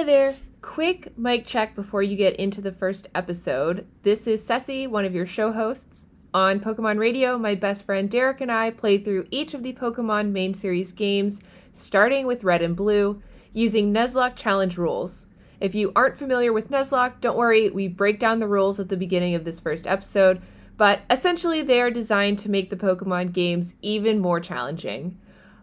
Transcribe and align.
Hi 0.00 0.04
there. 0.04 0.34
Quick 0.62 1.18
mic 1.18 1.44
check 1.44 1.74
before 1.74 2.02
you 2.02 2.16
get 2.16 2.36
into 2.36 2.62
the 2.62 2.72
first 2.72 3.08
episode. 3.14 3.86
This 4.00 4.26
is 4.26 4.42
Ceci, 4.42 4.86
one 4.86 5.04
of 5.04 5.14
your 5.14 5.26
show 5.26 5.52
hosts. 5.52 6.06
On 6.32 6.58
Pokemon 6.58 6.98
Radio, 6.98 7.36
my 7.36 7.54
best 7.54 7.84
friend 7.84 8.08
Derek 8.08 8.40
and 8.40 8.50
I 8.50 8.70
play 8.70 8.96
through 8.96 9.26
each 9.30 9.52
of 9.52 9.62
the 9.62 9.74
Pokemon 9.74 10.30
main 10.30 10.54
series 10.54 10.92
games, 10.92 11.42
starting 11.74 12.26
with 12.26 12.44
Red 12.44 12.62
and 12.62 12.74
Blue, 12.74 13.20
using 13.52 13.92
Nuzlocke 13.92 14.36
challenge 14.36 14.78
rules. 14.78 15.26
If 15.60 15.74
you 15.74 15.92
aren't 15.94 16.16
familiar 16.16 16.54
with 16.54 16.70
Nuzlocke, 16.70 17.20
don't 17.20 17.36
worry, 17.36 17.68
we 17.68 17.86
break 17.86 18.18
down 18.18 18.40
the 18.40 18.48
rules 18.48 18.80
at 18.80 18.88
the 18.88 18.96
beginning 18.96 19.34
of 19.34 19.44
this 19.44 19.60
first 19.60 19.86
episode, 19.86 20.40
but 20.78 21.02
essentially 21.10 21.60
they 21.60 21.82
are 21.82 21.90
designed 21.90 22.38
to 22.38 22.50
make 22.50 22.70
the 22.70 22.76
Pokemon 22.76 23.34
games 23.34 23.74
even 23.82 24.18
more 24.18 24.40
challenging. 24.40 25.20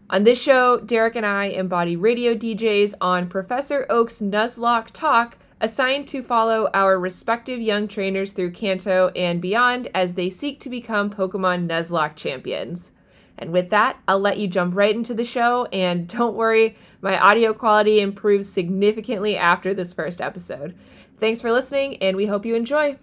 On 0.09 0.23
this 0.23 0.41
show, 0.41 0.79
Derek 0.79 1.17
and 1.17 1.25
I 1.25 1.45
embody 1.47 1.97
radio 1.97 2.33
DJs 2.33 2.93
on 3.01 3.27
Professor 3.27 3.85
Oak's 3.89 4.21
Nuzlocke 4.21 4.91
Talk, 4.93 5.37
assigned 5.59 6.07
to 6.07 6.21
follow 6.21 6.69
our 6.73 6.97
respective 6.97 7.59
young 7.59 7.89
trainers 7.89 8.31
through 8.31 8.51
Kanto 8.51 9.11
and 9.17 9.41
beyond 9.41 9.89
as 9.93 10.13
they 10.13 10.29
seek 10.29 10.61
to 10.61 10.69
become 10.69 11.09
Pokemon 11.09 11.67
Nuzlocke 11.67 12.15
champions. 12.15 12.93
And 13.37 13.51
with 13.51 13.69
that, 13.71 14.01
I'll 14.07 14.19
let 14.19 14.37
you 14.37 14.47
jump 14.47 14.77
right 14.77 14.95
into 14.95 15.13
the 15.13 15.25
show. 15.25 15.65
And 15.73 16.07
don't 16.17 16.37
worry, 16.37 16.77
my 17.01 17.19
audio 17.19 17.53
quality 17.53 17.99
improves 17.99 18.47
significantly 18.47 19.35
after 19.35 19.73
this 19.73 19.91
first 19.91 20.21
episode. 20.21 20.73
Thanks 21.19 21.41
for 21.41 21.51
listening, 21.51 21.97
and 21.97 22.15
we 22.15 22.27
hope 22.27 22.45
you 22.45 22.55
enjoy. 22.55 22.97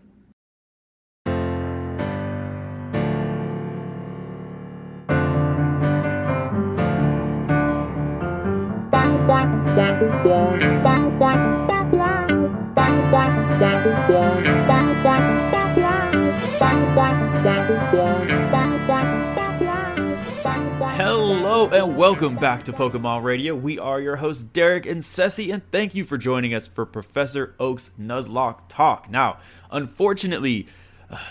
Hello 20.96 21.70
and 21.70 21.96
welcome 21.96 22.36
back 22.36 22.64
to 22.64 22.72
Pokemon 22.74 23.22
Radio. 23.22 23.54
We 23.54 23.78
are 23.78 23.98
your 23.98 24.16
hosts, 24.16 24.42
Derek 24.42 24.84
and 24.84 25.02
Ceci, 25.02 25.50
and 25.50 25.62
thank 25.70 25.94
you 25.94 26.04
for 26.04 26.18
joining 26.18 26.52
us 26.52 26.66
for 26.66 26.84
Professor 26.84 27.54
Oak's 27.58 27.92
Nuzlocke 27.98 28.68
Talk. 28.68 29.10
Now, 29.10 29.38
unfortunately, 29.70 30.66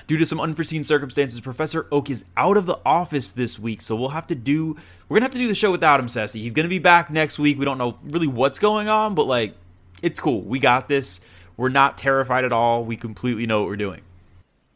due 0.07 0.17
to 0.17 0.25
some 0.25 0.39
unforeseen 0.39 0.83
circumstances, 0.83 1.39
Professor 1.39 1.87
Oak 1.91 2.09
is 2.09 2.25
out 2.37 2.57
of 2.57 2.65
the 2.65 2.79
office 2.85 3.31
this 3.31 3.57
week, 3.57 3.81
so 3.81 3.95
we'll 3.95 4.09
have 4.09 4.27
to 4.27 4.35
do 4.35 4.75
we're 5.07 5.15
gonna 5.15 5.25
have 5.25 5.33
to 5.33 5.37
do 5.37 5.47
the 5.47 5.55
show 5.55 5.71
without 5.71 5.99
him, 5.99 6.07
Ceci. 6.07 6.41
He's 6.41 6.53
gonna 6.53 6.67
be 6.67 6.79
back 6.79 7.09
next 7.09 7.39
week. 7.39 7.57
We 7.57 7.65
don't 7.65 7.77
know 7.77 7.97
really 8.03 8.27
what's 8.27 8.59
going 8.59 8.89
on, 8.89 9.15
but 9.15 9.27
like 9.27 9.55
it's 10.01 10.19
cool. 10.19 10.41
We 10.41 10.59
got 10.59 10.87
this. 10.87 11.21
We're 11.55 11.69
not 11.69 11.97
terrified 11.97 12.45
at 12.45 12.51
all. 12.51 12.83
We 12.83 12.97
completely 12.97 13.45
know 13.45 13.61
what 13.61 13.69
we're 13.69 13.77
doing. 13.77 14.01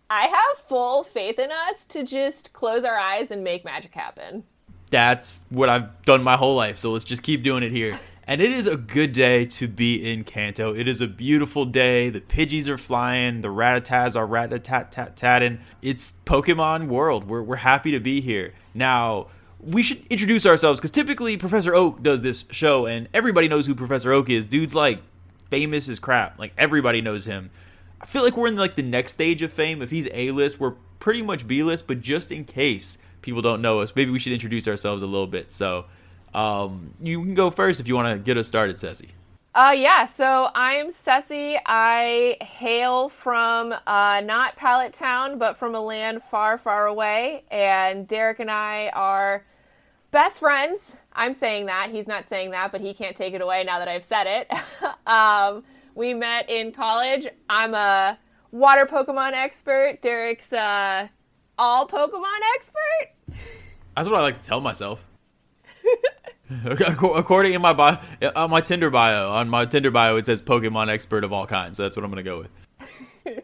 I 0.09 0.27
have 0.27 0.67
full 0.67 1.03
faith 1.03 1.37
in 1.37 1.49
us 1.51 1.85
to 1.87 2.03
just 2.03 2.53
close 2.53 2.85
our 2.85 2.97
eyes 2.97 3.31
and 3.31 3.43
make 3.43 3.65
magic 3.65 3.93
happen 3.93 4.43
that's 4.89 5.43
what 5.49 5.69
I've 5.69 6.03
done 6.03 6.23
my 6.23 6.37
whole 6.37 6.55
life. 6.55 6.77
So 6.77 6.91
let's 6.91 7.05
just 7.05 7.23
keep 7.23 7.43
doing 7.43 7.63
it 7.63 7.71
here. 7.71 7.99
And 8.29 8.41
it 8.41 8.51
is 8.51 8.67
a 8.67 8.75
good 8.75 9.13
day 9.13 9.45
to 9.45 9.69
be 9.69 10.11
in 10.11 10.25
Kanto. 10.25 10.75
It 10.75 10.85
is 10.85 10.99
a 10.99 11.07
beautiful 11.07 11.63
day. 11.63 12.09
The 12.09 12.19
Pidgeys 12.19 12.67
are 12.67 12.77
flying. 12.77 13.39
The 13.39 13.47
Rattatas 13.47 14.17
are 14.17 14.27
rat-a-tat-tat-tatting. 14.27 15.59
It's 15.81 16.15
Pokemon 16.25 16.89
world. 16.89 17.29
We're, 17.29 17.41
we're 17.41 17.55
happy 17.55 17.91
to 17.91 18.01
be 18.01 18.19
here. 18.19 18.53
Now, 18.73 19.27
we 19.61 19.81
should 19.81 20.05
introduce 20.07 20.45
ourselves 20.45 20.77
because 20.77 20.91
typically 20.91 21.37
Professor 21.37 21.73
Oak 21.73 22.03
does 22.03 22.21
this 22.21 22.43
show 22.51 22.85
and 22.85 23.07
everybody 23.13 23.47
knows 23.47 23.65
who 23.65 23.73
Professor 23.73 24.11
Oak 24.11 24.29
is. 24.29 24.45
Dude's 24.45 24.75
like 24.75 25.01
famous 25.49 25.87
as 25.87 25.97
crap. 25.97 26.37
Like 26.37 26.51
everybody 26.57 26.99
knows 26.99 27.23
him. 27.23 27.49
I 28.01 28.07
feel 28.07 28.23
like 28.23 28.35
we're 28.35 28.49
in 28.49 28.57
like 28.57 28.75
the 28.75 28.83
next 28.83 29.13
stage 29.13 29.41
of 29.41 29.53
fame. 29.53 29.81
If 29.81 29.89
he's 29.89 30.09
A-list, 30.11 30.59
we're 30.59 30.75
pretty 30.99 31.21
much 31.21 31.47
B-list, 31.47 31.87
but 31.87 32.01
just 32.01 32.29
in 32.33 32.43
case 32.43 32.97
people 33.21 33.41
don't 33.41 33.61
know 33.61 33.79
us, 33.79 33.95
maybe 33.95 34.11
we 34.11 34.19
should 34.19 34.33
introduce 34.33 34.67
ourselves 34.67 35.01
a 35.01 35.07
little 35.07 35.27
bit. 35.27 35.49
So 35.49 35.85
um, 36.37 36.93
you 37.01 37.19
can 37.23 37.33
go 37.33 37.49
first 37.49 37.79
if 37.79 37.87
you 37.87 37.95
want 37.95 38.15
to 38.15 38.23
get 38.23 38.37
us 38.37 38.47
started, 38.47 38.77
Ceci. 38.77 39.09
Uh, 39.55 39.73
yeah, 39.75 40.05
so 40.05 40.49
I'm 40.53 40.91
Ceci. 40.91 41.57
I 41.65 42.37
hail 42.41 43.09
from 43.09 43.73
uh, 43.87 44.21
not 44.23 44.55
Pallet 44.55 44.93
Town, 44.93 45.39
but 45.39 45.57
from 45.57 45.73
a 45.73 45.81
land 45.81 46.21
far, 46.21 46.59
far 46.59 46.85
away. 46.85 47.43
And 47.49 48.07
Derek 48.07 48.39
and 48.39 48.51
I 48.51 48.89
are 48.89 49.45
best 50.11 50.39
friends. 50.39 50.95
I'm 51.11 51.33
saying 51.33 51.65
that. 51.65 51.89
He's 51.89 52.07
not 52.07 52.27
saying 52.27 52.51
that, 52.51 52.71
but 52.71 52.81
he 52.81 52.93
can't 52.93 53.15
take 53.15 53.33
it 53.33 53.41
away 53.41 53.63
now 53.63 53.79
that 53.79 53.87
I've 53.87 54.03
said 54.03 54.27
it. 54.27 54.53
um, 55.07 55.63
we 55.95 56.13
met 56.13 56.51
in 56.51 56.71
college. 56.71 57.27
I'm 57.49 57.73
a 57.73 58.19
water 58.51 58.85
Pokemon 58.85 59.31
expert. 59.31 60.03
Derek's 60.03 60.53
uh, 60.53 61.07
all 61.57 61.87
Pokemon 61.87 62.39
expert? 62.55 63.39
That's 63.95 64.07
what 64.07 64.19
I 64.19 64.21
like 64.21 64.39
to 64.39 64.43
tell 64.47 64.61
myself. 64.61 65.03
According 66.65 67.53
in 67.53 67.61
my 67.61 67.73
bio, 67.73 67.97
on 68.35 68.49
my 68.49 68.61
Tinder 68.61 68.89
bio, 68.89 69.31
on 69.31 69.49
my 69.49 69.65
Tinder 69.65 69.91
bio, 69.91 70.15
it 70.15 70.25
says 70.25 70.41
Pokemon 70.41 70.89
expert 70.89 71.23
of 71.23 71.33
all 71.33 71.45
kinds. 71.45 71.77
So 71.77 71.83
that's 71.83 71.95
what 71.95 72.05
I'm 72.05 72.11
gonna 72.11 72.23
go 72.23 72.45
with. 73.25 73.43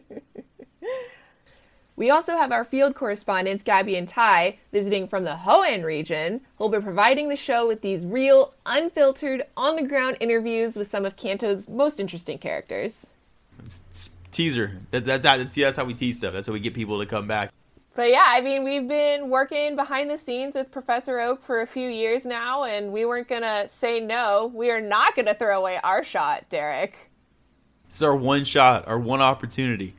we 1.96 2.10
also 2.10 2.36
have 2.36 2.50
our 2.50 2.64
field 2.64 2.94
correspondents, 2.94 3.62
Gabby 3.62 3.96
and 3.96 4.08
Ty, 4.08 4.58
visiting 4.72 5.06
from 5.06 5.24
the 5.24 5.38
Hoenn 5.44 5.84
region, 5.84 6.40
who'll 6.56 6.70
be 6.70 6.80
providing 6.80 7.28
the 7.28 7.36
show 7.36 7.66
with 7.66 7.82
these 7.82 8.06
real, 8.06 8.54
unfiltered, 8.64 9.44
on-the-ground 9.56 10.16
interviews 10.20 10.76
with 10.76 10.86
some 10.86 11.04
of 11.04 11.16
Kanto's 11.16 11.68
most 11.68 12.00
interesting 12.00 12.38
characters. 12.38 13.08
It's, 13.62 13.82
it's 13.90 14.10
teaser. 14.30 14.78
That, 14.90 15.04
that, 15.04 15.22
that, 15.22 15.50
see, 15.50 15.62
that's 15.62 15.76
how 15.76 15.84
we 15.84 15.94
tease 15.94 16.16
stuff. 16.16 16.32
That's 16.32 16.46
how 16.46 16.52
we 16.52 16.60
get 16.60 16.74
people 16.74 16.98
to 17.00 17.06
come 17.06 17.28
back. 17.28 17.50
But 17.94 18.10
yeah, 18.10 18.24
I 18.26 18.40
mean, 18.40 18.64
we've 18.64 18.88
been 18.88 19.30
working 19.30 19.76
behind 19.76 20.10
the 20.10 20.18
scenes 20.18 20.56
with 20.56 20.72
Professor 20.72 21.20
Oak 21.20 21.42
for 21.42 21.60
a 21.60 21.66
few 21.66 21.88
years 21.88 22.26
now, 22.26 22.64
and 22.64 22.92
we 22.92 23.04
weren't 23.04 23.28
going 23.28 23.42
to 23.42 23.68
say 23.68 24.00
no. 24.00 24.50
We 24.52 24.72
are 24.72 24.80
not 24.80 25.14
going 25.14 25.26
to 25.26 25.34
throw 25.34 25.56
away 25.56 25.78
our 25.84 26.02
shot, 26.02 26.48
Derek. 26.48 27.12
It's 27.86 28.02
our 28.02 28.16
one 28.16 28.44
shot, 28.44 28.88
our 28.88 28.98
one 28.98 29.20
opportunity. 29.20 29.94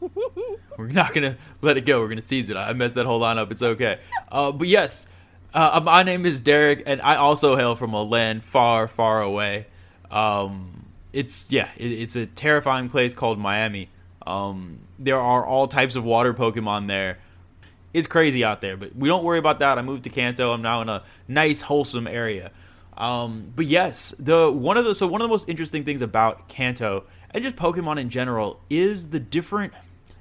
We're 0.78 0.88
not 0.88 1.12
going 1.12 1.32
to 1.32 1.38
let 1.60 1.76
it 1.76 1.82
go. 1.84 2.00
We're 2.00 2.06
going 2.06 2.16
to 2.16 2.22
seize 2.22 2.48
it. 2.48 2.56
I 2.56 2.72
messed 2.72 2.94
that 2.94 3.04
whole 3.04 3.18
line 3.18 3.36
up. 3.36 3.52
It's 3.52 3.62
okay. 3.62 3.98
Uh, 4.32 4.52
but 4.52 4.68
yes, 4.68 5.06
uh, 5.52 5.82
my 5.84 6.02
name 6.02 6.24
is 6.24 6.40
Derek, 6.40 6.84
and 6.86 7.02
I 7.02 7.16
also 7.16 7.54
hail 7.56 7.76
from 7.76 7.92
a 7.92 8.02
land 8.02 8.42
far, 8.42 8.88
far 8.88 9.20
away. 9.20 9.66
Um, 10.10 10.86
it's, 11.12 11.52
yeah, 11.52 11.68
it, 11.76 11.92
it's 11.92 12.16
a 12.16 12.24
terrifying 12.24 12.88
place 12.88 13.12
called 13.12 13.38
Miami. 13.38 13.90
Um, 14.26 14.78
there 14.98 15.20
are 15.20 15.44
all 15.44 15.66
types 15.66 15.96
of 15.96 16.04
water 16.04 16.34
Pokemon 16.34 16.88
there. 16.88 17.18
It's 17.92 18.06
crazy 18.06 18.44
out 18.44 18.60
there, 18.60 18.76
but 18.76 18.96
we 18.96 19.08
don't 19.08 19.22
worry 19.22 19.38
about 19.38 19.60
that. 19.60 19.78
I 19.78 19.82
moved 19.82 20.04
to 20.04 20.10
Kanto. 20.10 20.52
I'm 20.52 20.62
now 20.62 20.82
in 20.82 20.88
a 20.88 21.04
nice, 21.28 21.62
wholesome 21.62 22.06
area. 22.08 22.50
Um, 22.96 23.52
but 23.54 23.66
yes, 23.66 24.14
the 24.18 24.50
one 24.50 24.76
of 24.76 24.84
the 24.84 24.94
so 24.94 25.06
one 25.06 25.20
of 25.20 25.24
the 25.24 25.32
most 25.32 25.48
interesting 25.48 25.84
things 25.84 26.00
about 26.00 26.48
Kanto 26.48 27.04
and 27.30 27.42
just 27.42 27.56
Pokemon 27.56 27.98
in 27.98 28.08
general 28.08 28.60
is 28.70 29.10
the 29.10 29.20
different. 29.20 29.72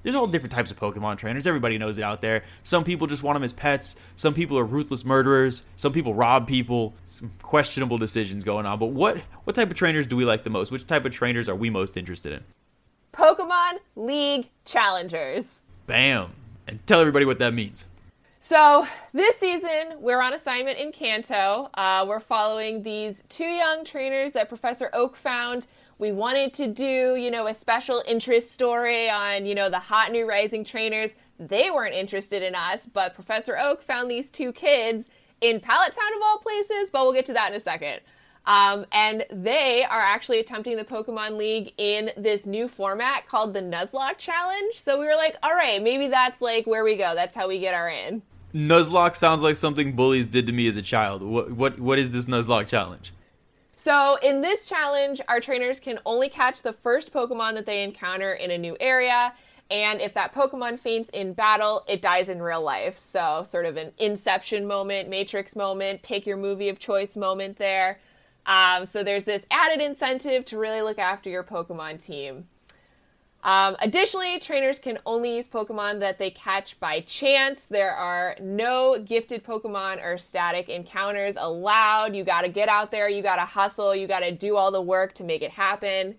There's 0.02 0.16
all 0.16 0.28
different 0.28 0.52
types 0.52 0.70
of 0.70 0.78
Pokemon 0.78 1.18
trainers. 1.18 1.48
Everybody 1.48 1.78
knows 1.78 1.98
it 1.98 2.04
out 2.04 2.20
there. 2.20 2.44
Some 2.64 2.84
people 2.84 3.08
just 3.08 3.24
want 3.24 3.38
them 3.38 3.44
as 3.44 3.54
pets. 3.54 3.96
Some 4.18 4.34
people 4.34 4.60
are 4.60 4.66
ruthless 4.66 5.06
murderers. 5.06 5.64
Some 5.78 5.94
people 5.94 6.14
rob 6.14 6.46
people. 6.46 6.94
Some 7.08 7.32
questionable 7.42 7.98
decisions 7.98 8.44
going 8.44 8.66
on. 8.66 8.80
But 8.80 8.88
what 8.88 9.20
what 9.46 9.56
type 9.56 9.70
of 9.70 9.78
trainers 9.78 10.08
do 10.08 10.16
we 10.16 10.26
like 10.26 10.44
the 10.44 10.50
most? 10.50 10.72
Which 10.72 10.86
type 10.86 11.06
of 11.06 11.12
trainers 11.12 11.48
are 11.48 11.56
we 11.56 11.70
most 11.70 11.96
interested 11.96 12.34
in? 12.34 12.44
Pokemon 13.14 13.78
League 13.96 14.50
Challengers. 14.66 15.62
Bam. 15.88 16.32
And 16.68 16.86
tell 16.88 17.00
everybody 17.00 17.26
what 17.26 17.40
that 17.40 17.54
means. 17.54 17.88
So, 18.40 18.86
this 19.14 19.38
season, 19.38 20.00
we're 20.00 20.22
on 20.22 20.34
assignment 20.34 20.78
in 20.78 20.92
Kanto. 20.92 21.70
Uh, 21.76 22.06
we're 22.06 22.20
following 22.20 22.84
these 22.84 23.24
two 23.30 23.46
young 23.46 23.86
trainers 23.86 24.34
that 24.34 24.50
Professor 24.50 24.90
Oak 24.92 25.16
found. 25.16 25.68
We 25.98 26.12
wanted 26.12 26.54
to 26.56 26.68
do, 26.68 27.16
you 27.16 27.32
know, 27.32 27.48
a 27.48 27.54
special 27.54 28.04
interest 28.06 28.52
story 28.52 29.10
on, 29.10 29.46
you 29.46 29.56
know, 29.56 29.70
the 29.70 29.80
hot 29.80 30.12
new 30.12 30.28
rising 30.28 30.66
trainers. 30.66 31.16
They 31.40 31.72
weren't 31.72 31.96
interested 31.96 32.44
in 32.44 32.56
us, 32.56 32.86
but 32.86 33.14
Professor 33.14 33.58
Oak 33.58 33.82
found 33.82 34.12
these 34.12 34.30
two 34.30 34.52
kids 34.52 35.08
in 35.40 35.60
Pallet 35.60 35.94
Town 35.94 36.14
of 36.16 36.22
all 36.24 36.40
places, 36.40 36.90
but 36.90 37.04
we'll 37.04 37.14
get 37.14 37.26
to 37.28 37.34
that 37.34 37.52
in 37.52 37.56
a 37.56 37.62
second. 37.62 38.02
Um, 38.46 38.86
and 38.92 39.26
they 39.32 39.86
are 39.86 40.02
actually 40.02 40.40
attempting 40.40 40.76
the 40.76 40.84
Pokemon 40.84 41.38
League 41.38 41.74
in 41.78 42.12
this 42.18 42.46
new 42.46 42.68
format 42.68 43.26
called 43.28 43.54
the 43.54 43.62
Nuzlocke 43.62 44.18
Challenge. 44.18 44.76
So 44.76 45.00
we 45.00 45.06
were 45.06 45.16
like, 45.16 45.38
all 45.44 45.54
right, 45.54 45.82
maybe 45.82 46.08
that's 46.08 46.42
like 46.42 46.68
where 46.68 46.84
we 46.84 46.98
go. 46.98 47.16
That's 47.16 47.36
how 47.36 47.48
we 47.48 47.60
get 47.60 47.74
our 47.74 47.90
in. 47.90 48.22
Nuzlocke 48.54 49.16
sounds 49.16 49.42
like 49.42 49.56
something 49.56 49.96
bullies 49.96 50.28
did 50.28 50.46
to 50.48 50.54
me 50.54 50.68
as 50.68 50.78
a 50.78 50.82
child. 50.82 51.24
What 51.24 51.52
what 51.52 51.80
what 51.80 51.98
is 51.98 52.12
this 52.12 52.26
Nuzlocke 52.26 52.68
challenge? 52.68 53.14
So 53.76 54.18
in 54.22 54.42
this 54.42 54.68
challenge, 54.68 55.22
our 55.28 55.40
trainers 55.40 55.80
can 55.80 56.00
only 56.06 56.30
catch 56.30 56.62
the 56.62 56.74
first 56.74 57.12
Pokemon 57.12 57.56
that 57.56 57.66
they 57.66 57.84
encounter 57.84 58.34
in 58.34 58.52
a 58.52 58.58
new 58.58 58.78
area. 58.80 59.34
And 59.72 60.02
if 60.02 60.14
that 60.14 60.36
Pokemon 60.36 60.80
faints 60.80 61.10
in 61.10 61.34
battle, 61.34 61.84
it 61.88 62.02
dies 62.02 62.30
in 62.30 62.42
real 62.42 62.62
life. 62.62 63.00
So, 63.00 63.44
sort 63.44 63.66
of 63.66 63.76
an 63.76 63.92
Inception 63.98 64.68
moment, 64.68 65.10
Matrix 65.10 65.56
moment, 65.56 66.04
pick 66.04 66.28
your 66.28 66.38
movie 66.38 66.70
of 66.70 66.78
choice 66.78 67.18
moment 67.18 67.58
there. 67.58 68.00
Um, 68.46 68.86
so 68.86 69.04
there's 69.04 69.24
this 69.24 69.46
added 69.50 69.84
incentive 69.84 70.46
to 70.46 70.58
really 70.58 70.82
look 70.82 71.00
after 71.00 71.30
your 71.30 71.44
Pokemon 71.44 72.04
team. 72.04 72.48
Um, 73.44 73.76
additionally, 73.82 74.40
trainers 74.40 74.80
can 74.80 75.00
only 75.06 75.36
use 75.36 75.50
Pokemon 75.50 76.00
that 76.00 76.18
they 76.18 76.30
catch 76.30 76.80
by 76.80 77.02
chance. 77.02 77.68
There 77.68 77.92
are 77.92 78.38
no 78.40 78.98
gifted 78.98 79.44
Pokemon 79.44 80.04
or 80.04 80.18
static 80.18 80.70
encounters 80.70 81.36
allowed. 81.38 82.16
You 82.16 82.24
got 82.24 82.42
to 82.44 82.50
get 82.50 82.70
out 82.70 82.90
there, 82.92 83.10
you 83.10 83.22
got 83.22 83.36
to 83.36 83.46
hustle, 83.46 83.94
you 83.94 84.08
got 84.08 84.22
to 84.22 84.32
do 84.32 84.56
all 84.56 84.72
the 84.72 84.82
work 84.82 85.14
to 85.16 85.26
make 85.26 85.42
it 85.42 85.52
happen. 85.52 86.16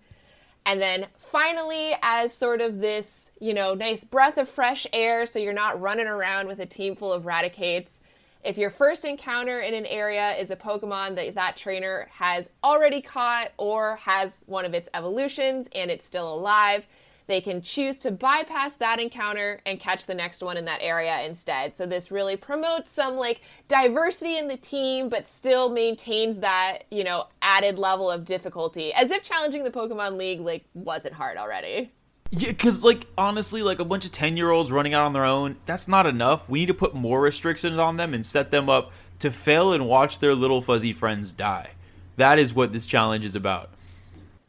And 0.67 0.81
then 0.81 1.07
finally, 1.17 1.93
as 2.01 2.33
sort 2.33 2.61
of 2.61 2.79
this, 2.79 3.31
you 3.39 3.53
know, 3.53 3.73
nice 3.73 4.03
breath 4.03 4.37
of 4.37 4.47
fresh 4.47 4.85
air, 4.93 5.25
so 5.25 5.39
you're 5.39 5.53
not 5.53 5.79
running 5.79 6.07
around 6.07 6.47
with 6.47 6.59
a 6.59 6.65
team 6.65 6.95
full 6.95 7.13
of 7.13 7.25
Raticates. 7.25 8.01
If 8.45 8.59
your 8.59 8.69
first 8.69 9.05
encounter 9.05 9.59
in 9.59 9.73
an 9.73 9.87
area 9.87 10.33
is 10.33 10.51
a 10.51 10.55
Pokemon 10.55 11.15
that 11.15 11.33
that 11.33 11.57
trainer 11.57 12.07
has 12.11 12.47
already 12.63 13.01
caught 13.01 13.51
or 13.57 13.95
has 13.95 14.43
one 14.45 14.65
of 14.65 14.75
its 14.75 14.87
evolutions 14.93 15.67
and 15.73 15.89
it's 15.89 16.05
still 16.05 16.31
alive, 16.31 16.87
they 17.25 17.41
can 17.41 17.63
choose 17.63 17.97
to 17.97 18.11
bypass 18.11 18.75
that 18.75 18.99
encounter 18.99 19.61
and 19.65 19.79
catch 19.79 20.05
the 20.05 20.13
next 20.13 20.43
one 20.43 20.57
in 20.57 20.65
that 20.65 20.83
area 20.83 21.23
instead. 21.23 21.75
So 21.75 21.87
this 21.87 22.11
really 22.11 22.37
promotes 22.37 22.91
some 22.91 23.15
like 23.15 23.41
diversity 23.67 24.37
in 24.37 24.47
the 24.47 24.57
team, 24.57 25.09
but 25.09 25.27
still 25.27 25.71
maintains 25.71 26.37
that, 26.37 26.83
you 26.91 27.03
know, 27.03 27.29
added 27.41 27.79
level 27.79 28.11
of 28.11 28.25
difficulty 28.25 28.93
as 28.93 29.09
if 29.09 29.23
challenging 29.23 29.63
the 29.63 29.71
Pokemon 29.71 30.17
League 30.17 30.41
like 30.41 30.65
wasn't 30.75 31.15
hard 31.15 31.37
already. 31.37 31.91
Yeah, 32.31 32.49
because 32.49 32.83
like 32.83 33.07
honestly, 33.17 33.61
like 33.61 33.79
a 33.79 33.85
bunch 33.85 34.05
of 34.05 34.11
ten 34.11 34.37
year 34.37 34.51
olds 34.51 34.71
running 34.71 34.93
out 34.93 35.03
on 35.03 35.13
their 35.13 35.25
own, 35.25 35.57
that's 35.65 35.87
not 35.87 36.05
enough. 36.05 36.49
We 36.49 36.59
need 36.59 36.65
to 36.67 36.73
put 36.73 36.93
more 36.93 37.21
restrictions 37.21 37.77
on 37.77 37.97
them 37.97 38.13
and 38.13 38.25
set 38.25 38.51
them 38.51 38.69
up 38.69 38.91
to 39.19 39.31
fail 39.31 39.71
and 39.71 39.87
watch 39.87 40.19
their 40.19 40.33
little 40.33 40.61
fuzzy 40.61 40.91
friends 40.91 41.31
die. 41.31 41.71
That 42.17 42.39
is 42.39 42.53
what 42.53 42.73
this 42.73 42.85
challenge 42.85 43.25
is 43.25 43.35
about. 43.35 43.69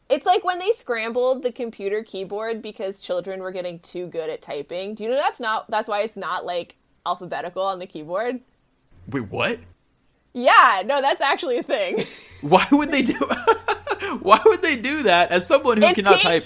It's 0.09 0.25
like 0.25 0.43
when 0.43 0.59
they 0.59 0.71
scrambled 0.71 1.43
the 1.43 1.51
computer 1.51 2.01
keyboard 2.01 2.61
because 2.61 2.99
children 2.99 3.41
were 3.41 3.51
getting 3.51 3.79
too 3.79 4.07
good 4.07 4.29
at 4.29 4.41
typing. 4.41 4.95
Do 4.95 5.03
you 5.03 5.09
know 5.09 5.15
that's 5.15 5.39
not 5.39 5.69
that's 5.69 5.89
why 5.89 6.01
it's 6.01 6.17
not 6.17 6.45
like 6.45 6.75
alphabetical 7.05 7.63
on 7.63 7.79
the 7.79 7.87
keyboard? 7.87 8.39
Wait, 9.09 9.29
what? 9.29 9.59
Yeah, 10.33 10.83
no, 10.85 11.01
that's 11.01 11.21
actually 11.21 11.57
a 11.57 11.63
thing. 11.63 12.03
Why 12.41 12.67
would 12.71 12.91
they 12.91 13.01
do 13.01 13.19
Why 14.21 14.41
would 14.45 14.61
they 14.61 14.75
do 14.75 15.03
that 15.03 15.31
as 15.31 15.47
someone 15.47 15.77
who 15.77 15.85
it's 15.87 15.95
cannot 15.95 16.19
type? 16.19 16.43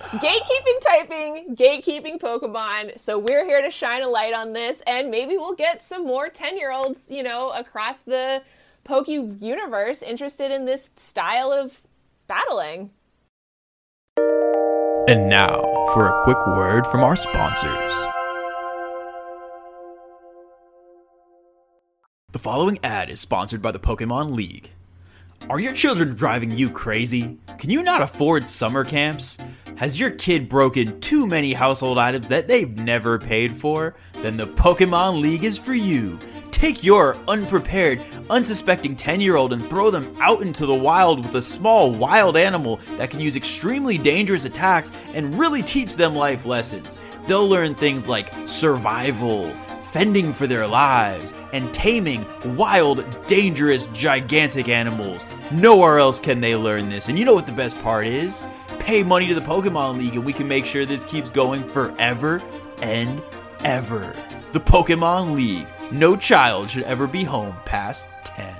Gatekeeping. 0.00 0.78
typing, 0.80 1.56
gatekeeping 1.56 2.20
Pokemon. 2.20 2.98
So 2.98 3.18
we're 3.18 3.44
here 3.44 3.62
to 3.62 3.70
shine 3.70 4.02
a 4.02 4.08
light 4.08 4.34
on 4.34 4.52
this 4.52 4.82
and 4.86 5.10
maybe 5.10 5.36
we'll 5.36 5.54
get 5.54 5.82
some 5.82 6.06
more 6.06 6.28
10-year-olds, 6.28 7.10
you 7.10 7.22
know, 7.22 7.50
across 7.50 8.00
the 8.02 8.42
Poke 8.84 9.08
universe 9.08 10.02
interested 10.02 10.50
in 10.50 10.64
this 10.64 10.90
style 10.96 11.52
of 11.52 11.82
battling. 12.26 12.90
And 15.08 15.28
now 15.28 15.62
for 15.92 16.06
a 16.06 16.24
quick 16.24 16.46
word 16.46 16.86
from 16.86 17.02
our 17.02 17.16
sponsors. 17.16 17.92
The 22.32 22.38
following 22.38 22.78
ad 22.84 23.10
is 23.10 23.20
sponsored 23.20 23.62
by 23.62 23.72
the 23.72 23.78
Pokemon 23.78 24.34
League. 24.34 24.70
Are 25.48 25.60
your 25.60 25.72
children 25.72 26.14
driving 26.14 26.50
you 26.50 26.68
crazy? 26.68 27.38
Can 27.58 27.70
you 27.70 27.82
not 27.82 28.02
afford 28.02 28.46
summer 28.46 28.84
camps? 28.84 29.38
Has 29.76 29.98
your 29.98 30.10
kid 30.10 30.46
broken 30.46 31.00
too 31.00 31.26
many 31.26 31.54
household 31.54 31.96
items 31.96 32.28
that 32.28 32.48
they've 32.48 32.78
never 32.80 33.18
paid 33.18 33.56
for? 33.56 33.94
Then 34.12 34.36
the 34.36 34.46
Pokemon 34.46 35.22
League 35.22 35.44
is 35.44 35.56
for 35.56 35.72
you. 35.72 36.18
Take 36.50 36.84
your 36.84 37.16
unprepared, 37.28 38.02
unsuspecting 38.28 38.94
10 38.94 39.22
year 39.22 39.36
old 39.36 39.54
and 39.54 39.70
throw 39.70 39.90
them 39.90 40.14
out 40.20 40.42
into 40.42 40.66
the 40.66 40.74
wild 40.74 41.24
with 41.24 41.34
a 41.36 41.42
small 41.42 41.92
wild 41.92 42.36
animal 42.36 42.80
that 42.98 43.08
can 43.08 43.20
use 43.20 43.36
extremely 43.36 43.96
dangerous 43.96 44.44
attacks 44.44 44.92
and 45.14 45.34
really 45.34 45.62
teach 45.62 45.96
them 45.96 46.14
life 46.14 46.44
lessons. 46.44 46.98
They'll 47.26 47.48
learn 47.48 47.74
things 47.74 48.08
like 48.08 48.34
survival, 48.46 49.54
fending 49.92 50.32
for 50.32 50.46
their 50.46 50.66
lives, 50.66 51.34
and 51.52 51.72
taming 51.72 52.26
wild, 52.56 53.04
dangerous, 53.26 53.88
gigantic 53.88 54.68
animals. 54.68 55.26
Nowhere 55.50 55.98
else 55.98 56.20
can 56.20 56.40
they 56.40 56.56
learn 56.56 56.88
this. 56.88 57.08
And 57.08 57.18
you 57.18 57.24
know 57.24 57.34
what 57.34 57.46
the 57.46 57.52
best 57.52 57.80
part 57.82 58.06
is? 58.06 58.46
Pay 58.78 59.02
money 59.02 59.26
to 59.28 59.34
the 59.34 59.40
Pokemon 59.40 59.98
League 59.98 60.14
and 60.14 60.24
we 60.24 60.32
can 60.32 60.48
make 60.48 60.66
sure 60.66 60.84
this 60.84 61.04
keeps 61.04 61.30
going 61.30 61.62
forever 61.62 62.40
and 62.82 63.22
ever. 63.64 64.14
The 64.52 64.60
Pokemon 64.60 65.34
League. 65.34 65.66
No 65.90 66.16
child 66.16 66.70
should 66.70 66.84
ever 66.84 67.06
be 67.06 67.24
home 67.24 67.54
past 67.64 68.04
10. 68.24 68.54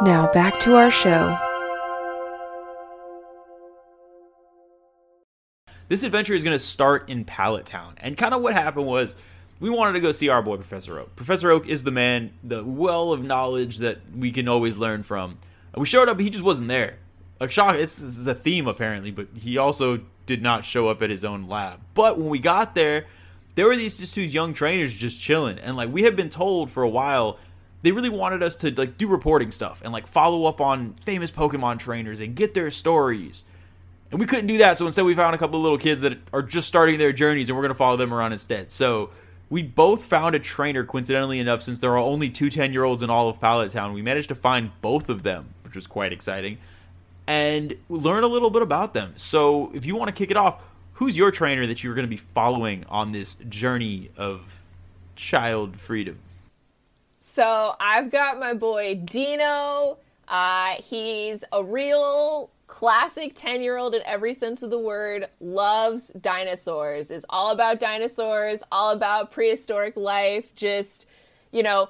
Now 0.00 0.30
back 0.32 0.60
to 0.60 0.76
our 0.76 0.90
show. 0.90 1.47
This 5.88 6.02
adventure 6.02 6.34
is 6.34 6.44
going 6.44 6.54
to 6.54 6.58
start 6.58 7.08
in 7.08 7.24
Pallet 7.24 7.64
Town. 7.64 7.94
And 7.96 8.16
kind 8.16 8.34
of 8.34 8.42
what 8.42 8.52
happened 8.52 8.86
was 8.86 9.16
we 9.58 9.70
wanted 9.70 9.94
to 9.94 10.00
go 10.00 10.12
see 10.12 10.28
our 10.28 10.42
boy 10.42 10.56
Professor 10.56 10.98
Oak. 10.98 11.16
Professor 11.16 11.50
Oak 11.50 11.66
is 11.66 11.82
the 11.82 11.90
man, 11.90 12.32
the 12.44 12.62
well 12.62 13.12
of 13.12 13.24
knowledge 13.24 13.78
that 13.78 13.98
we 14.14 14.30
can 14.30 14.48
always 14.48 14.76
learn 14.76 15.02
from. 15.02 15.38
We 15.74 15.86
showed 15.86 16.08
up, 16.08 16.18
but 16.18 16.24
he 16.24 16.30
just 16.30 16.44
wasn't 16.44 16.68
there. 16.68 16.98
Like 17.40 17.50
shock, 17.50 17.76
this 17.76 17.98
is 17.98 18.26
a 18.26 18.34
theme 18.34 18.66
apparently, 18.66 19.10
but 19.10 19.28
he 19.34 19.56
also 19.56 20.00
did 20.26 20.42
not 20.42 20.64
show 20.64 20.88
up 20.88 21.02
at 21.02 21.08
his 21.08 21.24
own 21.24 21.48
lab. 21.48 21.80
But 21.94 22.18
when 22.18 22.28
we 22.28 22.38
got 22.38 22.74
there, 22.74 23.06
there 23.54 23.66
were 23.66 23.76
these 23.76 23.96
just 23.96 24.14
two 24.14 24.22
young 24.22 24.52
trainers 24.52 24.96
just 24.96 25.20
chilling, 25.20 25.58
and 25.58 25.76
like 25.76 25.90
we 25.90 26.02
had 26.02 26.16
been 26.16 26.30
told 26.30 26.70
for 26.70 26.82
a 26.82 26.88
while, 26.88 27.38
they 27.82 27.92
really 27.92 28.08
wanted 28.08 28.42
us 28.42 28.56
to 28.56 28.72
like 28.72 28.98
do 28.98 29.06
reporting 29.06 29.50
stuff 29.50 29.80
and 29.82 29.92
like 29.92 30.06
follow 30.06 30.44
up 30.44 30.60
on 30.60 30.94
famous 31.04 31.30
Pokemon 31.30 31.78
trainers 31.78 32.20
and 32.20 32.34
get 32.34 32.54
their 32.54 32.70
stories. 32.70 33.44
And 34.10 34.18
we 34.18 34.26
couldn't 34.26 34.46
do 34.46 34.58
that, 34.58 34.78
so 34.78 34.86
instead 34.86 35.04
we 35.04 35.14
found 35.14 35.34
a 35.34 35.38
couple 35.38 35.58
of 35.58 35.62
little 35.62 35.78
kids 35.78 36.00
that 36.00 36.18
are 36.32 36.42
just 36.42 36.66
starting 36.66 36.98
their 36.98 37.12
journeys, 37.12 37.48
and 37.48 37.56
we're 37.56 37.62
gonna 37.62 37.74
follow 37.74 37.96
them 37.96 38.12
around 38.12 38.32
instead. 38.32 38.72
So 38.72 39.10
we 39.50 39.62
both 39.62 40.04
found 40.04 40.34
a 40.34 40.38
trainer, 40.38 40.84
coincidentally 40.84 41.40
enough, 41.40 41.62
since 41.62 41.78
there 41.78 41.92
are 41.92 41.98
only 41.98 42.30
two 42.30 42.50
10 42.50 42.72
year 42.72 42.84
olds 42.84 43.02
in 43.02 43.10
all 43.10 43.28
of 43.28 43.40
Pallet 43.40 43.70
Town. 43.72 43.92
We 43.92 44.02
managed 44.02 44.28
to 44.28 44.34
find 44.34 44.70
both 44.80 45.08
of 45.08 45.22
them, 45.22 45.54
which 45.62 45.74
was 45.74 45.86
quite 45.86 46.12
exciting 46.12 46.58
and 47.28 47.76
learn 47.90 48.24
a 48.24 48.26
little 48.26 48.48
bit 48.48 48.62
about 48.62 48.94
them. 48.94 49.12
So, 49.18 49.70
if 49.74 49.84
you 49.84 49.94
want 49.94 50.08
to 50.08 50.14
kick 50.14 50.30
it 50.30 50.36
off, 50.38 50.64
who's 50.94 51.16
your 51.16 51.30
trainer 51.30 51.66
that 51.66 51.84
you're 51.84 51.94
going 51.94 52.06
to 52.06 52.10
be 52.10 52.16
following 52.16 52.84
on 52.88 53.12
this 53.12 53.34
journey 53.34 54.10
of 54.16 54.62
child 55.14 55.76
freedom? 55.76 56.18
So, 57.20 57.76
I've 57.78 58.10
got 58.10 58.40
my 58.40 58.54
boy 58.54 58.94
Dino. 58.94 59.98
Uh, 60.26 60.76
he's 60.82 61.44
a 61.52 61.62
real 61.62 62.48
classic 62.68 63.32
10 63.34 63.62
year 63.62 63.76
old 63.76 63.94
in 63.94 64.02
every 64.04 64.34
sense 64.34 64.62
of 64.62 64.70
the 64.70 64.78
word, 64.78 65.26
loves 65.40 66.08
dinosaurs, 66.20 67.10
is 67.10 67.26
all 67.28 67.50
about 67.50 67.80
dinosaurs, 67.80 68.62
all 68.70 68.90
about 68.90 69.32
prehistoric 69.32 69.96
life, 69.96 70.54
just, 70.54 71.06
you 71.50 71.64
know, 71.64 71.88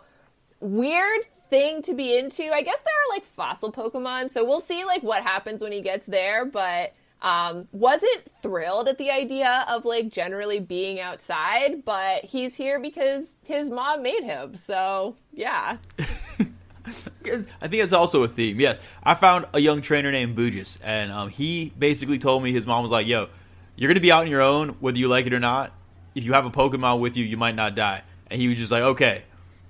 weird 0.61 1.21
thing 1.51 1.83
to 1.83 1.95
be 1.95 2.17
into. 2.17 2.45
I 2.45 2.63
guess 2.63 2.81
there 2.81 2.95
are 2.95 3.15
like 3.15 3.25
fossil 3.25 3.71
Pokemon, 3.71 4.31
so 4.31 4.45
we'll 4.45 4.61
see 4.61 4.85
like 4.85 5.03
what 5.03 5.23
happens 5.23 5.63
when 5.63 5.73
he 5.73 5.83
gets 5.83 6.07
there, 6.07 6.47
but 6.47 6.95
um 7.21 7.67
wasn't 7.73 8.23
thrilled 8.43 8.87
at 8.87 8.97
the 8.97 9.11
idea 9.11 9.67
of 9.69 9.85
like 9.85 10.09
generally 10.09 10.61
being 10.61 11.01
outside, 11.01 11.85
but 11.85 12.25
he's 12.25 12.55
here 12.55 12.79
because 12.79 13.37
his 13.45 13.69
mom 13.69 14.03
made 14.03 14.23
him. 14.23 14.57
So, 14.57 15.17
yeah. 15.33 15.79
I 17.61 17.69
think 17.69 17.83
it's 17.83 17.93
also 17.93 18.23
a 18.23 18.29
theme. 18.29 18.61
Yes, 18.61 18.81
I 19.03 19.15
found 19.15 19.47
a 19.53 19.61
young 19.61 19.81
trainer 19.83 20.11
named 20.11 20.37
Bujis, 20.37 20.79
and 20.83 21.13
um, 21.13 21.29
he 21.29 21.73
basically 21.79 22.19
told 22.19 22.43
me 22.43 22.53
his 22.53 22.67
mom 22.67 22.83
was 22.83 22.93
like, 22.93 23.07
"Yo, 23.07 23.29
you're 23.77 23.89
gonna 23.89 24.01
be 24.01 24.13
out 24.13 24.23
on 24.23 24.31
your 24.31 24.43
own, 24.43 24.71
whether 24.81 24.99
you 24.99 25.09
like 25.09 25.27
it 25.27 25.33
or 25.33 25.41
not. 25.41 25.73
If 26.15 26.25
you 26.25 26.33
have 26.33 26.47
a 26.47 26.51
Pokemon 26.51 27.01
with 27.01 27.17
you, 27.17 27.25
you 27.25 27.37
might 27.37 27.55
not 27.55 27.75
die." 27.75 28.03
And 28.31 28.41
he 28.41 28.49
was 28.49 28.59
just 28.59 28.73
like, 28.73 28.83
"Okay, 28.83 29.25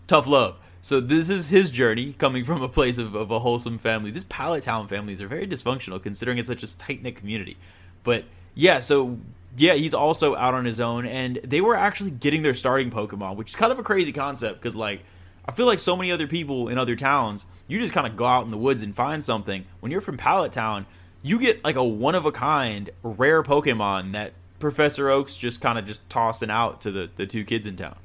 tough 0.07 0.27
love." 0.27 0.57
So 0.81 1.01
this 1.01 1.29
is 1.29 1.49
his 1.49 1.71
journey 1.71 2.15
coming 2.15 2.45
from 2.45 2.63
a 2.63 2.69
place 2.69 2.99
of, 2.99 3.15
of 3.15 3.31
a 3.31 3.41
wholesome 3.41 3.79
family. 3.79 4.11
These 4.11 4.25
Pallet 4.25 4.63
Town 4.63 4.89
families 4.89 5.21
are 5.21 5.29
very 5.29 5.47
dysfunctional 5.47 6.03
considering 6.03 6.39
it's 6.39 6.49
such 6.49 6.63
a 6.63 6.79
tight 6.79 7.03
knit 7.03 7.17
community. 7.17 7.57
But 8.05 8.25
yeah, 8.55 8.81
so 8.81 9.19
yeah, 9.57 9.75
he's 9.75 9.95
also 9.95 10.37
out 10.37 10.55
on 10.55 10.65
his 10.65 10.81
own, 10.81 11.05
and 11.05 11.37
they 11.45 11.61
were 11.61 11.75
actually 11.75 12.11
getting 12.11 12.43
their 12.43 12.55
starting 12.55 12.91
Pokemon, 12.91 13.37
which 13.37 13.51
is 13.51 13.57
kind 13.57 13.73
of 13.73 13.79
a 13.79 13.83
crazy 13.83 14.13
concept 14.13 14.61
because 14.61 14.77
like 14.77 15.05
I 15.49 15.51
feel 15.51 15.65
like 15.65 15.79
so 15.79 15.97
many 15.97 16.13
other 16.13 16.27
people 16.27 16.69
in 16.69 16.77
other 16.77 16.95
towns, 16.95 17.47
you 17.67 17.79
just 17.79 17.95
kind 17.95 18.07
of 18.07 18.19
go 18.19 18.27
out 18.27 18.45
in 18.45 18.51
the 18.51 18.59
woods 18.59 18.83
and 18.83 18.95
find 18.95 19.25
something. 19.25 19.65
When 19.81 19.91
you're 19.91 20.03
from 20.03 20.19
Pallet 20.19 20.53
Town, 20.53 20.85
you 21.23 21.39
get 21.39 21.65
like 21.65 21.75
a 21.75 21.83
one 21.83 22.15
of 22.15 22.27
a 22.27 22.31
kind 22.31 22.91
rare 23.03 23.43
Pokemon 23.43 24.13
that 24.13 24.35
Professor 24.59 25.09
Oaks 25.09 25.39
just 25.39 25.63
kind 25.63 25.79
of 25.79 25.87
just 25.87 26.09
tossing 26.11 26.51
out 26.51 26.83
to 26.83 26.91
the, 26.91 27.09
the 27.17 27.27
two 27.27 27.45
kids 27.45 27.67
in 27.67 27.77
town. 27.77 27.97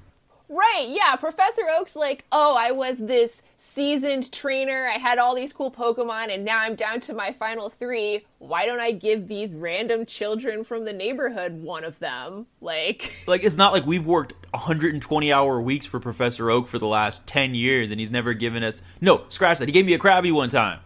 Right, 0.56 0.88
yeah. 0.90 1.16
Professor 1.16 1.64
Oak's 1.72 1.96
like, 1.96 2.26
oh, 2.32 2.56
I 2.56 2.70
was 2.70 3.00
this 3.00 3.42
seasoned 3.58 4.32
trainer. 4.32 4.88
I 4.88 5.00
had 5.00 5.18
all 5.18 5.34
these 5.34 5.52
cool 5.52 5.72
Pokemon, 5.72 6.32
and 6.32 6.46
now 6.46 6.60
I'm 6.60 6.76
down 6.76 7.00
to 7.02 7.14
my 7.14 7.34
final 7.34 7.70
three. 7.70 8.24
Why 8.38 8.68
don't 8.68 8.80
I 8.80 8.92
give 8.92 9.28
these 9.28 9.52
random 9.52 10.06
children 10.06 10.64
from 10.64 10.86
the 10.86 10.94
neighborhood 10.94 11.64
one 11.64 11.84
of 11.84 11.98
them? 11.98 12.46
Like, 12.62 13.12
Like 13.28 13.44
it's 13.44 13.58
not 13.58 13.74
like 13.74 13.88
we've 13.88 14.06
worked 14.06 14.34
120 14.52 15.34
hour 15.34 15.60
weeks 15.60 15.88
for 15.88 16.00
Professor 16.00 16.52
Oak 16.52 16.68
for 16.68 16.78
the 16.78 16.86
last 16.88 17.26
10 17.26 17.56
years 17.56 17.90
and 17.90 18.00
he's 18.00 18.12
never 18.12 18.34
given 18.36 18.64
us 18.64 18.84
No, 19.02 19.24
scratch 19.30 19.58
that. 19.58 19.68
He 19.68 19.72
gave 19.72 19.88
me 19.88 19.94
a 19.96 20.00
Krabby 20.00 20.32
one 20.32 20.50
time. 20.50 20.82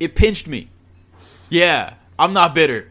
It 0.00 0.14
pinched 0.14 0.46
me. 0.46 0.68
Yeah, 1.48 1.94
I'm 2.18 2.34
not 2.34 2.54
bitter. 2.54 2.90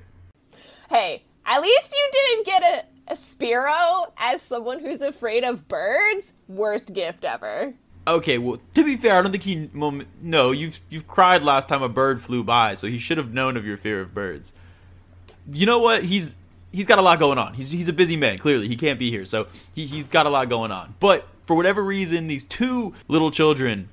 hey, 0.89 1.21
at 1.45 1.61
least 1.61 1.93
you 1.93 2.09
didn't 2.11 2.45
get 2.45 2.63
a, 2.63 2.77
a 2.79 2.85
Spearow 3.11 4.11
as 4.17 4.41
someone 4.41 4.79
who's 4.79 5.01
afraid 5.01 5.43
of 5.43 5.67
birds. 5.67 6.33
Worst 6.47 6.93
gift 6.93 7.23
ever. 7.23 7.73
Okay, 8.07 8.37
well, 8.37 8.59
to 8.73 8.83
be 8.83 8.97
fair, 8.97 9.17
I 9.17 9.21
don't 9.21 9.31
think 9.31 9.43
he 9.43 9.69
No, 10.21 10.51
you've 10.51 10.81
you've 10.89 11.07
cried 11.07 11.43
last 11.43 11.69
time 11.69 11.83
a 11.83 11.89
bird 11.89 12.21
flew 12.21 12.43
by, 12.43 12.75
so 12.75 12.87
he 12.87 12.97
should 12.97 13.17
have 13.17 13.33
known 13.33 13.57
of 13.57 13.65
your 13.65 13.77
fear 13.77 14.01
of 14.01 14.13
birds. 14.13 14.53
You 15.51 15.65
know 15.65 15.79
what? 15.79 16.03
He's 16.03 16.35
he's 16.71 16.87
got 16.87 16.99
a 16.99 17.01
lot 17.01 17.19
going 17.19 17.37
on. 17.37 17.53
He's 17.53 17.71
he's 17.71 17.87
a 17.87 17.93
busy 17.93 18.17
man. 18.17 18.37
Clearly, 18.37 18.67
he 18.67 18.75
can't 18.75 18.97
be 18.97 19.11
here, 19.11 19.25
so 19.25 19.47
he 19.73 19.85
he's 19.85 20.05
got 20.05 20.25
a 20.25 20.29
lot 20.29 20.49
going 20.49 20.71
on. 20.71 20.95
But 20.99 21.27
for 21.45 21.55
whatever 21.55 21.83
reason, 21.83 22.27
these 22.27 22.45
two 22.45 22.93
little 23.07 23.29
children 23.29 23.89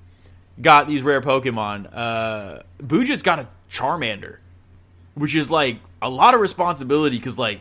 got 0.60 0.88
these 0.88 1.02
rare 1.02 1.20
Pokemon. 1.20 1.88
Uh, 1.92 2.60
Bujis 2.82 3.22
got 3.22 3.38
a 3.38 3.48
Charmander, 3.70 4.38
which 5.14 5.34
is 5.34 5.50
like 5.50 5.78
a 6.00 6.08
lot 6.08 6.34
of 6.34 6.40
responsibility 6.40 7.18
because 7.18 7.38
like 7.38 7.60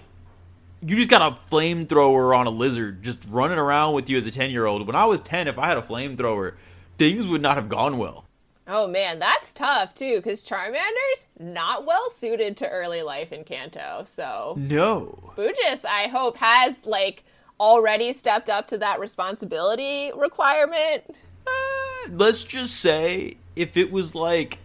you 0.82 0.96
just 0.96 1.10
got 1.10 1.22
a 1.22 1.50
flamethrower 1.50 2.38
on 2.38 2.48
a 2.48 2.50
lizard 2.50 3.04
just 3.04 3.20
running 3.30 3.58
around 3.58 3.94
with 3.94 4.10
you 4.10 4.18
as 4.18 4.26
a 4.26 4.32
10 4.32 4.52
year 4.52 4.66
old. 4.66 4.86
When 4.86 4.96
I 4.96 5.06
was 5.06 5.22
10, 5.22 5.48
if 5.48 5.58
I 5.58 5.68
had 5.68 5.78
a 5.78 5.82
flamethrower, 5.82 6.56
things 6.98 7.28
would 7.28 7.42
not 7.42 7.56
have 7.56 7.70
gone 7.70 7.98
well. 7.98 8.26
Oh 8.68 8.86
man, 8.86 9.18
that's 9.18 9.54
tough 9.54 9.96
too, 9.96 10.18
because 10.18 10.44
Charmander's 10.44 11.28
not 11.40 11.86
well 11.86 12.10
suited 12.10 12.58
to 12.58 12.68
early 12.68 13.02
life 13.02 13.32
in 13.32 13.44
Kanto. 13.46 14.04
So 14.06 14.56
No. 14.58 15.34
Bujis, 15.38 15.86
I 15.86 16.08
hope, 16.08 16.38
has 16.38 16.86
like 16.86 17.24
already 17.60 18.12
stepped 18.14 18.50
up 18.50 18.68
to 18.68 18.78
that 18.80 19.00
responsibility 19.00 20.12
requirement. 20.16 21.04
Uh, 21.48 22.10
let's 22.12 22.44
just 22.44 22.76
say 22.76 23.38
if 23.56 23.78
it 23.78 23.90
was 23.90 24.14
like 24.16 24.60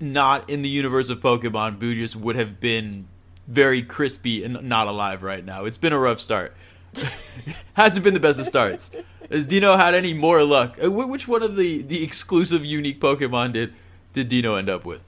not 0.00 0.48
in 0.48 0.62
the 0.62 0.68
universe 0.68 1.10
of 1.10 1.20
Pokemon, 1.20 1.78
Bujis 1.78 2.16
would 2.16 2.36
have 2.36 2.58
been 2.58 3.06
very 3.46 3.82
crispy 3.82 4.44
and 4.44 4.62
not 4.62 4.86
alive 4.86 5.22
right 5.22 5.44
now. 5.44 5.64
It's 5.64 5.78
been 5.78 5.92
a 5.92 5.98
rough 5.98 6.20
start. 6.20 6.54
Hasn't 7.74 8.04
been 8.04 8.14
the 8.14 8.20
best 8.20 8.38
of 8.38 8.46
starts. 8.46 8.90
Has 9.30 9.46
Dino 9.46 9.76
had 9.76 9.94
any 9.94 10.12
more 10.14 10.44
luck? 10.44 10.78
Uh, 10.82 10.90
Which 10.90 11.26
one 11.26 11.42
of 11.42 11.56
the, 11.56 11.82
the 11.82 12.04
exclusive 12.04 12.64
unique 12.64 13.00
Pokemon 13.00 13.52
did 13.52 13.72
did 14.12 14.28
Dino 14.28 14.56
end 14.56 14.68
up 14.68 14.84
with? 14.84 15.00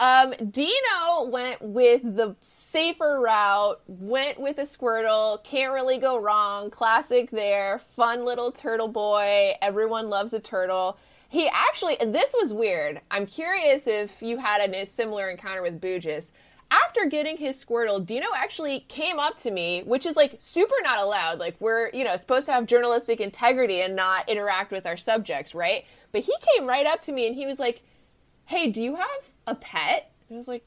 Um, 0.00 0.32
Dino 0.50 1.24
went 1.24 1.60
with 1.60 2.02
the 2.04 2.36
safer 2.40 3.20
route, 3.20 3.80
went 3.88 4.38
with 4.38 4.58
a 4.58 4.62
Squirtle, 4.62 5.42
can't 5.42 5.72
really 5.72 5.98
go 5.98 6.20
wrong. 6.20 6.70
Classic 6.70 7.30
there, 7.30 7.80
fun 7.80 8.24
little 8.24 8.52
turtle 8.52 8.88
boy. 8.88 9.54
Everyone 9.60 10.08
loves 10.08 10.32
a 10.32 10.40
turtle. 10.40 10.98
He 11.28 11.48
actually, 11.52 11.96
this 12.00 12.34
was 12.38 12.52
weird. 12.52 13.00
I'm 13.10 13.26
curious 13.26 13.86
if 13.88 14.22
you 14.22 14.38
had 14.38 14.60
a 14.70 14.86
similar 14.86 15.30
encounter 15.30 15.62
with 15.62 15.80
Bujis. 15.80 16.30
After 16.70 17.06
getting 17.06 17.38
his 17.38 17.62
Squirtle, 17.64 18.04
Dino 18.04 18.26
actually 18.36 18.80
came 18.80 19.18
up 19.18 19.38
to 19.38 19.50
me, 19.50 19.82
which 19.86 20.04
is 20.04 20.16
like 20.16 20.36
super 20.38 20.74
not 20.82 20.98
allowed. 20.98 21.38
Like, 21.38 21.56
we're, 21.60 21.90
you 21.90 22.04
know, 22.04 22.14
supposed 22.16 22.46
to 22.46 22.52
have 22.52 22.66
journalistic 22.66 23.20
integrity 23.20 23.80
and 23.80 23.96
not 23.96 24.28
interact 24.28 24.70
with 24.70 24.84
our 24.86 24.96
subjects, 24.96 25.54
right? 25.54 25.86
But 26.12 26.22
he 26.22 26.34
came 26.54 26.66
right 26.66 26.86
up 26.86 27.00
to 27.02 27.12
me 27.12 27.26
and 27.26 27.34
he 27.34 27.46
was 27.46 27.58
like, 27.58 27.82
hey, 28.44 28.70
do 28.70 28.82
you 28.82 28.96
have 28.96 29.30
a 29.46 29.54
pet? 29.54 30.12
And 30.28 30.36
I 30.36 30.38
was 30.38 30.48
like, 30.48 30.64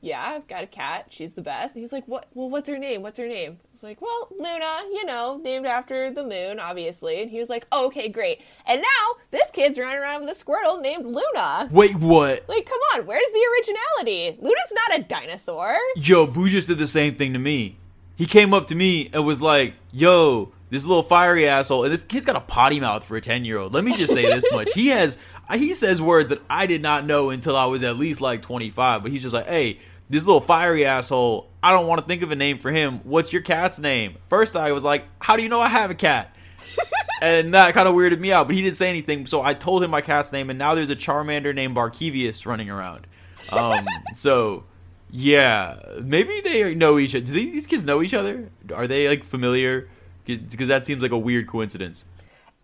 yeah, 0.00 0.22
I've 0.22 0.48
got 0.48 0.64
a 0.64 0.66
cat. 0.66 1.06
She's 1.10 1.34
the 1.34 1.42
best. 1.42 1.74
And 1.74 1.82
he's 1.82 1.92
like, 1.92 2.06
what? 2.06 2.26
Well, 2.34 2.48
what's 2.48 2.68
her 2.68 2.78
name? 2.78 3.02
What's 3.02 3.18
her 3.18 3.28
name? 3.28 3.58
I 3.62 3.68
was 3.72 3.82
like, 3.82 4.00
well, 4.00 4.28
Luna, 4.30 4.82
you 4.92 5.04
know, 5.04 5.38
named 5.42 5.66
after 5.66 6.10
the 6.10 6.24
moon, 6.24 6.58
obviously. 6.58 7.20
And 7.22 7.30
he 7.30 7.38
was 7.38 7.50
like, 7.50 7.66
oh, 7.70 7.86
okay, 7.86 8.08
great. 8.08 8.40
And 8.66 8.80
now 8.80 9.20
this 9.30 9.50
kid's 9.52 9.78
running 9.78 9.98
around 10.00 10.24
with 10.24 10.30
a 10.30 10.44
Squirtle 10.44 10.80
named 10.80 11.04
Luna. 11.04 11.68
Wait, 11.70 11.96
what? 11.96 12.48
Like, 12.48 12.66
come 12.66 12.80
on, 12.94 13.06
where's 13.06 13.30
the 13.30 13.46
originality? 13.54 14.38
Luna's 14.40 14.72
not 14.72 14.98
a 14.98 15.02
dinosaur. 15.02 15.76
Yo, 15.96 16.26
Bujis 16.26 16.66
did 16.66 16.78
the 16.78 16.88
same 16.88 17.16
thing 17.16 17.32
to 17.34 17.38
me. 17.38 17.76
He 18.16 18.26
came 18.26 18.52
up 18.52 18.66
to 18.66 18.74
me 18.74 19.08
and 19.14 19.24
was 19.24 19.40
like, 19.40 19.72
"Yo, 19.92 20.52
this 20.68 20.84
little 20.84 21.02
fiery 21.02 21.48
asshole." 21.48 21.84
And 21.84 21.92
this 21.92 22.04
kid's 22.04 22.26
got 22.26 22.36
a 22.36 22.40
potty 22.40 22.78
mouth 22.78 23.02
for 23.02 23.16
a 23.16 23.20
ten 23.22 23.46
year 23.46 23.56
old. 23.56 23.72
Let 23.72 23.82
me 23.82 23.96
just 23.96 24.12
say 24.12 24.26
this 24.26 24.44
much: 24.52 24.74
he 24.74 24.88
has 24.90 25.16
he 25.54 25.72
says 25.72 26.02
words 26.02 26.28
that 26.28 26.42
I 26.50 26.66
did 26.66 26.82
not 26.82 27.06
know 27.06 27.30
until 27.30 27.56
I 27.56 27.64
was 27.64 27.82
at 27.82 27.96
least 27.96 28.20
like 28.20 28.42
twenty 28.42 28.68
five. 28.68 29.02
But 29.02 29.10
he's 29.10 29.22
just 29.22 29.32
like, 29.32 29.46
"Hey, 29.46 29.78
this 30.10 30.26
little 30.26 30.42
fiery 30.42 30.84
asshole. 30.84 31.48
I 31.62 31.72
don't 31.72 31.86
want 31.86 32.02
to 32.02 32.06
think 32.06 32.22
of 32.22 32.30
a 32.30 32.36
name 32.36 32.58
for 32.58 32.70
him. 32.70 33.00
What's 33.04 33.32
your 33.32 33.42
cat's 33.42 33.78
name?" 33.78 34.16
First, 34.28 34.56
I 34.56 34.72
was 34.72 34.84
like, 34.84 35.06
"How 35.20 35.36
do 35.36 35.42
you 35.42 35.48
know 35.48 35.60
I 35.60 35.68
have 35.68 35.90
a 35.90 35.94
cat?" 35.94 36.36
and 37.22 37.54
that 37.54 37.72
kind 37.72 37.88
of 37.88 37.94
weirded 37.94 38.20
me 38.20 38.32
out. 38.32 38.46
But 38.46 38.56
he 38.56 38.62
didn't 38.62 38.76
say 38.76 38.90
anything, 38.90 39.26
so 39.26 39.40
I 39.40 39.54
told 39.54 39.82
him 39.82 39.90
my 39.90 40.02
cat's 40.02 40.32
name, 40.32 40.50
and 40.50 40.58
now 40.58 40.74
there's 40.74 40.90
a 40.90 40.96
Charmander 40.96 41.54
named 41.54 41.74
Barkevius 41.74 42.44
running 42.44 42.68
around. 42.68 43.06
Um, 43.52 43.86
so 44.14 44.64
yeah, 45.10 45.76
maybe 46.02 46.40
they 46.40 46.74
know 46.74 46.98
each 46.98 47.14
other. 47.14 47.24
Do 47.24 47.32
these 47.32 47.66
kids 47.66 47.84
know 47.84 48.02
each 48.02 48.14
other? 48.14 48.50
Are 48.74 48.86
they 48.86 49.08
like 49.08 49.24
familiar? 49.24 49.88
Because 50.24 50.68
that 50.68 50.84
seems 50.84 51.02
like 51.02 51.10
a 51.10 51.18
weird 51.18 51.48
coincidence. 51.48 52.04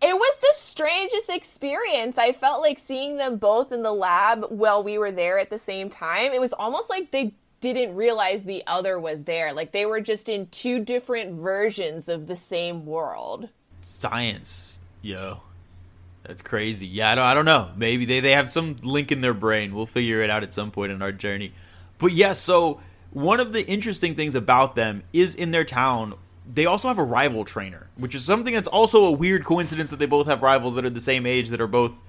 It 0.01 0.13
was 0.13 0.37
the 0.37 0.53
strangest 0.77 1.31
experience. 1.31 2.19
I 2.19 2.31
felt 2.33 2.61
like 2.61 2.77
seeing 2.77 3.17
them 3.17 3.37
both 3.37 3.71
in 3.71 3.81
the 3.81 3.91
lab 3.91 4.45
while 4.49 4.83
we 4.83 4.99
were 4.99 5.11
there 5.11 5.39
at 5.39 5.49
the 5.49 5.57
same 5.57 5.89
time. 5.89 6.33
It 6.33 6.39
was 6.39 6.53
almost 6.53 6.87
like 6.87 7.09
they 7.09 7.33
didn't 7.61 7.95
realize 7.95 8.43
the 8.43 8.61
other 8.67 8.99
was 8.99 9.23
there. 9.23 9.53
Like 9.53 9.71
they 9.71 9.87
were 9.87 10.01
just 10.01 10.29
in 10.29 10.45
two 10.49 10.77
different 10.85 11.33
versions 11.33 12.07
of 12.07 12.27
the 12.27 12.35
same 12.35 12.85
world. 12.85 13.49
Science, 13.81 14.77
yo, 15.01 15.41
that's 16.21 16.43
crazy. 16.43 16.85
Yeah, 16.85 17.09
I 17.09 17.15
don't, 17.15 17.25
I 17.25 17.33
don't 17.33 17.45
know. 17.45 17.71
Maybe 17.75 18.05
they 18.05 18.19
they 18.19 18.33
have 18.33 18.47
some 18.47 18.77
link 18.83 19.11
in 19.11 19.21
their 19.21 19.33
brain. 19.33 19.73
We'll 19.73 19.87
figure 19.87 20.21
it 20.21 20.29
out 20.29 20.43
at 20.43 20.53
some 20.53 20.69
point 20.69 20.91
in 20.91 21.01
our 21.01 21.11
journey. 21.11 21.53
But 21.97 22.11
yeah, 22.11 22.33
so 22.33 22.81
one 23.09 23.39
of 23.39 23.51
the 23.51 23.65
interesting 23.65 24.13
things 24.13 24.35
about 24.35 24.75
them 24.75 25.01
is 25.11 25.33
in 25.33 25.49
their 25.49 25.65
town. 25.65 26.13
They 26.51 26.65
also 26.65 26.87
have 26.87 26.97
a 26.97 27.03
rival 27.03 27.43
trainer, 27.43 27.87
which 27.97 28.15
is 28.15 28.23
something 28.23 28.53
that's 28.53 28.67
also 28.67 29.05
a 29.05 29.11
weird 29.11 29.43
coincidence 29.43 29.89
that 29.89 29.99
they 29.99 30.05
both 30.05 30.27
have 30.27 30.41
rivals 30.41 30.75
that 30.75 30.85
are 30.85 30.89
the 30.89 31.01
same 31.01 31.25
age 31.25 31.49
that 31.49 31.59
are 31.59 31.67
both 31.67 32.01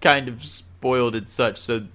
kind 0.00 0.28
of 0.28 0.44
spoiled 0.44 1.14
and 1.14 1.28
such. 1.28 1.58
So 1.58 1.86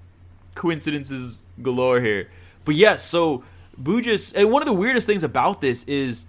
coincidences 0.56 1.48
galore 1.62 2.02
here. 2.02 2.30
But 2.66 2.76
yes, 2.76 3.04
so 3.04 3.44
Bujis, 3.82 4.34
and 4.36 4.52
one 4.52 4.62
of 4.62 4.68
the 4.68 4.74
weirdest 4.74 5.08
things 5.08 5.24
about 5.24 5.62
this 5.62 5.84
is 5.86 6.26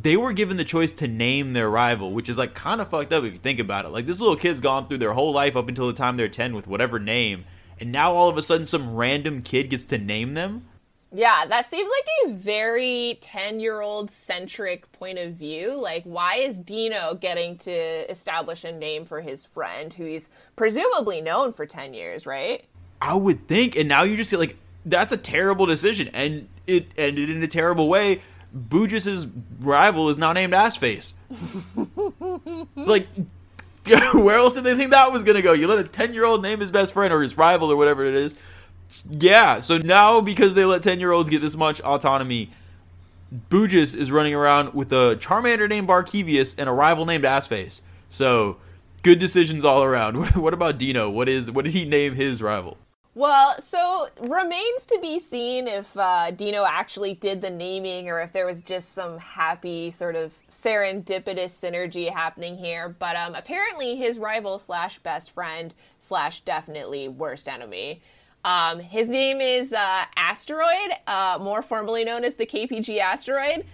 they 0.00 0.16
were 0.16 0.32
given 0.32 0.56
the 0.56 0.64
choice 0.64 0.92
to 0.94 1.08
name 1.08 1.52
their 1.52 1.70
rival, 1.70 2.12
which 2.12 2.28
is 2.28 2.36
like 2.36 2.54
kind 2.54 2.80
of 2.80 2.88
fucked 2.88 3.12
up 3.12 3.24
if 3.24 3.32
you 3.32 3.38
think 3.38 3.60
about 3.60 3.84
it. 3.84 3.90
Like 3.90 4.06
this 4.06 4.20
little 4.20 4.36
kid's 4.36 4.60
gone 4.60 4.88
through 4.88 4.98
their 4.98 5.12
whole 5.12 5.32
life 5.32 5.56
up 5.56 5.68
until 5.68 5.86
the 5.86 5.92
time 5.92 6.16
they're 6.16 6.28
10 6.28 6.54
with 6.54 6.66
whatever 6.66 6.98
name, 6.98 7.44
and 7.80 7.92
now 7.92 8.12
all 8.12 8.28
of 8.28 8.36
a 8.36 8.42
sudden 8.42 8.66
some 8.66 8.94
random 8.94 9.42
kid 9.42 9.70
gets 9.70 9.84
to 9.86 9.98
name 9.98 10.34
them? 10.34 10.66
Yeah, 11.12 11.46
that 11.46 11.66
seems 11.66 11.88
like 11.88 12.30
a 12.30 12.34
very 12.34 13.18
10 13.20 13.60
year 13.60 13.80
old 13.80 14.10
centric 14.10 14.90
point 14.92 15.18
of 15.18 15.34
view. 15.34 15.74
Like, 15.80 16.02
why 16.04 16.36
is 16.36 16.58
Dino 16.58 17.14
getting 17.14 17.56
to 17.58 18.10
establish 18.10 18.64
a 18.64 18.72
name 18.72 19.04
for 19.04 19.20
his 19.20 19.44
friend 19.44 19.94
who 19.94 20.04
he's 20.04 20.28
presumably 20.56 21.20
known 21.20 21.52
for 21.52 21.64
10 21.64 21.94
years, 21.94 22.26
right? 22.26 22.64
I 23.00 23.14
would 23.14 23.46
think, 23.46 23.76
and 23.76 23.88
now 23.88 24.02
you 24.02 24.16
just 24.16 24.30
get 24.30 24.40
like 24.40 24.56
that's 24.84 25.12
a 25.12 25.16
terrible 25.16 25.66
decision, 25.66 26.08
and 26.14 26.48
it 26.66 26.88
ended 26.96 27.30
in 27.30 27.42
a 27.42 27.48
terrible 27.48 27.88
way. 27.88 28.22
Bujis's 28.56 29.26
rival 29.60 30.08
is 30.08 30.16
now 30.16 30.32
named 30.32 30.54
Assface. 30.54 31.12
like, 32.76 33.08
where 34.14 34.36
else 34.36 34.54
did 34.54 34.64
they 34.64 34.74
think 34.74 34.92
that 34.92 35.12
was 35.12 35.24
gonna 35.24 35.42
go? 35.42 35.52
You 35.52 35.68
let 35.68 35.78
a 35.78 35.84
ten 35.84 36.14
year 36.14 36.24
old 36.24 36.42
name 36.42 36.60
his 36.60 36.70
best 36.70 36.92
friend 36.92 37.12
or 37.12 37.20
his 37.20 37.36
rival 37.36 37.70
or 37.70 37.76
whatever 37.76 38.04
it 38.04 38.14
is. 38.14 38.34
Yeah, 39.10 39.58
so 39.58 39.78
now 39.78 40.20
because 40.20 40.54
they 40.54 40.64
let 40.64 40.82
ten 40.82 41.00
year 41.00 41.12
olds 41.12 41.28
get 41.28 41.42
this 41.42 41.56
much 41.56 41.80
autonomy, 41.80 42.50
Bujis 43.50 43.94
is 43.94 44.10
running 44.10 44.34
around 44.34 44.74
with 44.74 44.92
a 44.92 45.16
Charmander 45.20 45.68
named 45.68 45.88
Barkevius 45.88 46.54
and 46.56 46.68
a 46.68 46.72
rival 46.72 47.06
named 47.06 47.24
Assface. 47.24 47.80
So 48.08 48.58
good 49.02 49.18
decisions 49.18 49.64
all 49.64 49.82
around. 49.82 50.16
What 50.36 50.54
about 50.54 50.78
Dino? 50.78 51.10
What 51.10 51.28
is 51.28 51.50
what 51.50 51.64
did 51.64 51.74
he 51.74 51.84
name 51.84 52.14
his 52.14 52.42
rival? 52.42 52.76
Well, 53.16 53.58
so 53.60 54.08
remains 54.20 54.84
to 54.86 54.98
be 55.00 55.18
seen 55.18 55.68
if 55.68 55.96
uh, 55.96 56.32
Dino 56.32 56.66
actually 56.66 57.14
did 57.14 57.40
the 57.40 57.48
naming 57.48 58.10
or 58.10 58.20
if 58.20 58.34
there 58.34 58.44
was 58.44 58.60
just 58.60 58.92
some 58.92 59.16
happy 59.16 59.90
sort 59.90 60.16
of 60.16 60.34
serendipitous 60.50 61.54
synergy 61.54 62.12
happening 62.12 62.58
here. 62.58 62.90
But 62.90 63.16
um, 63.16 63.34
apparently, 63.34 63.96
his 63.96 64.18
rival 64.18 64.58
slash 64.58 64.98
best 64.98 65.30
friend 65.30 65.72
slash 65.98 66.42
definitely 66.42 67.08
worst 67.08 67.48
enemy. 67.48 68.02
Um, 68.46 68.78
his 68.78 69.08
name 69.08 69.40
is 69.40 69.72
uh, 69.72 70.04
Asteroid, 70.16 70.92
uh, 71.08 71.36
more 71.42 71.62
formally 71.62 72.04
known 72.04 72.22
as 72.22 72.36
the 72.36 72.46
KPG 72.46 72.98
Asteroid. 72.98 73.64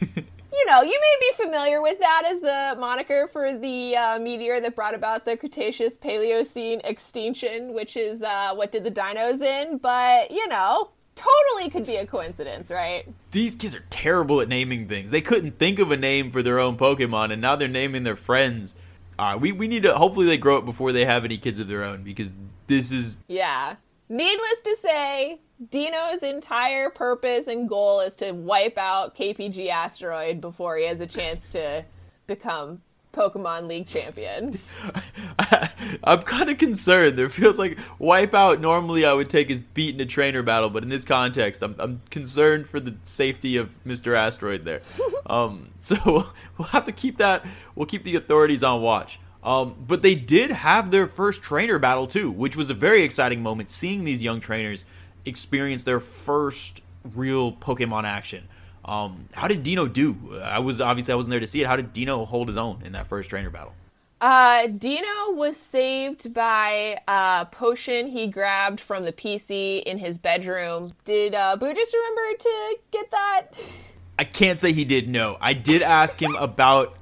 you 0.00 0.66
know, 0.66 0.82
you 0.82 1.00
may 1.00 1.16
be 1.20 1.42
familiar 1.42 1.82
with 1.82 1.98
that 1.98 2.22
as 2.28 2.38
the 2.38 2.76
moniker 2.78 3.26
for 3.26 3.58
the 3.58 3.96
uh, 3.96 4.20
meteor 4.20 4.60
that 4.60 4.76
brought 4.76 4.94
about 4.94 5.24
the 5.24 5.36
Cretaceous 5.36 5.96
Paleocene 5.96 6.80
extinction, 6.84 7.74
which 7.74 7.96
is 7.96 8.22
uh, 8.22 8.54
what 8.54 8.70
did 8.70 8.84
the 8.84 8.90
dinos 8.92 9.42
in. 9.42 9.78
But, 9.78 10.30
you 10.30 10.46
know, 10.46 10.90
totally 11.16 11.68
could 11.68 11.84
be 11.84 11.96
a 11.96 12.06
coincidence, 12.06 12.70
right? 12.70 13.08
These 13.32 13.56
kids 13.56 13.74
are 13.74 13.84
terrible 13.90 14.40
at 14.40 14.46
naming 14.46 14.86
things. 14.86 15.10
They 15.10 15.22
couldn't 15.22 15.58
think 15.58 15.80
of 15.80 15.90
a 15.90 15.96
name 15.96 16.30
for 16.30 16.40
their 16.40 16.60
own 16.60 16.78
Pokemon, 16.78 17.32
and 17.32 17.42
now 17.42 17.56
they're 17.56 17.66
naming 17.66 18.04
their 18.04 18.14
friends. 18.14 18.76
Uh, 19.18 19.36
we, 19.40 19.50
we 19.50 19.66
need 19.66 19.82
to, 19.82 19.94
hopefully, 19.94 20.26
they 20.26 20.38
grow 20.38 20.58
up 20.58 20.64
before 20.64 20.92
they 20.92 21.04
have 21.04 21.24
any 21.24 21.36
kids 21.36 21.58
of 21.58 21.66
their 21.66 21.82
own 21.82 22.04
because 22.04 22.32
this 22.68 22.92
is. 22.92 23.18
Yeah. 23.26 23.74
Needless 24.12 24.60
to 24.64 24.76
say, 24.76 25.40
Dino's 25.70 26.24
entire 26.24 26.90
purpose 26.90 27.46
and 27.46 27.68
goal 27.68 28.00
is 28.00 28.16
to 28.16 28.32
wipe 28.32 28.76
out 28.76 29.14
KPG 29.14 29.68
Asteroid 29.68 30.40
before 30.40 30.76
he 30.76 30.86
has 30.86 31.00
a 31.00 31.06
chance 31.06 31.46
to 31.48 31.84
become 32.26 32.82
Pokemon 33.12 33.68
League 33.68 33.86
champion. 33.86 34.58
I'm 36.04 36.22
kind 36.22 36.50
of 36.50 36.58
concerned. 36.58 37.16
There 37.16 37.28
feels 37.28 37.56
like 37.56 37.78
Wipeout 38.00 38.60
normally 38.60 39.04
I 39.04 39.12
would 39.12 39.30
take 39.30 39.48
as 39.48 39.60
beating 39.60 40.00
a 40.00 40.06
trainer 40.06 40.42
battle, 40.42 40.70
but 40.70 40.82
in 40.82 40.88
this 40.88 41.04
context, 41.04 41.62
I'm, 41.62 41.76
I'm 41.78 42.02
concerned 42.10 42.66
for 42.66 42.80
the 42.80 42.96
safety 43.04 43.56
of 43.56 43.70
Mr. 43.84 44.16
Asteroid 44.16 44.64
there. 44.64 44.80
um, 45.26 45.70
so 45.78 46.32
we'll 46.58 46.68
have 46.68 46.84
to 46.84 46.92
keep 46.92 47.18
that. 47.18 47.46
We'll 47.76 47.86
keep 47.86 48.02
the 48.02 48.16
authorities 48.16 48.64
on 48.64 48.82
watch. 48.82 49.20
Um, 49.42 49.74
but 49.86 50.02
they 50.02 50.14
did 50.14 50.50
have 50.50 50.90
their 50.90 51.06
first 51.06 51.42
trainer 51.42 51.78
battle 51.78 52.06
too, 52.06 52.30
which 52.30 52.56
was 52.56 52.68
a 52.70 52.74
very 52.74 53.02
exciting 53.02 53.42
moment. 53.42 53.70
Seeing 53.70 54.04
these 54.04 54.22
young 54.22 54.40
trainers 54.40 54.84
experience 55.24 55.82
their 55.82 56.00
first 56.00 56.82
real 57.14 57.52
Pokemon 57.52 58.04
action. 58.04 58.44
Um, 58.84 59.28
how 59.32 59.48
did 59.48 59.62
Dino 59.62 59.86
do? 59.86 60.40
I 60.42 60.58
was 60.58 60.80
obviously 60.80 61.12
I 61.12 61.16
wasn't 61.16 61.30
there 61.30 61.40
to 61.40 61.46
see 61.46 61.62
it. 61.62 61.66
How 61.66 61.76
did 61.76 61.92
Dino 61.92 62.24
hold 62.24 62.48
his 62.48 62.56
own 62.56 62.82
in 62.84 62.92
that 62.92 63.06
first 63.06 63.30
trainer 63.30 63.50
battle? 63.50 63.72
Uh, 64.20 64.66
Dino 64.66 65.30
was 65.30 65.56
saved 65.56 66.34
by 66.34 66.98
a 67.08 67.46
potion 67.50 68.06
he 68.06 68.26
grabbed 68.26 68.78
from 68.78 69.04
the 69.04 69.12
PC 69.12 69.82
in 69.82 69.96
his 69.96 70.18
bedroom. 70.18 70.92
Did 71.06 71.34
uh, 71.34 71.56
Bujis 71.58 71.92
remember 71.94 72.38
to 72.38 72.76
get 72.90 73.10
that? 73.10 73.46
I 74.18 74.24
can't 74.24 74.58
say 74.58 74.72
he 74.72 74.84
did. 74.84 75.08
No, 75.08 75.38
I 75.40 75.54
did 75.54 75.80
ask 75.80 76.20
him 76.20 76.36
about. 76.36 76.96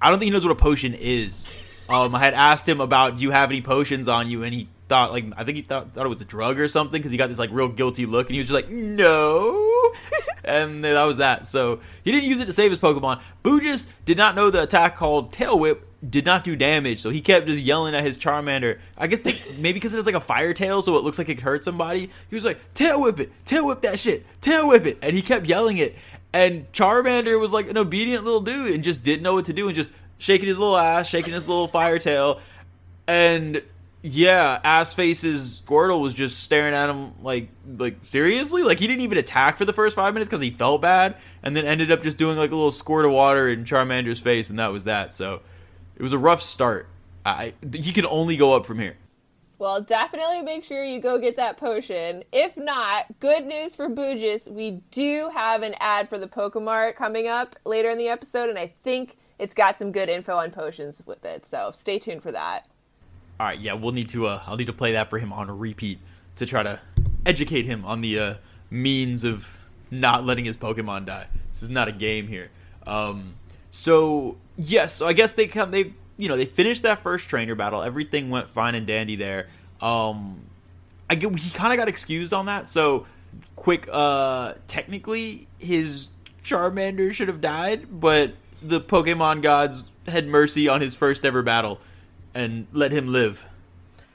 I 0.00 0.10
don't 0.10 0.20
think 0.20 0.26
he 0.26 0.30
knows 0.30 0.44
what 0.44 0.52
a 0.52 0.60
potion 0.60 0.94
is. 0.94 1.48
Um, 1.88 2.14
I 2.14 2.18
had 2.18 2.34
asked 2.34 2.68
him 2.68 2.80
about, 2.80 3.18
do 3.18 3.22
you 3.22 3.30
have 3.30 3.50
any 3.50 3.60
potions 3.60 4.08
on 4.08 4.28
you, 4.30 4.42
and 4.42 4.54
he 4.54 4.68
thought 4.88 5.12
like 5.12 5.24
I 5.36 5.44
think 5.44 5.56
he 5.56 5.62
thought, 5.62 5.92
thought 5.94 6.06
it 6.06 6.10
was 6.10 6.20
a 6.20 6.26
drug 6.26 6.60
or 6.60 6.68
something 6.68 6.98
because 6.98 7.10
he 7.10 7.16
got 7.16 7.28
this 7.28 7.38
like 7.38 7.50
real 7.52 7.68
guilty 7.68 8.04
look 8.06 8.26
and 8.26 8.34
he 8.34 8.38
was 8.38 8.48
just 8.48 8.54
like 8.54 8.70
no, 8.70 9.92
and 10.44 10.84
that 10.84 11.04
was 11.04 11.18
that. 11.18 11.46
So 11.46 11.80
he 12.04 12.12
didn't 12.12 12.28
use 12.28 12.40
it 12.40 12.46
to 12.46 12.52
save 12.52 12.70
his 12.70 12.78
Pokemon. 12.78 13.20
Boojus 13.42 13.86
did 14.04 14.18
not 14.18 14.34
know 14.34 14.50
the 14.50 14.62
attack 14.62 14.96
called 14.96 15.32
Tail 15.32 15.58
Whip 15.58 15.86
did 16.08 16.26
not 16.26 16.44
do 16.44 16.54
damage, 16.54 17.00
so 17.00 17.10
he 17.10 17.20
kept 17.20 17.46
just 17.46 17.60
yelling 17.60 17.94
at 17.94 18.04
his 18.04 18.18
Charmander. 18.18 18.78
I 18.96 19.06
guess 19.06 19.20
they, 19.20 19.62
maybe 19.62 19.74
because 19.74 19.94
it 19.94 19.96
has 19.96 20.06
like 20.06 20.14
a 20.14 20.20
fire 20.20 20.52
tail, 20.52 20.82
so 20.82 20.96
it 20.96 21.04
looks 21.04 21.18
like 21.18 21.28
it 21.28 21.40
hurt 21.40 21.62
somebody. 21.62 22.10
He 22.28 22.34
was 22.34 22.44
like, 22.44 22.58
"Tail 22.74 23.00
whip 23.00 23.20
it, 23.20 23.32
tail 23.44 23.66
whip 23.66 23.80
that 23.82 23.98
shit, 23.98 24.26
tail 24.40 24.68
whip 24.68 24.86
it," 24.86 24.98
and 25.02 25.14
he 25.14 25.22
kept 25.22 25.46
yelling 25.46 25.78
it. 25.78 25.96
And 26.32 26.70
Charmander 26.72 27.38
was 27.38 27.52
like 27.52 27.70
an 27.70 27.78
obedient 27.78 28.24
little 28.24 28.40
dude 28.40 28.72
and 28.72 28.82
just 28.82 29.04
didn't 29.04 29.22
know 29.22 29.34
what 29.34 29.44
to 29.44 29.52
do 29.52 29.68
and 29.68 29.76
just 29.76 29.88
shaking 30.18 30.48
his 30.48 30.58
little 30.58 30.76
ass, 30.76 31.08
shaking 31.08 31.32
his 31.32 31.48
little 31.48 31.66
fire 31.66 31.98
tail, 31.98 32.40
and 33.06 33.62
yeah, 34.06 34.60
Assface's 34.62 35.62
Squirtle 35.64 35.98
was 36.00 36.12
just 36.12 36.42
staring 36.42 36.74
at 36.74 36.90
him 36.90 37.12
like 37.22 37.48
like 37.78 37.96
seriously, 38.02 38.62
like 38.62 38.78
he 38.78 38.86
didn't 38.86 39.00
even 39.00 39.16
attack 39.16 39.56
for 39.56 39.64
the 39.64 39.72
first 39.72 39.96
five 39.96 40.12
minutes 40.12 40.28
because 40.28 40.42
he 40.42 40.50
felt 40.50 40.82
bad, 40.82 41.16
and 41.42 41.56
then 41.56 41.64
ended 41.64 41.90
up 41.90 42.02
just 42.02 42.18
doing 42.18 42.36
like 42.36 42.50
a 42.50 42.54
little 42.54 42.70
squirt 42.70 43.06
of 43.06 43.12
water 43.12 43.48
in 43.48 43.64
Charmander's 43.64 44.20
face, 44.20 44.50
and 44.50 44.58
that 44.58 44.72
was 44.72 44.84
that. 44.84 45.14
So 45.14 45.40
it 45.96 46.02
was 46.02 46.12
a 46.12 46.18
rough 46.18 46.42
start. 46.42 46.86
I 47.24 47.54
he 47.72 47.92
can 47.92 48.04
only 48.04 48.36
go 48.36 48.54
up 48.54 48.66
from 48.66 48.78
here. 48.78 48.96
Well, 49.58 49.80
definitely 49.80 50.42
make 50.42 50.64
sure 50.64 50.84
you 50.84 51.00
go 51.00 51.18
get 51.18 51.36
that 51.36 51.56
potion. 51.56 52.24
If 52.30 52.56
not, 52.58 53.06
good 53.20 53.46
news 53.46 53.74
for 53.74 53.88
Boojus, 53.88 54.50
we 54.50 54.82
do 54.90 55.30
have 55.34 55.62
an 55.62 55.76
ad 55.80 56.10
for 56.10 56.18
the 56.18 56.26
Pokemart 56.26 56.96
coming 56.96 57.28
up 57.28 57.56
later 57.64 57.88
in 57.88 57.96
the 57.96 58.08
episode, 58.08 58.50
and 58.50 58.58
I 58.58 58.74
think 58.82 59.16
it's 59.38 59.54
got 59.54 59.76
some 59.76 59.92
good 59.92 60.08
info 60.08 60.36
on 60.36 60.50
potions 60.50 61.02
with 61.06 61.24
it. 61.24 61.46
So 61.46 61.70
stay 61.72 61.98
tuned 61.98 62.22
for 62.22 62.32
that. 62.32 62.66
All 63.40 63.46
right, 63.46 63.58
yeah, 63.58 63.74
we'll 63.74 63.92
need 63.92 64.08
to. 64.10 64.26
Uh, 64.26 64.42
I'll 64.46 64.56
need 64.56 64.66
to 64.66 64.72
play 64.72 64.92
that 64.92 65.10
for 65.10 65.18
him 65.18 65.32
on 65.32 65.50
repeat 65.58 65.98
to 66.36 66.46
try 66.46 66.62
to 66.62 66.80
educate 67.26 67.66
him 67.66 67.84
on 67.84 68.00
the 68.00 68.18
uh, 68.18 68.34
means 68.70 69.24
of 69.24 69.58
not 69.90 70.24
letting 70.24 70.44
his 70.44 70.56
Pokemon 70.56 71.06
die. 71.06 71.26
This 71.48 71.62
is 71.62 71.70
not 71.70 71.88
a 71.88 71.92
game 71.92 72.28
here. 72.28 72.50
Um, 72.86 73.34
so 73.70 74.36
yes, 74.56 74.94
so 74.94 75.06
I 75.06 75.12
guess 75.12 75.32
they 75.32 75.46
come. 75.46 75.72
They 75.72 75.94
you 76.16 76.28
know 76.28 76.36
they 76.36 76.44
finished 76.44 76.84
that 76.84 77.00
first 77.00 77.28
trainer 77.28 77.56
battle. 77.56 77.82
Everything 77.82 78.30
went 78.30 78.50
fine 78.50 78.76
and 78.76 78.86
dandy 78.86 79.16
there. 79.16 79.48
Um, 79.80 80.42
I 81.10 81.16
get 81.16 81.36
he 81.36 81.50
kind 81.50 81.72
of 81.72 81.76
got 81.76 81.88
excused 81.88 82.32
on 82.32 82.46
that. 82.46 82.68
So 82.70 83.06
quick. 83.56 83.88
Uh, 83.90 84.54
technically, 84.68 85.48
his 85.58 86.10
Charmander 86.44 87.12
should 87.12 87.28
have 87.28 87.40
died, 87.40 87.86
but 87.90 88.34
the 88.68 88.80
Pokemon 88.80 89.42
gods 89.42 89.84
had 90.08 90.26
mercy 90.26 90.68
on 90.68 90.80
his 90.80 90.94
first 90.94 91.24
ever 91.24 91.42
battle 91.42 91.80
and 92.34 92.66
let 92.72 92.92
him 92.92 93.08
live. 93.08 93.44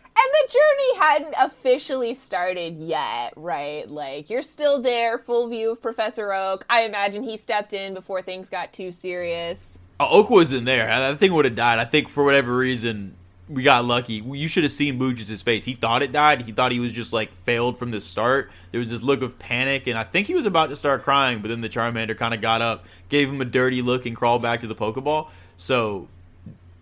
And 0.06 0.16
the 0.16 0.52
journey 0.52 0.98
hadn't 1.00 1.36
officially 1.40 2.14
started 2.14 2.78
yet, 2.80 3.34
right? 3.36 3.90
Like, 3.90 4.30
you're 4.30 4.42
still 4.42 4.82
there, 4.82 5.18
full 5.18 5.48
view 5.48 5.72
of 5.72 5.82
Professor 5.82 6.34
Oak. 6.34 6.66
I 6.70 6.82
imagine 6.82 7.24
he 7.24 7.38
stepped 7.38 7.74
in 7.74 7.94
before 7.94 8.22
things 8.22 8.50
got 8.50 8.74
too 8.74 8.92
serious. 8.92 9.80
Oh, 10.00 10.20
Oak 10.20 10.30
wasn't 10.30 10.66
there. 10.66 10.88
That 10.88 11.20
thing 11.20 11.34
would 11.34 11.46
have 11.46 11.56
died. 11.56 11.80
I 11.80 11.86
think 11.86 12.10
for 12.10 12.24
whatever 12.24 12.56
reason, 12.56 13.16
we 13.50 13.64
got 13.64 13.84
lucky. 13.84 14.24
You 14.26 14.48
should 14.48 14.64
have 14.64 14.72
seen 14.72 15.00
Boojus' 15.00 15.44
face. 15.44 15.66
He 15.66 15.74
thought 15.74 16.04
it 16.04 16.12
died. 16.12 16.44
He 16.44 16.52
thought 16.52 16.72
he 16.72 16.80
was 16.80 16.92
just 16.92 17.12
like 17.12 17.34
failed 17.34 17.78
from 17.78 17.90
the 17.92 18.00
start. 18.00 18.52
There 18.72 18.80
was 18.80 18.92
this 18.92 19.02
look 19.02 19.24
of 19.24 19.40
panic, 19.40 19.88
and 19.88 19.98
I 19.98 20.04
think 20.04 20.28
he 20.28 20.36
was 20.36 20.46
about 20.46 20.70
to 20.70 20.76
start 20.76 21.04
crying, 21.04 21.42
but 21.42 21.48
then 21.48 21.62
the 21.62 21.70
Charmander 21.70 22.16
kind 22.16 22.34
of 22.34 22.42
got 22.42 22.62
up, 22.62 22.86
gave 23.10 23.30
him 23.30 23.42
a 23.42 23.46
dirty 23.46 23.82
look, 23.82 24.06
and 24.06 24.16
crawled 24.16 24.44
back 24.44 24.62
to 24.62 24.68
the 24.68 24.76
Pokeball. 24.76 25.30
So 25.58 26.08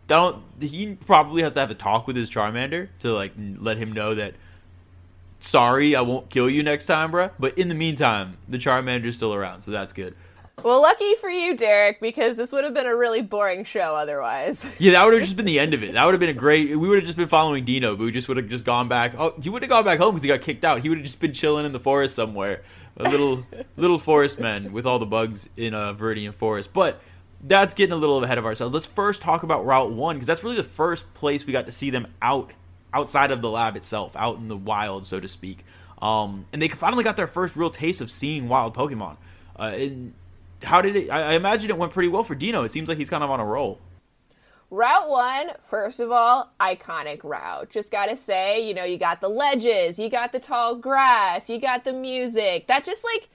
don't 0.08 0.44
he 0.60 0.96
probably 0.96 1.42
has 1.42 1.54
to 1.54 1.60
have 1.62 1.72
a 1.72 1.76
talk 1.76 2.06
with 2.06 2.16
his 2.16 2.30
Charmander 2.30 2.90
to 3.00 3.14
like 3.14 3.34
let 3.38 3.78
him 3.78 3.92
know 3.92 4.14
that 4.16 4.34
sorry, 5.40 5.96
I 5.96 6.02
won't 6.02 6.30
kill 6.30 6.50
you 6.50 6.64
next 6.64 6.86
time, 6.88 7.12
bruh. 7.12 7.32
But 7.40 7.58
in 7.58 7.70
the 7.70 7.76
meantime, 7.76 8.38
the 8.48 8.58
Charmander's 8.58 9.16
still 9.16 9.34
around, 9.34 9.62
so 9.62 9.72
that's 9.72 9.94
good. 9.94 10.16
Well, 10.64 10.82
lucky 10.82 11.14
for 11.16 11.30
you, 11.30 11.56
Derek, 11.56 12.02
because 12.02 12.36
this 12.36 12.52
would 12.52 12.64
have 12.64 12.74
been 12.74 12.88
a 12.88 12.96
really 12.96 13.22
boring 13.22 13.64
show 13.64 13.96
otherwise. 13.96 14.68
Yeah, 14.80 14.94
that 14.94 15.06
would 15.06 15.14
have 15.14 15.24
just 15.24 15.36
been 15.36 15.46
the 15.46 15.60
end 15.60 15.74
of 15.74 15.84
it. 15.84 15.94
That 15.94 16.06
would 16.06 16.14
have 16.14 16.20
been 16.20 16.30
a 16.30 16.34
great. 16.34 16.70
We 16.78 16.88
would 16.88 16.98
have 16.98 17.06
just 17.06 17.18
been 17.18 17.28
following 17.28 17.64
Dino, 17.64 17.96
but 17.96 18.04
we 18.04 18.12
just 18.12 18.28
would 18.28 18.38
have 18.38 18.48
just 18.48 18.66
gone 18.66 18.88
back. 18.88 19.14
Oh, 19.18 19.34
he 19.42 19.50
would 19.50 19.62
have 19.62 19.70
gone 19.70 19.86
back 19.86 20.00
home 20.00 20.16
because 20.16 20.24
he 20.24 20.28
got 20.28 20.42
kicked 20.42 20.66
out. 20.66 20.82
He 20.82 20.90
would 20.90 20.98
have 20.98 21.06
just 21.06 21.20
been 21.20 21.34
chilling 21.34 21.66
in 21.66 21.72
the 21.72 21.80
forest 21.80 22.16
somewhere, 22.16 22.64
a 22.98 23.10
little 23.10 23.46
little 23.78 24.00
forest 24.00 24.40
man 24.40 24.72
with 24.72 24.86
all 24.86 25.00
the 25.00 25.06
bugs 25.06 25.50
in 25.58 25.74
a 25.74 25.94
Viridian 25.94 26.34
forest. 26.34 26.74
But 26.74 27.02
that's 27.42 27.74
getting 27.74 27.94
a 27.94 27.98
little 27.98 28.24
ahead 28.24 28.38
of 28.38 28.46
ourselves. 28.46 28.74
Let's 28.74 28.86
first 28.86 29.22
talk 29.22 29.44
about 29.44 29.66
Route 29.66 29.92
1 29.92 30.16
because 30.16 30.28
that's 30.28 30.44
really 30.44 30.56
the 30.58 30.64
first 30.64 31.12
place 31.14 31.46
we 31.46 31.54
got 31.54 31.66
to 31.68 31.72
see 31.72 31.90
them 31.90 32.08
out 32.22 32.52
outside 32.94 33.32
of 33.32 33.42
the 33.42 33.50
lab 33.50 33.76
itself, 33.76 34.16
out 34.16 34.38
in 34.38 34.48
the 34.48 34.58
wild, 34.58 35.06
so 35.06 35.20
to 35.20 35.28
speak. 35.28 35.64
Um, 36.02 36.46
and 36.52 36.62
they 36.62 36.68
finally 36.68 37.04
got 37.04 37.18
their 37.18 37.28
first 37.28 37.56
real 37.56 37.70
taste 37.70 38.02
of 38.02 38.10
seeing 38.12 38.48
wild 38.48 38.76
Pokemon. 38.76 39.18
Uh, 39.60 39.72
and 39.76 40.14
how 40.64 40.82
did 40.82 40.96
it? 40.96 41.10
I, 41.10 41.32
I 41.32 41.34
imagine 41.34 41.70
it 41.70 41.78
went 41.78 41.92
pretty 41.92 42.10
well 42.10 42.24
for 42.24 42.36
Dino. 42.36 42.64
It 42.64 42.70
seems 42.70 42.90
like 42.90 42.98
he's 42.98 43.10
kind 43.10 43.24
of 43.24 43.30
on 43.30 43.40
a 43.40 43.46
roll. 43.46 43.80
Route 44.70 45.10
one, 45.10 45.52
first 45.62 46.02
of 46.02 46.12
all, 46.12 46.52
iconic 46.60 47.24
route. 47.24 47.70
Just 47.70 47.90
gotta 47.90 48.18
say, 48.18 48.68
you 48.68 48.74
know, 48.74 48.84
you 48.84 48.98
got 48.98 49.22
the 49.22 49.30
ledges, 49.30 49.98
you 49.98 50.10
got 50.10 50.34
the 50.34 50.40
tall 50.40 50.76
grass, 50.76 51.50
you 51.50 51.58
got 51.58 51.86
the 51.86 51.94
music. 51.94 52.68
That 52.68 52.84
just 52.84 53.06
like 53.06 53.30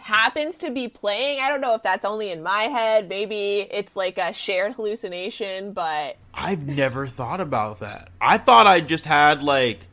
happens 0.00 0.58
to 0.58 0.70
be 0.70 0.88
playing. 0.88 1.40
I 1.40 1.48
don't 1.48 1.60
know 1.60 1.74
if 1.74 1.82
that's 1.82 2.04
only 2.04 2.30
in 2.30 2.42
my 2.42 2.64
head. 2.64 3.08
Maybe 3.08 3.60
it's 3.70 3.94
like 3.94 4.18
a 4.18 4.32
shared 4.32 4.72
hallucination, 4.72 5.72
but 5.72 6.16
I've 6.34 6.66
never 6.66 7.06
thought 7.06 7.40
about 7.40 7.78
that. 7.80 8.10
I 8.20 8.38
thought 8.38 8.66
I 8.66 8.80
just 8.80 9.04
had 9.04 9.44
like 9.44 9.86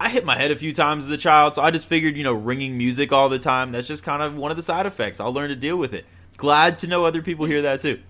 I 0.00 0.08
hit 0.08 0.24
my 0.24 0.36
head 0.36 0.50
a 0.50 0.56
few 0.56 0.72
times 0.72 1.04
as 1.04 1.10
a 1.10 1.16
child, 1.16 1.54
so 1.54 1.62
I 1.62 1.70
just 1.70 1.86
figured, 1.86 2.16
you 2.16 2.24
know, 2.24 2.32
ringing 2.32 2.76
music 2.76 3.12
all 3.12 3.28
the 3.28 3.38
time, 3.38 3.72
that's 3.72 3.86
just 3.86 4.02
kind 4.02 4.22
of 4.22 4.36
one 4.36 4.50
of 4.50 4.56
the 4.56 4.62
side 4.62 4.86
effects. 4.86 5.20
I'll 5.20 5.32
learn 5.32 5.50
to 5.50 5.56
deal 5.56 5.76
with 5.76 5.94
it. 5.94 6.04
Glad 6.36 6.78
to 6.78 6.86
know 6.86 7.04
other 7.04 7.22
people 7.22 7.46
hear 7.46 7.62
that 7.62 7.80
too. 7.80 8.00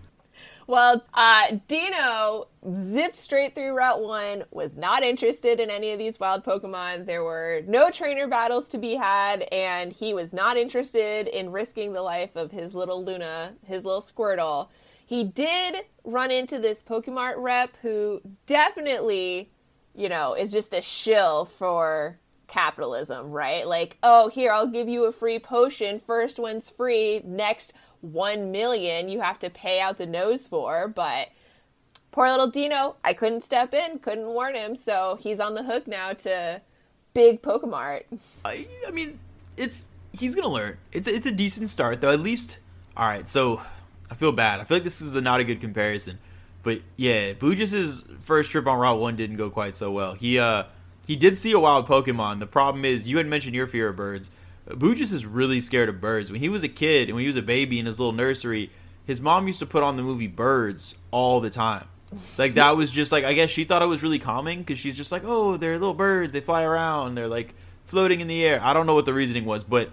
Well, 0.67 1.05
uh, 1.13 1.59
Dino 1.69 2.49
zipped 2.75 3.17
straight 3.17 3.55
through 3.55 3.77
Route 3.77 4.03
1, 4.03 4.45
was 4.51 4.77
not 4.79 5.03
interested 5.03 5.61
in 5.61 5.69
any 5.69 5.93
of 5.93 5.99
these 5.99 6.19
wild 6.19 6.43
Pokemon. 6.43 7.05
There 7.05 7.23
were 7.23 7.61
no 7.67 7.91
trainer 7.91 8.27
battles 8.27 8.67
to 8.69 8.79
be 8.79 8.95
had, 8.95 9.43
and 9.53 9.93
he 9.93 10.15
was 10.15 10.33
not 10.33 10.57
interested 10.57 11.29
in 11.29 11.53
risking 11.53 11.93
the 11.93 12.03
life 12.03 12.35
of 12.35 12.51
his 12.51 12.75
little 12.75 13.05
Luna, 13.05 13.53
his 13.67 13.85
little 13.85 14.01
Squirtle. 14.01 14.69
He 15.05 15.23
did 15.23 15.85
run 16.03 16.31
into 16.31 16.59
this 16.59 16.83
Pokemart 16.83 17.35
rep 17.37 17.77
who 17.83 18.23
definitely, 18.47 19.51
you 19.95 20.09
know, 20.09 20.35
is 20.35 20.53
just 20.53 20.75
a 20.75 20.81
shill 20.81 21.45
for 21.45 22.19
capitalism, 22.47 23.31
right? 23.31 23.67
Like, 23.67 23.99
oh, 24.03 24.29
here, 24.29 24.53
I'll 24.53 24.67
give 24.67 24.89
you 24.89 25.05
a 25.05 25.13
free 25.13 25.39
potion. 25.39 26.01
First 26.01 26.39
one's 26.39 26.71
free. 26.71 27.21
Next, 27.25 27.73
1 28.01 28.53
million 28.53 29.09
you 29.09 29.21
have 29.21 29.39
to 29.39 29.51
pay 29.51 29.81
out 29.81 29.99
the 29.99 30.07
nose 30.07 30.47
for, 30.47 30.89
but 30.89 31.31
poor 32.13 32.29
little 32.29 32.49
Dino, 32.49 32.97
I 33.03 33.15
couldn't 33.15 33.43
step 33.43 33.73
in, 33.73 33.99
couldn't 33.99 34.27
warn 34.27 34.55
him, 34.55 34.77
so 34.77 35.19
he's 35.21 35.41
on 35.41 35.55
the 35.55 35.63
hook 35.63 35.87
now 35.87 36.13
to 36.13 36.61
big 37.15 37.41
Pokemart. 37.43 38.05
I, 38.45 38.67
I 38.87 38.91
mean, 38.91 39.19
it's 39.57 39.89
he's 40.13 40.35
gonna 40.35 40.49
learn. 40.49 40.77
It's 40.93 41.09
it's 41.09 41.27
a 41.27 41.33
decent 41.33 41.71
start 41.71 42.01
though. 42.01 42.11
At 42.11 42.21
least, 42.21 42.59
all 42.97 43.09
right. 43.09 43.27
So 43.27 43.63
I 44.11 44.15
feel 44.15 44.33
bad. 44.33 44.61
I 44.61 44.65
feel 44.65 44.77
like 44.77 44.85
this 44.85 45.01
is 45.01 45.17
a, 45.17 45.21
not 45.21 45.41
a 45.41 45.45
good 45.45 45.61
comparison. 45.61 46.19
But 46.65 46.81
yeah, 46.97 47.35
Bujis' 47.35 48.21
first 48.21 48.51
trip 48.51 48.67
on 48.67 48.79
Route 48.79 48.99
One 48.99 49.17
didn't 49.17 49.37
go 49.37 49.51
quite 49.51 49.75
so 49.75 49.93
well. 49.93 50.15
He 50.15 50.39
uh 50.39 50.65
he 51.07 51.15
did 51.15 51.37
see 51.37 51.53
a 51.53 51.61
wild 51.61 51.87
Pokemon. 51.87 52.41
The 52.41 52.47
problem 52.47 52.85
is 52.85 53.09
you 53.09 53.19
had 53.19 53.27
mentioned 53.27 53.55
your 53.55 53.67
fear 53.67 53.91
of 53.91 53.97
birds. 53.97 54.31
Bujis 54.69 55.13
is 55.13 55.27
really 55.27 55.61
scared 55.61 55.91
of 55.91 56.01
birds. 56.01 56.33
When 56.33 56.41
he 56.41 56.49
was 56.49 56.63
a 56.63 56.69
kid 56.69 57.09
and 57.09 57.15
when 57.15 57.23
he 57.23 57.29
was 57.29 57.37
a 57.37 57.43
baby 57.43 57.79
in 57.79 57.87
his 57.87 58.01
little 58.01 58.15
nursery, 58.15 58.71
his 59.07 59.21
mom 59.21 59.47
used 59.47 59.59
to 59.59 59.67
put 59.67 59.83
on 59.83 59.97
the 59.97 60.03
movie 60.03 60.27
Birds 60.27 60.97
all 61.11 61.41
the 61.41 61.51
time. 61.51 61.87
Like 62.39 62.55
that 62.55 62.77
was 62.77 62.91
just 62.91 63.13
like 63.13 63.25
I 63.25 63.35
guess 63.35 63.51
she 63.51 63.65
thought 63.65 63.83
it 63.83 63.87
was 63.87 64.03
really 64.03 64.19
calming 64.19 64.61
because 64.61 64.79
she's 64.79 64.97
just 64.97 65.13
like, 65.13 65.23
oh, 65.25 65.57
they're 65.57 65.79
little 65.79 65.95
birds. 65.95 66.33
They 66.33 66.41
fly 66.41 66.63
around. 66.63 67.15
They're 67.15 67.29
like 67.29 67.55
floating 67.85 68.21
in 68.21 68.29
the 68.29 68.45
air. 68.45 68.61
I 68.63 68.73
don't 68.73 68.87
know 68.87 68.95
what 68.95 69.05
the 69.05 69.15
reasoning 69.15 69.45
was, 69.45 69.65
but 69.65 69.91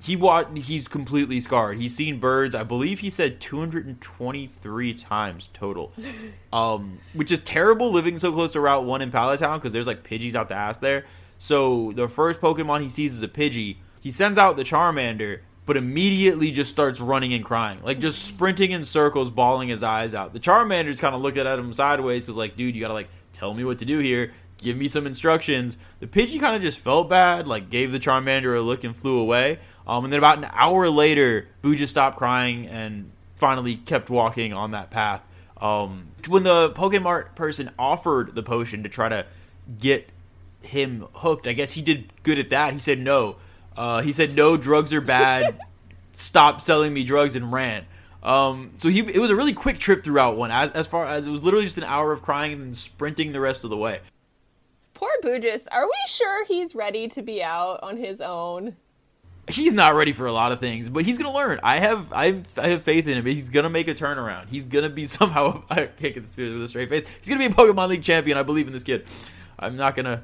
he 0.00 0.16
watched. 0.16 0.56
He's 0.58 0.88
completely 0.88 1.40
scarred. 1.40 1.78
He's 1.78 1.94
seen 1.94 2.18
birds. 2.18 2.54
I 2.54 2.62
believe 2.62 3.00
he 3.00 3.10
said 3.10 3.40
223 3.40 4.94
times 4.94 5.48
total, 5.52 5.92
um, 6.52 6.98
which 7.14 7.32
is 7.32 7.40
terrible 7.40 7.90
living 7.90 8.18
so 8.18 8.32
close 8.32 8.52
to 8.52 8.60
Route 8.60 8.84
One 8.84 9.02
in 9.02 9.10
Pallet 9.10 9.40
Town 9.40 9.58
because 9.58 9.72
there's 9.72 9.86
like 9.86 10.02
Pidgeys 10.02 10.34
out 10.34 10.48
the 10.48 10.54
ass 10.54 10.78
there. 10.78 11.04
So 11.38 11.92
the 11.92 12.08
first 12.08 12.40
Pokemon 12.40 12.82
he 12.82 12.88
sees 12.88 13.14
is 13.14 13.22
a 13.22 13.28
Pidgey. 13.28 13.76
He 14.00 14.10
sends 14.10 14.38
out 14.38 14.56
the 14.56 14.62
Charmander, 14.62 15.40
but 15.64 15.76
immediately 15.76 16.50
just 16.50 16.70
starts 16.70 17.00
running 17.00 17.34
and 17.34 17.44
crying, 17.44 17.80
like 17.82 17.98
just 17.98 18.24
sprinting 18.28 18.72
in 18.72 18.84
circles, 18.84 19.30
bawling 19.30 19.68
his 19.68 19.82
eyes 19.82 20.14
out. 20.14 20.32
The 20.32 20.40
Charmander's 20.40 21.00
kind 21.00 21.14
of 21.14 21.22
looking 21.22 21.46
at 21.46 21.58
him 21.58 21.72
sideways, 21.72 22.28
was 22.28 22.36
like, 22.36 22.56
"Dude, 22.56 22.74
you 22.74 22.80
gotta 22.80 22.94
like 22.94 23.08
tell 23.32 23.54
me 23.54 23.64
what 23.64 23.78
to 23.78 23.84
do 23.84 23.98
here." 23.98 24.32
Give 24.58 24.76
me 24.76 24.88
some 24.88 25.06
instructions. 25.06 25.76
The 26.00 26.06
Pidgey 26.06 26.40
kind 26.40 26.56
of 26.56 26.62
just 26.62 26.78
felt 26.78 27.10
bad, 27.10 27.46
like 27.46 27.68
gave 27.68 27.92
the 27.92 27.98
Charmander 27.98 28.56
a 28.56 28.60
look 28.60 28.84
and 28.84 28.96
flew 28.96 29.18
away. 29.18 29.58
Um, 29.86 30.04
and 30.04 30.12
then 30.12 30.18
about 30.18 30.38
an 30.38 30.48
hour 30.52 30.88
later, 30.88 31.48
Bujis 31.62 31.88
stopped 31.88 32.16
crying 32.16 32.66
and 32.66 33.10
finally 33.36 33.76
kept 33.76 34.10
walking 34.10 34.52
on 34.52 34.72
that 34.72 34.90
path. 34.90 35.22
Um, 35.58 36.08
when 36.28 36.42
the 36.42 36.70
Pokemart 36.70 37.34
person 37.34 37.70
offered 37.78 38.34
the 38.34 38.42
potion 38.42 38.82
to 38.82 38.88
try 38.88 39.08
to 39.08 39.26
get 39.78 40.08
him 40.62 41.06
hooked, 41.14 41.46
I 41.46 41.52
guess 41.52 41.72
he 41.72 41.82
did 41.82 42.12
good 42.24 42.38
at 42.38 42.50
that. 42.50 42.74
He 42.74 42.80
said 42.80 42.98
no. 42.98 43.36
Uh, 43.76 44.02
he 44.02 44.12
said 44.12 44.34
no, 44.34 44.56
drugs 44.56 44.92
are 44.92 45.00
bad. 45.00 45.58
Stop 46.12 46.60
selling 46.60 46.92
me 46.92 47.04
drugs 47.04 47.36
and 47.36 47.52
ran. 47.52 47.86
Um, 48.22 48.72
so 48.74 48.88
he 48.88 49.00
it 49.00 49.18
was 49.18 49.30
a 49.30 49.36
really 49.36 49.52
quick 49.52 49.78
trip 49.78 50.02
through 50.02 50.14
Route 50.14 50.36
One, 50.36 50.50
as, 50.50 50.72
as 50.72 50.86
far 50.86 51.06
as 51.06 51.26
it 51.26 51.30
was 51.30 51.44
literally 51.44 51.64
just 51.64 51.78
an 51.78 51.84
hour 51.84 52.10
of 52.10 52.22
crying 52.22 52.52
and 52.52 52.62
then 52.62 52.74
sprinting 52.74 53.32
the 53.32 53.40
rest 53.40 53.62
of 53.62 53.70
the 53.70 53.76
way. 53.76 54.00
Poor 54.94 55.10
Bujis. 55.22 55.68
Are 55.70 55.84
we 55.84 55.94
sure 56.08 56.44
he's 56.46 56.74
ready 56.74 57.06
to 57.08 57.22
be 57.22 57.42
out 57.42 57.80
on 57.82 57.98
his 57.98 58.20
own? 58.20 58.76
He's 59.48 59.74
not 59.74 59.94
ready 59.94 60.12
for 60.12 60.26
a 60.26 60.32
lot 60.32 60.52
of 60.52 60.60
things, 60.60 60.88
but 60.88 61.04
he's 61.04 61.18
gonna 61.18 61.34
learn. 61.34 61.60
I 61.62 61.78
have 61.78 62.12
I 62.12 62.42
I 62.56 62.68
have 62.68 62.82
faith 62.82 63.06
in 63.06 63.18
him. 63.18 63.26
He's 63.26 63.48
gonna 63.48 63.70
make 63.70 63.88
a 63.88 63.94
turnaround. 63.94 64.48
He's 64.48 64.64
gonna 64.64 64.90
be 64.90 65.06
somehow 65.06 65.62
I 65.70 65.86
can't 65.86 66.14
get 66.14 66.26
this 66.26 66.36
with 66.36 66.62
a 66.62 66.68
straight 66.68 66.88
face. 66.88 67.04
He's 67.20 67.28
gonna 67.28 67.46
be 67.48 67.52
a 67.52 67.56
Pokemon 67.56 67.88
League 67.88 68.02
champion. 68.02 68.36
I 68.38 68.42
believe 68.42 68.66
in 68.66 68.72
this 68.72 68.84
kid. 68.84 69.06
I'm 69.58 69.76
not 69.76 69.96
gonna 69.96 70.22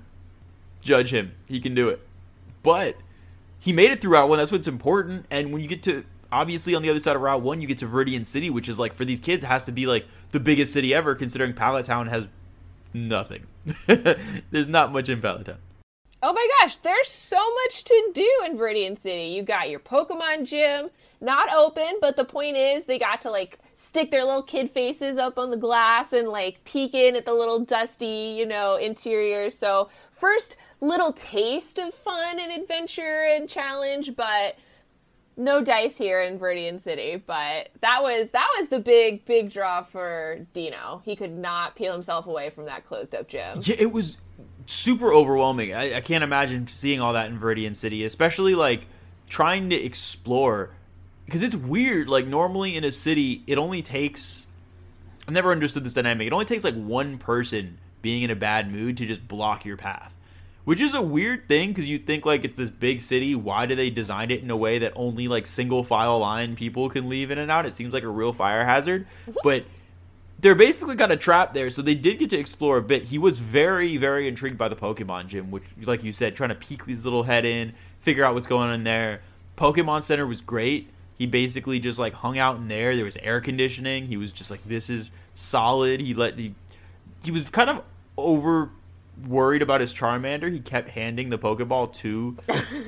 judge 0.80 1.12
him. 1.12 1.32
He 1.48 1.60
can 1.60 1.74
do 1.74 1.88
it. 1.88 2.00
But 2.62 2.96
he 3.58 3.72
made 3.72 3.90
it 3.90 4.00
through 4.00 4.12
Route 4.12 4.28
One. 4.28 4.38
That's 4.38 4.52
what's 4.52 4.68
important. 4.68 5.26
And 5.30 5.52
when 5.52 5.62
you 5.62 5.68
get 5.68 5.82
to 5.84 6.04
obviously 6.30 6.74
on 6.74 6.82
the 6.82 6.90
other 6.90 7.00
side 7.00 7.16
of 7.16 7.22
Route 7.22 7.42
One, 7.42 7.60
you 7.60 7.68
get 7.68 7.78
to 7.78 7.86
Viridian 7.86 8.24
City, 8.24 8.50
which 8.50 8.68
is 8.68 8.78
like 8.78 8.92
for 8.92 9.04
these 9.04 9.20
kids 9.20 9.44
has 9.44 9.64
to 9.64 9.72
be 9.72 9.86
like 9.86 10.06
the 10.32 10.40
biggest 10.40 10.72
city 10.72 10.94
ever, 10.94 11.14
considering 11.14 11.52
Pallet 11.52 11.86
Town 11.86 12.08
has 12.08 12.26
nothing. 12.92 13.46
There's 14.50 14.68
not 14.68 14.92
much 14.92 15.08
in 15.08 15.20
Pallet 15.20 15.46
Town. 15.46 15.58
Oh 16.24 16.32
my 16.32 16.48
gosh, 16.60 16.76
there's 16.78 17.08
so 17.08 17.36
much 17.64 17.82
to 17.82 18.10
do 18.14 18.42
in 18.46 18.56
Viridian 18.56 18.96
City. 18.96 19.34
You 19.34 19.42
got 19.42 19.68
your 19.68 19.80
Pokemon 19.80 20.44
gym, 20.44 20.90
not 21.20 21.52
open, 21.52 21.98
but 22.00 22.14
the 22.14 22.24
point 22.24 22.56
is 22.56 22.84
they 22.84 23.00
got 23.00 23.20
to 23.22 23.30
like 23.30 23.58
stick 23.74 24.12
their 24.12 24.24
little 24.24 24.44
kid 24.44 24.70
faces 24.70 25.18
up 25.18 25.36
on 25.36 25.50
the 25.50 25.56
glass 25.56 26.12
and 26.12 26.28
like 26.28 26.62
peek 26.62 26.94
in 26.94 27.16
at 27.16 27.26
the 27.26 27.34
little 27.34 27.58
dusty, 27.58 28.36
you 28.38 28.46
know, 28.46 28.76
interior. 28.76 29.50
So, 29.50 29.88
first 30.12 30.56
little 30.80 31.12
taste 31.12 31.80
of 31.80 31.92
fun 31.92 32.38
and 32.38 32.52
adventure 32.52 33.26
and 33.28 33.48
challenge, 33.48 34.14
but 34.14 34.56
no 35.36 35.60
dice 35.60 35.98
here 35.98 36.22
in 36.22 36.38
Viridian 36.38 36.80
City, 36.80 37.16
but 37.16 37.70
that 37.80 38.00
was 38.00 38.30
that 38.30 38.48
was 38.60 38.68
the 38.68 38.78
big 38.78 39.24
big 39.24 39.50
draw 39.50 39.82
for 39.82 40.46
Dino. 40.52 41.02
He 41.04 41.16
could 41.16 41.36
not 41.36 41.74
peel 41.74 41.92
himself 41.92 42.28
away 42.28 42.50
from 42.50 42.66
that 42.66 42.86
closed 42.86 43.14
up 43.14 43.28
gym. 43.28 43.60
Yeah, 43.64 43.76
it 43.78 43.92
was 43.92 44.18
super 44.66 45.12
overwhelming. 45.12 45.74
I, 45.74 45.96
I 45.96 46.00
can't 46.00 46.24
imagine 46.24 46.66
seeing 46.66 47.00
all 47.00 47.12
that 47.12 47.30
in 47.30 47.38
Viridian 47.38 47.74
City, 47.76 48.04
especially 48.04 48.54
like 48.54 48.86
trying 49.28 49.70
to 49.70 49.76
explore 49.76 50.70
because 51.24 51.42
it's 51.42 51.56
weird. 51.56 52.08
Like 52.08 52.26
normally 52.26 52.76
in 52.76 52.84
a 52.84 52.92
city, 52.92 53.42
it 53.46 53.58
only 53.58 53.82
takes. 53.82 54.46
I've 55.26 55.34
never 55.34 55.50
understood 55.50 55.84
this 55.84 55.94
dynamic. 55.94 56.26
It 56.26 56.32
only 56.32 56.44
takes 56.44 56.64
like 56.64 56.74
one 56.74 57.18
person 57.18 57.78
being 58.02 58.22
in 58.22 58.30
a 58.30 58.36
bad 58.36 58.70
mood 58.70 58.96
to 58.98 59.06
just 59.06 59.26
block 59.28 59.64
your 59.64 59.76
path, 59.76 60.12
which 60.64 60.80
is 60.80 60.94
a 60.94 61.02
weird 61.02 61.48
thing 61.48 61.70
because 61.70 61.88
you 61.88 61.98
think 61.98 62.26
like 62.26 62.44
it's 62.44 62.56
this 62.56 62.70
big 62.70 63.00
city. 63.00 63.34
Why 63.34 63.66
do 63.66 63.74
they 63.74 63.88
design 63.90 64.30
it 64.30 64.42
in 64.42 64.50
a 64.50 64.56
way 64.56 64.78
that 64.78 64.92
only 64.96 65.28
like 65.28 65.46
single 65.46 65.84
file 65.84 66.18
line 66.18 66.56
people 66.56 66.88
can 66.88 67.08
leave 67.08 67.30
in 67.30 67.38
and 67.38 67.50
out? 67.50 67.66
It 67.66 67.74
seems 67.74 67.94
like 67.94 68.02
a 68.02 68.08
real 68.08 68.32
fire 68.32 68.64
hazard, 68.64 69.06
but 69.42 69.64
they're 70.42 70.56
basically 70.56 70.96
kind 70.96 71.12
of 71.12 71.20
trapped 71.20 71.54
there, 71.54 71.70
so 71.70 71.82
they 71.82 71.94
did 71.94 72.18
get 72.18 72.28
to 72.30 72.36
explore 72.36 72.76
a 72.76 72.82
bit. 72.82 73.04
He 73.04 73.16
was 73.16 73.38
very, 73.38 73.96
very 73.96 74.26
intrigued 74.26 74.58
by 74.58 74.68
the 74.68 74.76
Pokemon 74.76 75.28
gym, 75.28 75.52
which, 75.52 75.64
like 75.84 76.02
you 76.02 76.10
said, 76.10 76.34
trying 76.34 76.50
to 76.50 76.56
peek 76.56 76.84
his 76.84 77.04
little 77.04 77.22
head 77.22 77.44
in, 77.44 77.72
figure 78.00 78.24
out 78.24 78.34
what's 78.34 78.48
going 78.48 78.68
on 78.68 78.74
in 78.74 78.84
there. 78.84 79.22
Pokemon 79.56 80.02
Center 80.02 80.26
was 80.26 80.40
great. 80.40 80.90
He 81.16 81.26
basically 81.26 81.78
just 81.78 81.98
like 81.98 82.12
hung 82.12 82.38
out 82.38 82.56
in 82.56 82.66
there. 82.66 82.96
There 82.96 83.04
was 83.04 83.16
air 83.18 83.40
conditioning. 83.40 84.06
He 84.06 84.16
was 84.16 84.32
just 84.32 84.50
like, 84.50 84.64
"This 84.64 84.90
is 84.90 85.12
solid." 85.36 86.00
He 86.00 86.12
let 86.12 86.36
the 86.36 86.52
he 87.22 87.30
was 87.30 87.48
kind 87.48 87.70
of 87.70 87.84
over 88.16 88.70
worried 89.26 89.62
about 89.62 89.80
his 89.80 89.94
Charmander, 89.94 90.50
he 90.52 90.60
kept 90.60 90.90
handing 90.90 91.28
the 91.28 91.38
Pokeball 91.38 91.92
to 91.94 92.36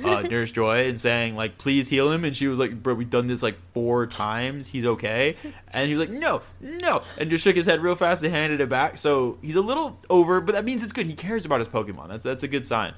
uh, 0.04 0.22
Nurse 0.30 0.52
Joy 0.52 0.88
and 0.88 1.00
saying 1.00 1.36
like, 1.36 1.58
"Please 1.58 1.88
heal 1.88 2.10
him." 2.10 2.24
And 2.24 2.36
she 2.36 2.46
was 2.46 2.58
like, 2.58 2.82
"Bro, 2.82 2.94
we've 2.94 3.10
done 3.10 3.26
this 3.26 3.42
like 3.42 3.58
four 3.72 4.06
times. 4.06 4.68
He's 4.68 4.84
okay." 4.84 5.36
And 5.72 5.88
he 5.88 5.94
was 5.94 6.08
like, 6.08 6.18
"No, 6.18 6.42
no," 6.60 7.02
and 7.18 7.30
just 7.30 7.44
shook 7.44 7.56
his 7.56 7.66
head 7.66 7.82
real 7.82 7.94
fast 7.94 8.22
and 8.22 8.32
handed 8.32 8.60
it 8.60 8.68
back. 8.68 8.96
So 8.98 9.38
he's 9.42 9.56
a 9.56 9.62
little 9.62 10.00
over, 10.10 10.40
but 10.40 10.54
that 10.54 10.64
means 10.64 10.82
it's 10.82 10.92
good. 10.92 11.06
He 11.06 11.14
cares 11.14 11.44
about 11.44 11.60
his 11.60 11.68
Pokemon. 11.68 12.08
That's 12.08 12.24
that's 12.24 12.42
a 12.42 12.48
good 12.48 12.66
sign. 12.66 12.94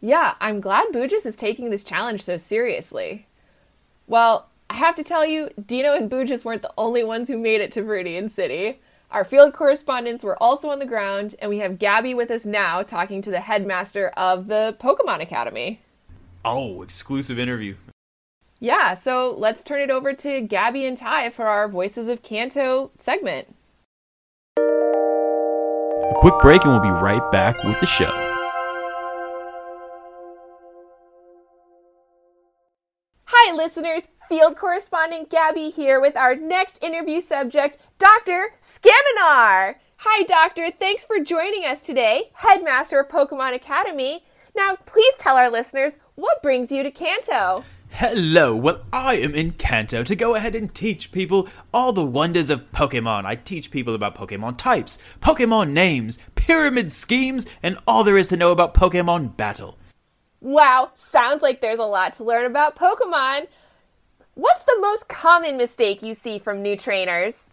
Yeah, 0.00 0.34
I'm 0.40 0.60
glad 0.60 0.88
Bujis 0.88 1.26
is 1.26 1.36
taking 1.36 1.70
this 1.70 1.84
challenge 1.84 2.22
so 2.22 2.36
seriously. 2.36 3.26
Well, 4.06 4.48
I 4.70 4.74
have 4.74 4.94
to 4.96 5.04
tell 5.04 5.26
you, 5.26 5.50
Dino 5.66 5.94
and 5.94 6.10
Bujis 6.10 6.44
weren't 6.44 6.62
the 6.62 6.72
only 6.78 7.04
ones 7.04 7.28
who 7.28 7.36
made 7.36 7.60
it 7.60 7.70
to 7.72 7.82
Viridian 7.82 8.30
City. 8.30 8.80
Our 9.10 9.24
field 9.24 9.52
correspondents 9.54 10.22
were 10.22 10.40
also 10.40 10.70
on 10.70 10.78
the 10.78 10.86
ground, 10.86 11.34
and 11.40 11.50
we 11.50 11.58
have 11.58 11.80
Gabby 11.80 12.14
with 12.14 12.30
us 12.30 12.44
now 12.44 12.84
talking 12.84 13.20
to 13.22 13.30
the 13.30 13.40
headmaster 13.40 14.10
of 14.10 14.46
the 14.46 14.76
Pokemon 14.78 15.20
Academy. 15.20 15.80
Oh, 16.44 16.82
exclusive 16.82 17.36
interview. 17.36 17.74
Yeah, 18.60 18.94
so 18.94 19.34
let's 19.36 19.64
turn 19.64 19.80
it 19.80 19.90
over 19.90 20.12
to 20.12 20.40
Gabby 20.42 20.84
and 20.84 20.96
Ty 20.96 21.30
for 21.30 21.46
our 21.46 21.66
Voices 21.66 22.08
of 22.08 22.22
Kanto 22.22 22.92
segment. 22.98 23.52
A 24.56 26.14
quick 26.14 26.34
break, 26.40 26.62
and 26.62 26.72
we'll 26.72 26.80
be 26.80 26.90
right 26.90 27.32
back 27.32 27.64
with 27.64 27.80
the 27.80 27.86
show. 27.86 28.12
Hi, 33.24 33.56
listeners. 33.56 34.04
Field 34.30 34.56
correspondent 34.56 35.28
Gabby 35.28 35.70
here 35.70 36.00
with 36.00 36.16
our 36.16 36.36
next 36.36 36.84
interview 36.84 37.20
subject, 37.20 37.78
Dr. 37.98 38.54
Skaminar. 38.62 39.74
Hi, 39.96 40.22
Doctor. 40.22 40.70
Thanks 40.70 41.02
for 41.02 41.18
joining 41.18 41.64
us 41.64 41.82
today, 41.82 42.30
headmaster 42.34 43.00
of 43.00 43.08
Pokemon 43.08 43.56
Academy. 43.56 44.20
Now, 44.54 44.76
please 44.86 45.16
tell 45.16 45.36
our 45.36 45.50
listeners 45.50 45.98
what 46.14 46.44
brings 46.44 46.70
you 46.70 46.84
to 46.84 46.92
Kanto. 46.92 47.64
Hello, 47.90 48.54
well, 48.54 48.84
I 48.92 49.16
am 49.16 49.34
in 49.34 49.50
Kanto 49.50 50.04
to 50.04 50.14
go 50.14 50.36
ahead 50.36 50.54
and 50.54 50.72
teach 50.72 51.10
people 51.10 51.48
all 51.74 51.92
the 51.92 52.06
wonders 52.06 52.50
of 52.50 52.70
Pokemon. 52.70 53.24
I 53.24 53.34
teach 53.34 53.72
people 53.72 53.96
about 53.96 54.14
Pokemon 54.14 54.58
types, 54.58 54.96
Pokemon 55.20 55.70
names, 55.70 56.20
pyramid 56.36 56.92
schemes, 56.92 57.48
and 57.64 57.78
all 57.84 58.04
there 58.04 58.16
is 58.16 58.28
to 58.28 58.36
know 58.36 58.52
about 58.52 58.74
Pokemon 58.74 59.36
battle. 59.36 59.76
Wow, 60.40 60.92
sounds 60.94 61.42
like 61.42 61.60
there's 61.60 61.80
a 61.80 61.84
lot 61.84 62.12
to 62.14 62.24
learn 62.24 62.46
about 62.46 62.76
Pokemon. 62.76 63.48
What's 64.40 64.64
the 64.64 64.78
most 64.80 65.06
common 65.06 65.58
mistake 65.58 66.02
you 66.02 66.14
see 66.14 66.38
from 66.38 66.62
new 66.62 66.74
trainers? 66.74 67.50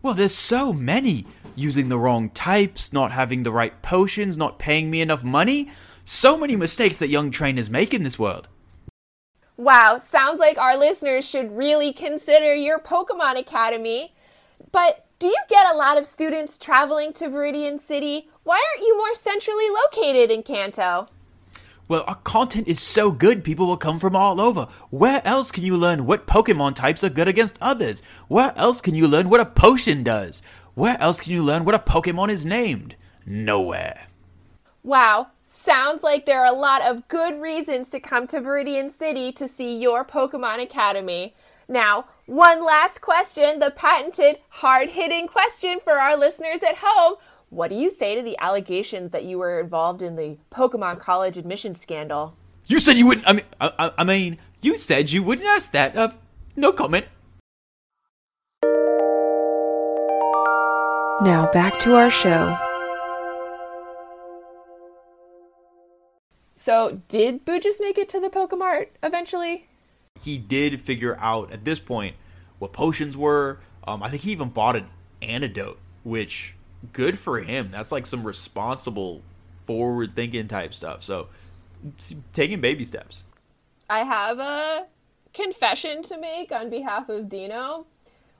Well, 0.00 0.14
there's 0.14 0.34
so 0.34 0.72
many. 0.72 1.26
Using 1.54 1.90
the 1.90 1.98
wrong 1.98 2.30
types, 2.30 2.90
not 2.90 3.12
having 3.12 3.42
the 3.42 3.52
right 3.52 3.82
potions, 3.82 4.38
not 4.38 4.58
paying 4.58 4.90
me 4.90 5.02
enough 5.02 5.22
money. 5.22 5.70
So 6.06 6.38
many 6.38 6.56
mistakes 6.56 6.96
that 6.96 7.10
young 7.10 7.30
trainers 7.30 7.68
make 7.68 7.92
in 7.92 8.02
this 8.02 8.18
world. 8.18 8.48
Wow, 9.58 9.98
sounds 9.98 10.40
like 10.40 10.56
our 10.56 10.74
listeners 10.74 11.28
should 11.28 11.54
really 11.54 11.92
consider 11.92 12.54
your 12.54 12.78
Pokemon 12.78 13.38
Academy. 13.38 14.14
But 14.72 15.04
do 15.18 15.26
you 15.26 15.42
get 15.50 15.70
a 15.70 15.76
lot 15.76 15.98
of 15.98 16.06
students 16.06 16.56
traveling 16.56 17.12
to 17.12 17.26
Viridian 17.28 17.78
City? 17.78 18.30
Why 18.42 18.54
aren't 18.54 18.86
you 18.86 18.96
more 18.96 19.14
centrally 19.14 19.68
located 19.68 20.30
in 20.30 20.42
Kanto? 20.42 21.08
Well, 21.88 22.02
our 22.08 22.16
content 22.16 22.66
is 22.66 22.80
so 22.80 23.12
good, 23.12 23.44
people 23.44 23.68
will 23.68 23.76
come 23.76 24.00
from 24.00 24.16
all 24.16 24.40
over. 24.40 24.66
Where 24.90 25.22
else 25.24 25.52
can 25.52 25.62
you 25.62 25.76
learn 25.76 26.04
what 26.04 26.26
Pokemon 26.26 26.74
types 26.74 27.04
are 27.04 27.08
good 27.08 27.28
against 27.28 27.58
others? 27.60 28.02
Where 28.26 28.52
else 28.56 28.80
can 28.80 28.96
you 28.96 29.06
learn 29.06 29.28
what 29.28 29.40
a 29.40 29.46
potion 29.46 30.02
does? 30.02 30.42
Where 30.74 31.00
else 31.00 31.20
can 31.20 31.32
you 31.32 31.44
learn 31.44 31.64
what 31.64 31.76
a 31.76 31.78
Pokemon 31.78 32.30
is 32.30 32.44
named? 32.44 32.96
Nowhere. 33.24 34.08
Wow, 34.82 35.28
sounds 35.46 36.02
like 36.02 36.26
there 36.26 36.40
are 36.40 36.52
a 36.52 36.58
lot 36.58 36.82
of 36.84 37.06
good 37.06 37.40
reasons 37.40 37.90
to 37.90 38.00
come 38.00 38.26
to 38.28 38.40
Viridian 38.40 38.90
City 38.90 39.30
to 39.32 39.46
see 39.46 39.78
your 39.78 40.04
Pokemon 40.04 40.62
Academy. 40.62 41.34
Now, 41.68 42.06
one 42.26 42.64
last 42.64 43.00
question 43.00 43.60
the 43.60 43.70
patented, 43.70 44.40
hard 44.48 44.90
hitting 44.90 45.28
question 45.28 45.78
for 45.82 45.94
our 45.94 46.16
listeners 46.16 46.62
at 46.62 46.78
home. 46.80 47.14
What 47.50 47.70
do 47.70 47.76
you 47.76 47.90
say 47.90 48.16
to 48.16 48.22
the 48.22 48.36
allegations 48.40 49.12
that 49.12 49.24
you 49.24 49.38
were 49.38 49.60
involved 49.60 50.02
in 50.02 50.16
the 50.16 50.36
Pokemon 50.50 50.98
college 50.98 51.36
admission 51.36 51.76
scandal? 51.76 52.36
You 52.66 52.80
said 52.80 52.98
you 52.98 53.06
wouldn't. 53.06 53.28
I 53.28 53.34
mean, 53.34 53.44
I, 53.60 53.72
I, 53.78 53.90
I 53.98 54.04
mean, 54.04 54.38
you 54.62 54.76
said 54.76 55.12
you 55.12 55.22
wouldn't 55.22 55.46
ask 55.46 55.70
that. 55.70 55.96
Uh, 55.96 56.10
no 56.56 56.72
comment. 56.72 57.06
Now 61.22 61.48
back 61.52 61.78
to 61.80 61.94
our 61.94 62.10
show. 62.10 62.56
So, 66.56 67.00
did 67.06 67.46
Bujis 67.46 67.80
make 67.80 67.96
it 67.96 68.08
to 68.08 68.18
the 68.18 68.28
Pokemart 68.28 68.88
eventually? 69.04 69.68
He 70.20 70.36
did 70.36 70.80
figure 70.80 71.16
out 71.20 71.52
at 71.52 71.64
this 71.64 71.78
point 71.78 72.16
what 72.58 72.72
potions 72.72 73.16
were. 73.16 73.60
Um, 73.86 74.02
I 74.02 74.10
think 74.10 74.22
he 74.22 74.32
even 74.32 74.48
bought 74.48 74.74
an 74.74 74.88
antidote, 75.22 75.78
which 76.02 76.55
good 76.92 77.18
for 77.18 77.40
him. 77.40 77.70
That's 77.70 77.92
like 77.92 78.06
some 78.06 78.24
responsible, 78.24 79.22
forward 79.64 80.14
thinking 80.14 80.48
type 80.48 80.74
stuff. 80.74 81.02
So, 81.02 81.28
taking 82.32 82.60
baby 82.60 82.84
steps. 82.84 83.22
I 83.88 84.00
have 84.00 84.38
a 84.38 84.86
confession 85.32 86.02
to 86.04 86.18
make 86.18 86.50
on 86.50 86.70
behalf 86.70 87.08
of 87.08 87.28
Dino. 87.28 87.86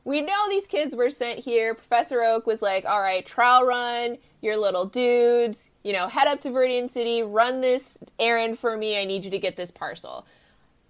We 0.04 0.22
know 0.22 0.48
these 0.48 0.66
kids 0.66 0.94
were 0.94 1.10
sent 1.10 1.40
here. 1.40 1.74
Professor 1.74 2.22
Oak 2.22 2.46
was 2.46 2.62
like, 2.62 2.84
all 2.84 3.00
right, 3.00 3.26
trial 3.26 3.64
run, 3.64 4.18
your 4.40 4.56
little 4.56 4.86
dudes, 4.86 5.70
you 5.82 5.92
know, 5.92 6.06
head 6.06 6.28
up 6.28 6.40
to 6.42 6.50
Viridian 6.50 6.88
City, 6.88 7.22
run 7.22 7.60
this 7.60 7.98
errand 8.18 8.58
for 8.58 8.76
me. 8.76 8.98
I 8.98 9.04
need 9.04 9.24
you 9.24 9.30
to 9.32 9.38
get 9.38 9.56
this 9.56 9.72
parcel. 9.72 10.24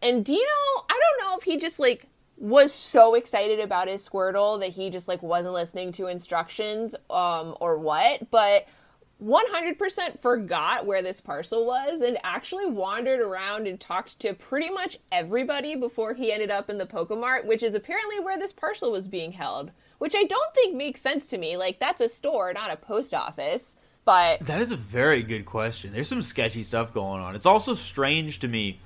And 0.03 0.23
Dino, 0.23 0.41
I 0.41 1.01
don't 1.01 1.27
know 1.27 1.37
if 1.39 1.45
he 1.45 1.57
just 1.57 1.79
like 1.79 2.07
was 2.37 2.73
so 2.73 3.15
excited 3.15 3.61
about 3.61 3.89
his 3.89 4.07
Squirtle 4.07 4.61
that 4.61 4.71
he 4.71 4.91
just 4.91 5.09
like 5.09 5.23
wasn't 5.23 5.55
listening 5.55 5.93
to 5.93 6.07
instructions 6.07 6.95
um 7.11 7.57
or 7.61 7.79
what, 7.79 8.31
but 8.31 8.67
100% 9.23 10.21
forgot 10.21 10.85
where 10.85 11.01
this 11.01 11.23
parcel 11.23 11.65
was 11.65 12.03
and 12.03 12.19
actually 12.23 12.67
wandered 12.67 13.21
around 13.21 13.67
and 13.67 13.81
talked 13.81 14.19
to 14.21 14.35
pretty 14.35 14.69
much 14.69 14.99
everybody 15.11 15.75
before 15.75 16.13
he 16.13 16.31
ended 16.31 16.51
up 16.51 16.69
in 16.69 16.77
the 16.77 16.85
Pokemart, 16.85 17.47
which 17.47 17.63
is 17.63 17.75
apparently 17.75 18.21
where 18.21 18.39
this 18.39 18.53
parcel 18.53 18.93
was 18.93 19.09
being 19.09 19.33
held, 19.33 19.71
which 19.99 20.15
I 20.15 20.25
don't 20.25 20.55
think 20.55 20.77
makes 20.77 21.01
sense 21.01 21.29
to 21.29 21.39
me. 21.39 21.57
Like, 21.57 21.79
that's 21.79 22.03
a 22.03 22.11
store, 22.11 22.53
not 22.53 22.71
a 22.71 22.77
post 22.77 23.15
office. 23.15 23.77
But 24.05 24.41
That 24.41 24.61
is 24.61 24.71
a 24.71 24.77
very 24.77 25.23
good 25.23 25.47
question. 25.47 25.93
There's 25.93 26.09
some 26.09 26.23
sketchy 26.23 26.63
stuff 26.63 26.93
going 26.93 27.21
on. 27.23 27.35
It's 27.35 27.47
also 27.47 27.75
strange 27.75 28.39
to 28.41 28.49
me. 28.49 28.81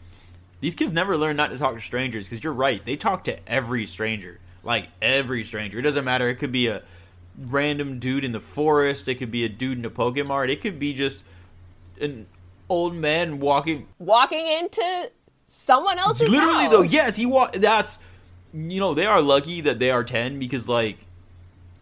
These 0.60 0.74
kids 0.74 0.92
never 0.92 1.16
learn 1.16 1.36
not 1.36 1.50
to 1.50 1.58
talk 1.58 1.74
to 1.74 1.80
strangers 1.80 2.28
because 2.28 2.44
you're 2.44 2.52
right. 2.52 2.84
They 2.84 2.96
talk 2.96 3.24
to 3.24 3.48
every 3.48 3.86
stranger. 3.86 4.38
Like 4.62 4.88
every 5.00 5.42
stranger. 5.42 5.78
It 5.78 5.82
doesn't 5.82 6.04
matter. 6.04 6.28
It 6.28 6.36
could 6.36 6.52
be 6.52 6.66
a 6.66 6.82
random 7.38 7.98
dude 7.98 8.24
in 8.24 8.32
the 8.32 8.40
forest. 8.40 9.08
It 9.08 9.14
could 9.16 9.30
be 9.30 9.44
a 9.44 9.48
dude 9.48 9.78
in 9.78 9.84
a 9.84 9.90
Pokemon. 9.90 10.50
It 10.50 10.60
could 10.60 10.78
be 10.78 10.92
just 10.92 11.24
an 12.00 12.26
old 12.68 12.94
man 12.94 13.40
walking. 13.40 13.86
walking 13.98 14.46
into 14.46 15.10
someone 15.46 15.98
else's 15.98 16.28
Literally 16.28 16.64
house. 16.64 16.72
though, 16.72 16.82
yes, 16.82 17.16
he 17.16 17.26
wa- 17.26 17.50
That's 17.54 17.98
you 18.52 18.80
know 18.80 18.94
they 18.94 19.06
are 19.06 19.22
lucky 19.22 19.60
that 19.62 19.78
they 19.78 19.90
are 19.90 20.04
ten 20.04 20.38
because 20.38 20.68
like 20.68 20.98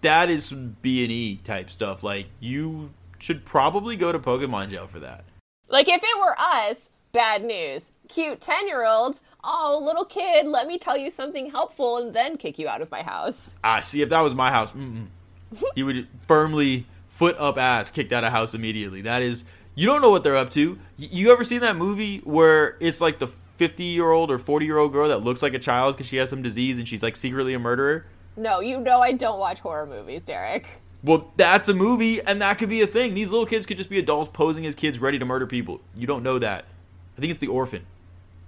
that 0.02 0.30
is 0.30 0.44
some 0.44 0.76
B 0.82 1.02
and 1.02 1.10
E 1.12 1.40
type 1.42 1.70
stuff. 1.70 2.02
Like 2.02 2.26
you 2.40 2.90
should 3.18 3.44
probably 3.44 3.96
go 3.96 4.12
to 4.12 4.18
Pokemon 4.18 4.70
jail 4.70 4.86
for 4.86 5.00
that. 5.00 5.24
Like 5.68 5.88
if 5.88 6.00
it 6.02 6.18
were 6.20 6.36
us, 6.38 6.90
bad 7.12 7.44
news. 7.44 7.92
Cute 8.08 8.40
10-year-olds, 8.40 9.22
oh, 9.44 9.80
little 9.84 10.04
kid, 10.04 10.46
let 10.46 10.66
me 10.66 10.78
tell 10.78 10.96
you 10.96 11.10
something 11.10 11.50
helpful 11.50 11.96
and 11.98 12.14
then 12.14 12.36
kick 12.36 12.58
you 12.58 12.68
out 12.68 12.82
of 12.82 12.90
my 12.90 13.02
house. 13.02 13.54
Ah, 13.64 13.80
see, 13.80 14.02
if 14.02 14.08
that 14.10 14.20
was 14.20 14.34
my 14.34 14.50
house, 14.50 14.72
he 15.74 15.82
would 15.82 16.06
firmly 16.26 16.86
foot 17.08 17.36
up 17.38 17.58
ass 17.58 17.90
kicked 17.90 18.12
out 18.12 18.24
of 18.24 18.32
house 18.32 18.54
immediately. 18.54 19.02
That 19.02 19.22
is, 19.22 19.44
you 19.74 19.86
don't 19.86 20.02
know 20.02 20.10
what 20.10 20.24
they're 20.24 20.36
up 20.36 20.50
to. 20.50 20.78
You 20.96 21.32
ever 21.32 21.44
seen 21.44 21.60
that 21.60 21.76
movie 21.76 22.18
where 22.18 22.76
it's 22.80 23.00
like 23.00 23.18
the 23.18 23.26
50 23.26 23.82
year 23.82 24.10
old 24.10 24.30
or 24.30 24.38
40 24.38 24.66
year 24.66 24.78
old 24.78 24.92
girl 24.92 25.08
that 25.08 25.22
looks 25.22 25.42
like 25.42 25.54
a 25.54 25.58
child 25.58 25.96
because 25.96 26.06
she 26.06 26.16
has 26.16 26.30
some 26.30 26.42
disease 26.42 26.78
and 26.78 26.86
she's 26.86 27.02
like 27.02 27.16
secretly 27.16 27.54
a 27.54 27.58
murderer? 27.58 28.06
No, 28.36 28.60
you 28.60 28.78
know 28.78 29.00
I 29.00 29.12
don't 29.12 29.38
watch 29.38 29.58
horror 29.58 29.86
movies, 29.86 30.24
Derek. 30.24 30.68
Well, 31.02 31.32
that's 31.36 31.68
a 31.68 31.74
movie, 31.74 32.20
and 32.22 32.42
that 32.42 32.58
could 32.58 32.68
be 32.68 32.82
a 32.82 32.86
thing. 32.86 33.14
These 33.14 33.30
little 33.30 33.46
kids 33.46 33.66
could 33.66 33.76
just 33.76 33.90
be 33.90 33.98
adults 33.98 34.30
posing 34.32 34.66
as 34.66 34.74
kids 34.74 34.98
ready 34.98 35.18
to 35.18 35.24
murder 35.24 35.46
people. 35.46 35.80
You 35.96 36.06
don't 36.08 36.22
know 36.24 36.38
that. 36.40 36.64
I 37.18 37.20
think 37.20 37.30
it's 37.30 37.40
The 37.40 37.48
Orphan. 37.48 37.84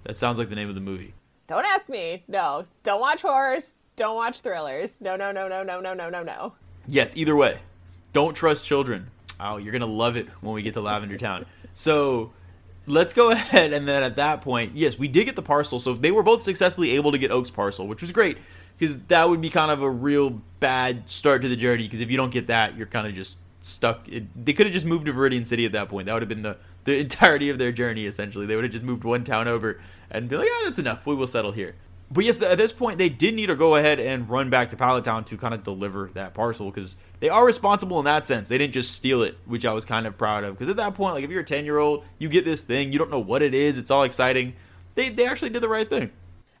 That 0.03 0.15
sounds 0.15 0.39
like 0.39 0.47
the 0.47 0.55
name 0.55 0.69
of 0.69 0.75
the 0.75 0.81
movie. 0.81 1.13
Don't 1.47 1.65
ask 1.65 1.89
me. 1.89 2.23
No, 2.29 2.65
don't 2.83 3.01
watch 3.01 3.21
horrors. 3.21 3.75
Don't 3.97 4.15
watch 4.15 4.39
thrillers. 4.39 5.01
No, 5.01 5.17
no, 5.17 5.33
no, 5.33 5.49
no, 5.49 5.61
no, 5.61 5.81
no, 5.81 5.93
no, 5.93 6.09
no, 6.09 6.23
no. 6.23 6.53
Yes, 6.87 7.17
either 7.17 7.35
way. 7.35 7.59
Don't 8.13 8.33
trust 8.33 8.63
children. 8.63 9.11
Oh, 9.41 9.57
you're 9.57 9.73
going 9.73 9.81
to 9.81 9.87
love 9.87 10.15
it 10.15 10.29
when 10.39 10.53
we 10.53 10.61
get 10.61 10.73
to 10.75 10.81
Lavender 10.81 11.17
Town. 11.17 11.45
So 11.73 12.31
let's 12.87 13.13
go 13.13 13.31
ahead 13.31 13.73
and 13.73 13.85
then 13.85 14.03
at 14.03 14.15
that 14.15 14.39
point, 14.39 14.73
yes, 14.73 14.97
we 14.97 15.09
did 15.09 15.25
get 15.25 15.35
the 15.35 15.41
parcel. 15.41 15.77
So 15.77 15.93
they 15.93 16.11
were 16.11 16.23
both 16.23 16.41
successfully 16.41 16.91
able 16.91 17.11
to 17.11 17.17
get 17.17 17.29
Oak's 17.29 17.51
parcel, 17.51 17.87
which 17.87 17.99
was 17.99 18.13
great 18.13 18.37
because 18.79 18.99
that 19.07 19.27
would 19.27 19.41
be 19.41 19.49
kind 19.49 19.69
of 19.69 19.81
a 19.81 19.89
real 19.89 20.41
bad 20.61 21.09
start 21.09 21.41
to 21.41 21.49
the 21.49 21.57
journey. 21.57 21.83
Because 21.83 21.99
if 21.99 22.09
you 22.09 22.15
don't 22.15 22.31
get 22.31 22.47
that, 22.47 22.77
you're 22.77 22.87
kind 22.87 23.05
of 23.05 23.13
just 23.13 23.35
stuck. 23.59 24.07
It, 24.07 24.45
they 24.45 24.53
could 24.53 24.65
have 24.65 24.73
just 24.73 24.85
moved 24.85 25.07
to 25.07 25.13
Viridian 25.13 25.45
City 25.45 25.65
at 25.65 25.73
that 25.73 25.89
point. 25.89 26.05
That 26.05 26.13
would 26.13 26.21
have 26.21 26.29
been 26.29 26.43
the, 26.43 26.57
the 26.83 26.99
entirety 26.99 27.49
of 27.49 27.57
their 27.57 27.71
journey, 27.71 28.05
essentially. 28.05 28.45
They 28.45 28.55
would 28.55 28.65
have 28.65 28.71
just 28.71 28.85
moved 28.85 29.03
one 29.03 29.23
town 29.23 29.47
over 29.47 29.79
and 30.09 30.27
be 30.27 30.37
like, 30.37 30.49
ah, 30.51 30.61
that's 30.65 30.79
enough. 30.79 31.05
We 31.05 31.15
will 31.15 31.27
settle 31.27 31.51
here. 31.51 31.75
But 32.11 32.25
yes, 32.25 32.41
at 32.41 32.57
this 32.57 32.73
point, 32.73 32.97
they 32.97 33.07
did 33.07 33.35
need 33.35 33.45
to 33.45 33.55
go 33.55 33.77
ahead 33.77 33.97
and 33.97 34.29
run 34.29 34.49
back 34.49 34.69
to 34.71 34.75
Pallet 34.75 35.05
Town 35.05 35.23
to 35.25 35.37
kind 35.37 35.53
of 35.53 35.63
deliver 35.63 36.11
that 36.13 36.33
parcel 36.33 36.69
because 36.69 36.97
they 37.21 37.29
are 37.29 37.45
responsible 37.45 37.99
in 37.99 38.05
that 38.05 38.25
sense. 38.25 38.49
They 38.49 38.57
didn't 38.57 38.73
just 38.73 38.93
steal 38.93 39.23
it, 39.23 39.37
which 39.45 39.65
I 39.65 39.71
was 39.71 39.85
kind 39.85 40.05
of 40.05 40.17
proud 40.17 40.43
of. 40.43 40.55
Because 40.55 40.67
at 40.67 40.75
that 40.75 40.93
point, 40.93 41.15
like 41.15 41.23
if 41.23 41.29
you're 41.29 41.41
a 41.41 41.45
10 41.45 41.63
year 41.63 41.77
old, 41.77 42.03
you 42.19 42.27
get 42.27 42.43
this 42.43 42.63
thing, 42.63 42.91
you 42.91 42.99
don't 42.99 43.11
know 43.11 43.19
what 43.19 43.41
it 43.41 43.53
is, 43.53 43.77
it's 43.77 43.89
all 43.89 44.03
exciting. 44.03 44.53
They, 44.95 45.07
they 45.07 45.25
actually 45.25 45.51
did 45.51 45.63
the 45.63 45.69
right 45.69 45.89
thing. 45.89 46.11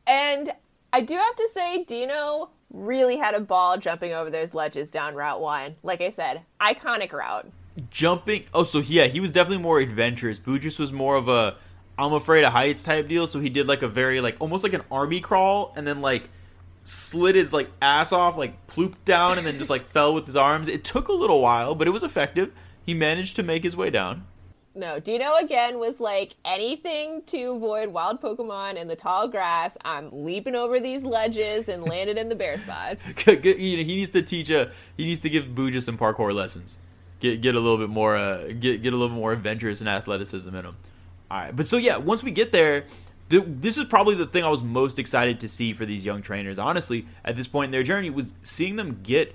And 0.07 0.51
I 0.93 1.01
do 1.01 1.15
have 1.15 1.35
to 1.35 1.49
say, 1.51 1.83
Dino 1.83 2.51
really 2.71 3.17
had 3.17 3.33
a 3.33 3.41
ball 3.41 3.77
jumping 3.77 4.13
over 4.13 4.29
those 4.29 4.53
ledges 4.53 4.89
down 4.89 5.15
Route 5.15 5.41
1. 5.41 5.73
Like 5.83 5.99
I 5.99 6.09
said, 6.09 6.43
iconic 6.61 7.11
route. 7.11 7.51
Jumping. 7.89 8.45
Oh, 8.53 8.63
so 8.63 8.79
yeah, 8.79 9.07
he 9.07 9.19
was 9.19 9.31
definitely 9.31 9.63
more 9.63 9.79
adventurous. 9.79 10.39
Bujus 10.39 10.77
was 10.77 10.91
more 10.91 11.15
of 11.15 11.29
a 11.29 11.55
I'm 11.97 12.13
afraid 12.13 12.43
of 12.43 12.51
heights 12.51 12.83
type 12.83 13.07
deal. 13.07 13.27
So 13.27 13.39
he 13.39 13.49
did 13.49 13.67
like 13.67 13.81
a 13.81 13.87
very 13.87 14.21
like 14.21 14.35
almost 14.39 14.63
like 14.63 14.73
an 14.73 14.83
army 14.91 15.21
crawl 15.21 15.73
and 15.75 15.85
then 15.87 16.01
like 16.01 16.29
slid 16.83 17.35
his 17.35 17.53
like 17.53 17.69
ass 17.81 18.11
off, 18.11 18.37
like 18.37 18.67
plooped 18.67 19.05
down 19.05 19.37
and 19.37 19.45
then 19.45 19.57
just 19.57 19.69
like 19.69 19.85
fell 19.91 20.13
with 20.13 20.25
his 20.25 20.35
arms. 20.35 20.67
It 20.67 20.83
took 20.83 21.07
a 21.07 21.13
little 21.13 21.41
while, 21.41 21.75
but 21.75 21.87
it 21.87 21.91
was 21.91 22.03
effective. 22.03 22.51
He 22.85 22.93
managed 22.93 23.35
to 23.35 23.43
make 23.43 23.63
his 23.63 23.75
way 23.75 23.89
down. 23.89 24.25
No, 24.73 24.99
Dino 24.99 25.35
again 25.35 25.79
was 25.79 25.99
like 25.99 26.35
anything 26.45 27.23
to 27.27 27.51
avoid 27.51 27.89
wild 27.89 28.21
Pokemon 28.21 28.77
in 28.77 28.87
the 28.87 28.95
tall 28.95 29.27
grass. 29.27 29.77
I'm 29.83 30.09
leaping 30.23 30.55
over 30.55 30.79
these 30.79 31.03
ledges 31.03 31.67
and 31.67 31.83
landed 31.83 32.17
in 32.17 32.29
the 32.29 32.35
bare 32.35 32.57
spots. 32.57 33.21
he 33.25 33.83
he 33.83 33.95
needs 33.95 34.11
to 34.11 34.21
teach 34.21 34.49
a 34.49 34.71
he 34.95 35.03
needs 35.03 35.19
to 35.21 35.29
give 35.29 35.45
Buja 35.47 35.81
some 35.81 35.97
parkour 35.97 36.33
lessons. 36.33 36.77
Get 37.21 37.41
get 37.41 37.55
a 37.55 37.59
little 37.59 37.77
bit 37.77 37.89
more 37.89 38.17
uh 38.17 38.47
get 38.59 38.81
get 38.83 38.93
a 38.93 38.97
little 38.97 39.15
more 39.15 39.31
adventurous 39.31 39.79
and 39.79 39.87
athleticism 39.89 40.49
in 40.53 40.63
them. 40.65 40.75
All 41.29 41.39
right, 41.39 41.55
but 41.55 41.65
so 41.65 41.77
yeah, 41.77 41.95
once 41.97 42.23
we 42.23 42.31
get 42.31 42.51
there, 42.51 42.83
th- 43.29 43.43
this 43.47 43.77
is 43.77 43.85
probably 43.85 44.15
the 44.15 44.25
thing 44.25 44.43
I 44.43 44.49
was 44.49 44.61
most 44.61 44.99
excited 44.99 45.39
to 45.41 45.47
see 45.47 45.71
for 45.71 45.85
these 45.85 46.05
young 46.05 46.21
trainers. 46.21 46.59
Honestly, 46.59 47.05
at 47.23 47.35
this 47.37 47.47
point 47.47 47.65
in 47.67 47.71
their 47.71 47.83
journey, 47.83 48.09
was 48.09 48.33
seeing 48.43 48.75
them 48.75 48.99
get 49.03 49.33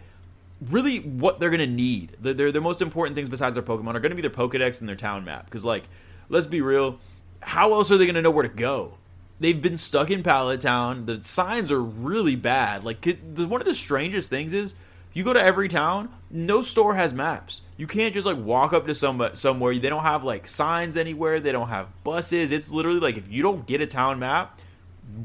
really 0.68 0.98
what 0.98 1.38
they're 1.40 1.48
gonna 1.50 1.66
need. 1.66 2.16
Their 2.20 2.34
their, 2.34 2.52
their 2.52 2.60
most 2.62 2.82
important 2.82 3.14
things 3.16 3.28
besides 3.28 3.54
their 3.54 3.62
Pokemon 3.62 3.94
are 3.94 4.00
gonna 4.00 4.14
be 4.14 4.20
their 4.22 4.30
Pokedex 4.30 4.80
and 4.80 4.88
their 4.88 4.96
town 4.96 5.24
map. 5.24 5.46
Because 5.46 5.64
like, 5.64 5.84
let's 6.28 6.46
be 6.46 6.60
real, 6.60 6.98
how 7.40 7.72
else 7.72 7.90
are 7.90 7.96
they 7.96 8.06
gonna 8.06 8.20
know 8.22 8.30
where 8.30 8.42
to 8.46 8.48
go? 8.54 8.94
They've 9.38 9.60
been 9.60 9.76
stuck 9.76 10.10
in 10.10 10.22
Pallet 10.22 10.62
Town. 10.62 11.06
The 11.06 11.22
signs 11.22 11.70
are 11.70 11.80
really 11.82 12.36
bad. 12.36 12.84
Like 12.84 13.06
it- 13.06 13.36
the, 13.36 13.46
one 13.46 13.60
of 13.60 13.66
the 13.66 13.74
strangest 13.74 14.28
things 14.28 14.52
is 14.52 14.74
you 15.16 15.24
go 15.24 15.32
to 15.32 15.42
every 15.42 15.66
town, 15.66 16.10
no 16.30 16.60
store 16.60 16.94
has 16.94 17.14
maps. 17.14 17.62
You 17.78 17.86
can't 17.86 18.12
just 18.12 18.26
like 18.26 18.36
walk 18.36 18.74
up 18.74 18.86
to 18.86 18.94
some 18.94 19.30
somewhere. 19.32 19.78
They 19.78 19.88
don't 19.88 20.02
have 20.02 20.24
like 20.24 20.46
signs 20.46 20.94
anywhere. 20.94 21.40
They 21.40 21.52
don't 21.52 21.68
have 21.68 21.88
buses. 22.04 22.52
It's 22.52 22.70
literally 22.70 23.00
like 23.00 23.16
if 23.16 23.26
you 23.26 23.42
don't 23.42 23.66
get 23.66 23.80
a 23.80 23.86
town 23.86 24.18
map, 24.18 24.60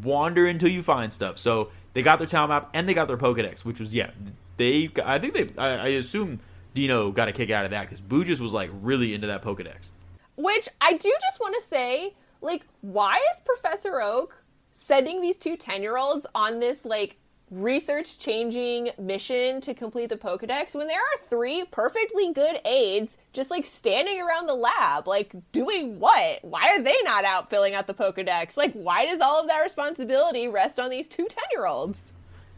wander 0.01 0.45
until 0.45 0.69
you 0.69 0.81
find 0.81 1.11
stuff. 1.11 1.37
So 1.37 1.71
they 1.91 2.03
got 2.03 2.19
their 2.19 2.27
town 2.27 2.47
map 2.47 2.69
and 2.73 2.87
they 2.87 2.93
got 2.93 3.09
their 3.09 3.17
Pokedex, 3.17 3.65
which 3.65 3.81
was 3.81 3.93
yeah. 3.93 4.11
They 4.55 4.89
I 5.03 5.19
think 5.19 5.33
they 5.33 5.47
I, 5.61 5.67
I 5.67 5.87
assume 5.87 6.39
Dino 6.73 7.11
got 7.11 7.27
a 7.27 7.33
kick 7.33 7.49
out 7.49 7.65
of 7.65 7.71
that 7.71 7.81
because 7.81 7.99
Bujis 7.99 8.39
was 8.39 8.53
like 8.53 8.69
really 8.81 9.13
into 9.13 9.27
that 9.27 9.43
Pokedex. 9.43 9.91
Which 10.37 10.69
I 10.79 10.93
do 10.93 11.13
just 11.21 11.41
want 11.41 11.55
to 11.59 11.67
say, 11.67 12.15
like, 12.39 12.65
why 12.79 13.19
is 13.33 13.41
Professor 13.41 13.99
Oak 13.99 14.41
sending 14.71 15.19
these 15.19 15.35
two 15.35 15.57
10 15.57 15.81
year 15.81 15.97
olds 15.97 16.25
on 16.33 16.61
this, 16.61 16.85
like, 16.85 17.17
research 17.51 18.17
changing 18.17 18.89
mission 18.97 19.59
to 19.59 19.73
complete 19.73 20.07
the 20.07 20.15
Pokedex 20.15 20.73
when 20.73 20.87
there 20.87 20.99
are 20.99 21.17
three 21.19 21.65
perfectly 21.65 22.31
good 22.31 22.61
aides 22.63 23.17
just 23.33 23.51
like 23.51 23.65
standing 23.65 24.21
around 24.21 24.47
the 24.47 24.55
lab, 24.55 25.05
like 25.05 25.33
doing 25.51 25.99
what? 25.99 26.39
Why 26.43 26.69
are 26.69 26.81
they 26.81 26.95
not 27.03 27.25
out 27.25 27.49
filling 27.49 27.75
out 27.75 27.87
the 27.87 27.93
Pokedex? 27.93 28.55
Like, 28.55 28.71
why 28.73 29.05
does 29.05 29.19
all 29.19 29.41
of 29.41 29.47
that 29.47 29.59
responsibility 29.59 30.47
rest 30.47 30.79
on 30.79 30.89
these 30.89 31.09
two 31.09 31.27
10 31.27 31.43
year 31.51 31.65
olds? 31.65 32.11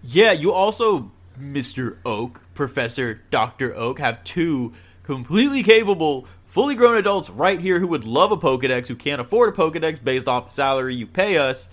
Yeah, 0.03 0.31
you 0.31 0.53
also, 0.53 1.11
Mr. 1.39 1.97
Oak, 2.05 2.41
Professor 2.53 3.21
Dr. 3.31 3.75
Oak, 3.75 3.97
have 3.97 4.23
two 4.23 4.73
completely 5.01 5.63
capable, 5.63 6.27
fully 6.45 6.75
grown 6.75 6.97
adults 6.97 7.31
right 7.31 7.59
here 7.59 7.79
who 7.79 7.87
would 7.87 8.05
love 8.05 8.31
a 8.31 8.37
Pokedex, 8.37 8.87
who 8.87 8.95
can't 8.95 9.19
afford 9.19 9.53
a 9.53 9.57
Pokedex 9.57 10.03
based 10.03 10.27
off 10.27 10.45
the 10.45 10.51
salary 10.51 10.93
you 10.93 11.07
pay 11.07 11.37
us 11.37 11.67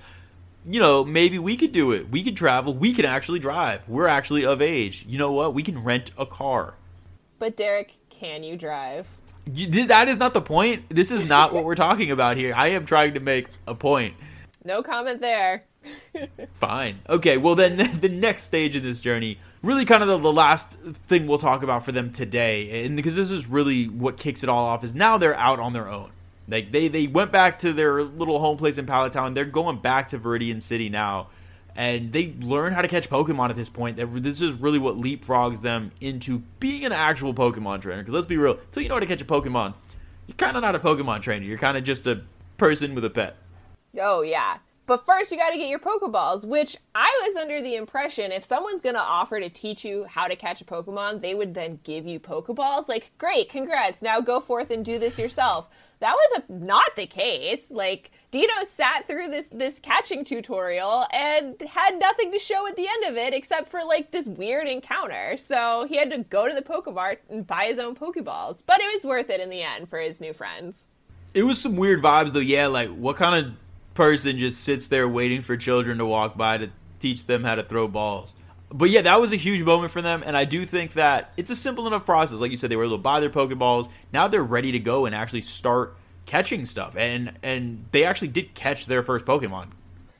you 0.64 0.80
know, 0.80 1.04
maybe 1.04 1.38
we 1.38 1.56
could 1.56 1.72
do 1.72 1.92
it. 1.92 2.10
We 2.10 2.22
could 2.22 2.36
travel. 2.36 2.74
We 2.74 2.92
can 2.92 3.04
actually 3.04 3.38
drive. 3.38 3.88
We're 3.88 4.06
actually 4.06 4.44
of 4.44 4.60
age. 4.60 5.04
You 5.08 5.18
know 5.18 5.32
what? 5.32 5.54
We 5.54 5.62
can 5.62 5.82
rent 5.82 6.10
a 6.18 6.26
car. 6.26 6.74
But 7.38 7.56
Derek, 7.56 7.96
can 8.10 8.42
you 8.42 8.56
drive? 8.56 9.06
You, 9.52 9.86
that 9.86 10.08
is 10.08 10.18
not 10.18 10.34
the 10.34 10.42
point. 10.42 10.84
This 10.90 11.10
is 11.10 11.26
not 11.26 11.52
what 11.52 11.64
we're 11.64 11.74
talking 11.74 12.10
about 12.10 12.36
here. 12.36 12.52
I 12.54 12.68
am 12.68 12.84
trying 12.84 13.14
to 13.14 13.20
make 13.20 13.48
a 13.66 13.74
point. 13.74 14.14
No 14.64 14.82
comment 14.82 15.20
there. 15.20 15.64
Fine. 16.54 17.00
Okay, 17.08 17.38
well, 17.38 17.54
then 17.54 17.76
the 18.00 18.08
next 18.08 18.44
stage 18.44 18.76
of 18.76 18.82
this 18.82 19.00
journey, 19.00 19.38
really 19.62 19.84
kind 19.84 20.02
of 20.02 20.08
the, 20.08 20.18
the, 20.18 20.32
last 20.32 20.72
thing 21.08 21.26
we'll 21.26 21.38
talk 21.38 21.62
about 21.62 21.84
for 21.84 21.92
them 21.92 22.12
today, 22.12 22.84
and 22.84 22.96
because 22.96 23.16
this 23.16 23.30
is 23.30 23.46
really 23.46 23.86
what 23.86 24.18
kicks 24.18 24.42
it 24.42 24.48
all 24.48 24.66
off, 24.66 24.84
is 24.84 24.94
now 24.94 25.16
they're 25.16 25.36
out 25.36 25.58
on 25.58 25.72
their 25.72 25.88
own. 25.88 26.10
Like 26.50 26.72
they 26.72 26.88
they 26.88 27.06
went 27.06 27.32
back 27.32 27.60
to 27.60 27.72
their 27.72 28.02
little 28.02 28.38
home 28.38 28.56
place 28.56 28.78
in 28.78 28.86
Pallet 28.86 29.12
Town. 29.12 29.34
They're 29.34 29.44
going 29.44 29.80
back 29.80 30.08
to 30.08 30.18
Viridian 30.18 30.60
City 30.60 30.88
now, 30.88 31.28
and 31.76 32.12
they 32.12 32.34
learn 32.40 32.72
how 32.72 32.82
to 32.82 32.88
catch 32.88 33.08
Pokemon 33.08 33.50
at 33.50 33.56
this 33.56 33.68
point. 33.68 33.96
That 33.96 34.06
This 34.22 34.40
is 34.40 34.54
really 34.54 34.78
what 34.78 34.96
leapfrogs 34.96 35.62
them 35.62 35.92
into 36.00 36.40
being 36.58 36.84
an 36.84 36.92
actual 36.92 37.32
Pokemon 37.32 37.82
trainer. 37.82 38.02
Because 38.02 38.14
let's 38.14 38.26
be 38.26 38.36
real, 38.36 38.58
until 38.58 38.82
you 38.82 38.88
know 38.88 38.96
how 38.96 39.00
to 39.00 39.06
catch 39.06 39.22
a 39.22 39.24
Pokemon, 39.24 39.74
you're 40.26 40.36
kind 40.36 40.56
of 40.56 40.62
not 40.62 40.74
a 40.74 40.80
Pokemon 40.80 41.22
trainer. 41.22 41.44
You're 41.44 41.58
kind 41.58 41.76
of 41.76 41.84
just 41.84 42.06
a 42.06 42.22
person 42.56 42.94
with 42.94 43.04
a 43.04 43.10
pet. 43.10 43.36
Oh 43.98 44.22
yeah. 44.22 44.58
But 44.90 45.06
first, 45.06 45.30
you 45.30 45.38
got 45.38 45.50
to 45.50 45.56
get 45.56 45.68
your 45.68 45.78
Pokeballs, 45.78 46.44
which 46.44 46.76
I 46.96 47.22
was 47.24 47.36
under 47.36 47.62
the 47.62 47.76
impression 47.76 48.32
if 48.32 48.44
someone's 48.44 48.80
going 48.80 48.96
to 48.96 49.00
offer 49.00 49.38
to 49.38 49.48
teach 49.48 49.84
you 49.84 50.02
how 50.02 50.26
to 50.26 50.34
catch 50.34 50.60
a 50.60 50.64
Pokemon, 50.64 51.20
they 51.20 51.32
would 51.32 51.54
then 51.54 51.78
give 51.84 52.08
you 52.08 52.18
Pokeballs. 52.18 52.88
Like, 52.88 53.12
great, 53.16 53.48
congrats, 53.48 54.02
now 54.02 54.20
go 54.20 54.40
forth 54.40 54.72
and 54.72 54.84
do 54.84 54.98
this 54.98 55.16
yourself. 55.16 55.68
That 56.00 56.16
was 56.16 56.42
a, 56.42 56.52
not 56.52 56.96
the 56.96 57.06
case. 57.06 57.70
Like, 57.70 58.10
Dino 58.32 58.52
sat 58.64 59.06
through 59.06 59.28
this 59.28 59.50
this 59.50 59.78
catching 59.78 60.24
tutorial 60.24 61.06
and 61.12 61.62
had 61.62 62.00
nothing 62.00 62.32
to 62.32 62.40
show 62.40 62.66
at 62.66 62.74
the 62.74 62.88
end 62.88 63.04
of 63.04 63.16
it 63.16 63.32
except 63.32 63.68
for 63.68 63.84
like 63.84 64.10
this 64.10 64.26
weird 64.26 64.66
encounter. 64.66 65.36
So 65.36 65.86
he 65.88 65.98
had 65.98 66.10
to 66.10 66.18
go 66.18 66.48
to 66.48 66.54
the 66.54 66.62
Pokemart 66.62 67.18
and 67.28 67.46
buy 67.46 67.66
his 67.66 67.78
own 67.78 67.94
Pokeballs. 67.94 68.64
But 68.66 68.80
it 68.80 68.92
was 68.92 69.04
worth 69.04 69.30
it 69.30 69.38
in 69.38 69.50
the 69.50 69.62
end 69.62 69.88
for 69.88 70.00
his 70.00 70.20
new 70.20 70.32
friends. 70.32 70.88
It 71.32 71.44
was 71.44 71.60
some 71.60 71.76
weird 71.76 72.02
vibes 72.02 72.32
though. 72.32 72.40
Yeah, 72.40 72.66
like 72.66 72.88
what 72.88 73.14
kind 73.14 73.46
of 73.46 73.52
person 74.00 74.38
just 74.38 74.64
sits 74.64 74.88
there 74.88 75.06
waiting 75.06 75.42
for 75.42 75.58
children 75.58 75.98
to 75.98 76.06
walk 76.06 76.34
by 76.34 76.56
to 76.56 76.70
teach 77.00 77.26
them 77.26 77.44
how 77.44 77.54
to 77.54 77.62
throw 77.62 77.86
balls. 77.86 78.34
But 78.72 78.88
yeah, 78.88 79.02
that 79.02 79.20
was 79.20 79.30
a 79.30 79.36
huge 79.36 79.62
moment 79.62 79.92
for 79.92 80.00
them, 80.00 80.22
and 80.24 80.38
I 80.38 80.46
do 80.46 80.64
think 80.64 80.94
that 80.94 81.34
it's 81.36 81.50
a 81.50 81.54
simple 81.54 81.86
enough 81.86 82.06
process. 82.06 82.40
Like 82.40 82.50
you 82.50 82.56
said, 82.56 82.70
they 82.70 82.76
were 82.76 82.84
able 82.84 82.96
to 82.96 83.02
buy 83.02 83.20
their 83.20 83.28
Pokeballs. 83.28 83.90
Now 84.10 84.26
they're 84.26 84.42
ready 84.42 84.72
to 84.72 84.78
go 84.78 85.04
and 85.04 85.14
actually 85.14 85.42
start 85.42 85.98
catching 86.24 86.64
stuff, 86.64 86.96
and 86.96 87.34
and 87.42 87.84
they 87.92 88.04
actually 88.04 88.28
did 88.28 88.54
catch 88.54 88.86
their 88.86 89.02
first 89.02 89.26
Pokemon. 89.26 89.66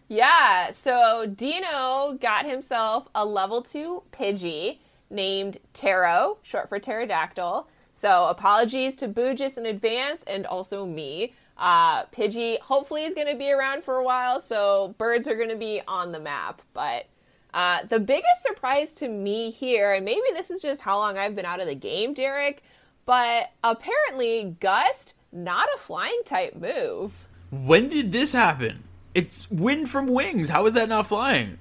Yeah, 0.09 0.73
so 0.73 1.25
Dino 1.25 2.19
got 2.21 2.45
himself 2.45 3.09
a 3.15 3.25
level 3.25 3.63
two 3.63 4.03
Pidgey 4.13 4.81
named 5.09 5.57
Taro, 5.73 6.37
short 6.43 6.69
for 6.69 6.79
pterodactyl. 6.79 7.67
So 7.95 8.27
apologies 8.27 8.95
to 8.97 9.09
Bujis 9.09 9.57
in 9.57 9.65
advance 9.65 10.23
and 10.25 10.45
also 10.45 10.85
me. 10.85 11.33
Uh, 11.61 12.07
Pidgey 12.07 12.59
hopefully 12.61 13.05
is 13.05 13.15
going 13.15 13.27
to 13.27 13.37
be 13.37 13.53
around 13.53 13.85
for 13.85 13.97
a 13.97 14.05
while, 14.05 14.41
so 14.41 14.95
birds 14.97 15.29
are 15.29 15.37
going 15.37 15.51
to 15.51 15.57
be 15.57 15.83
on 15.87 16.11
the 16.11 16.19
map. 16.19 16.63
But 16.73 17.07
uh, 17.53 17.85
the 17.85 18.01
biggest 18.01 18.43
surprise 18.43 18.95
to 18.95 19.09
me 19.09 19.51
here, 19.51 19.93
and 19.93 20.05
maybe 20.05 20.23
this 20.33 20.51
is 20.51 20.63
just 20.63 20.81
how 20.81 20.97
long 20.97 21.19
I've 21.19 21.37
been 21.37 21.45
out 21.45 21.61
of 21.61 21.67
the 21.67 21.75
game, 21.75 22.15
Derek, 22.15 22.63
but 23.05 23.51
apparently 23.63 24.57
Gust, 24.59 25.15
not 25.33 25.69
a 25.75 25.79
flying 25.79 26.23
type 26.25 26.57
move. 26.57 27.29
When 27.51 27.91
did 27.91 28.11
this 28.11 28.33
happen? 28.33 28.85
It's 29.15 29.51
wind 29.51 29.91
from 29.91 30.07
wings. 30.07 30.49
How 30.49 30.65
is 30.65 30.73
that 30.73 30.89
not 30.89 31.09
flying? 31.09 31.59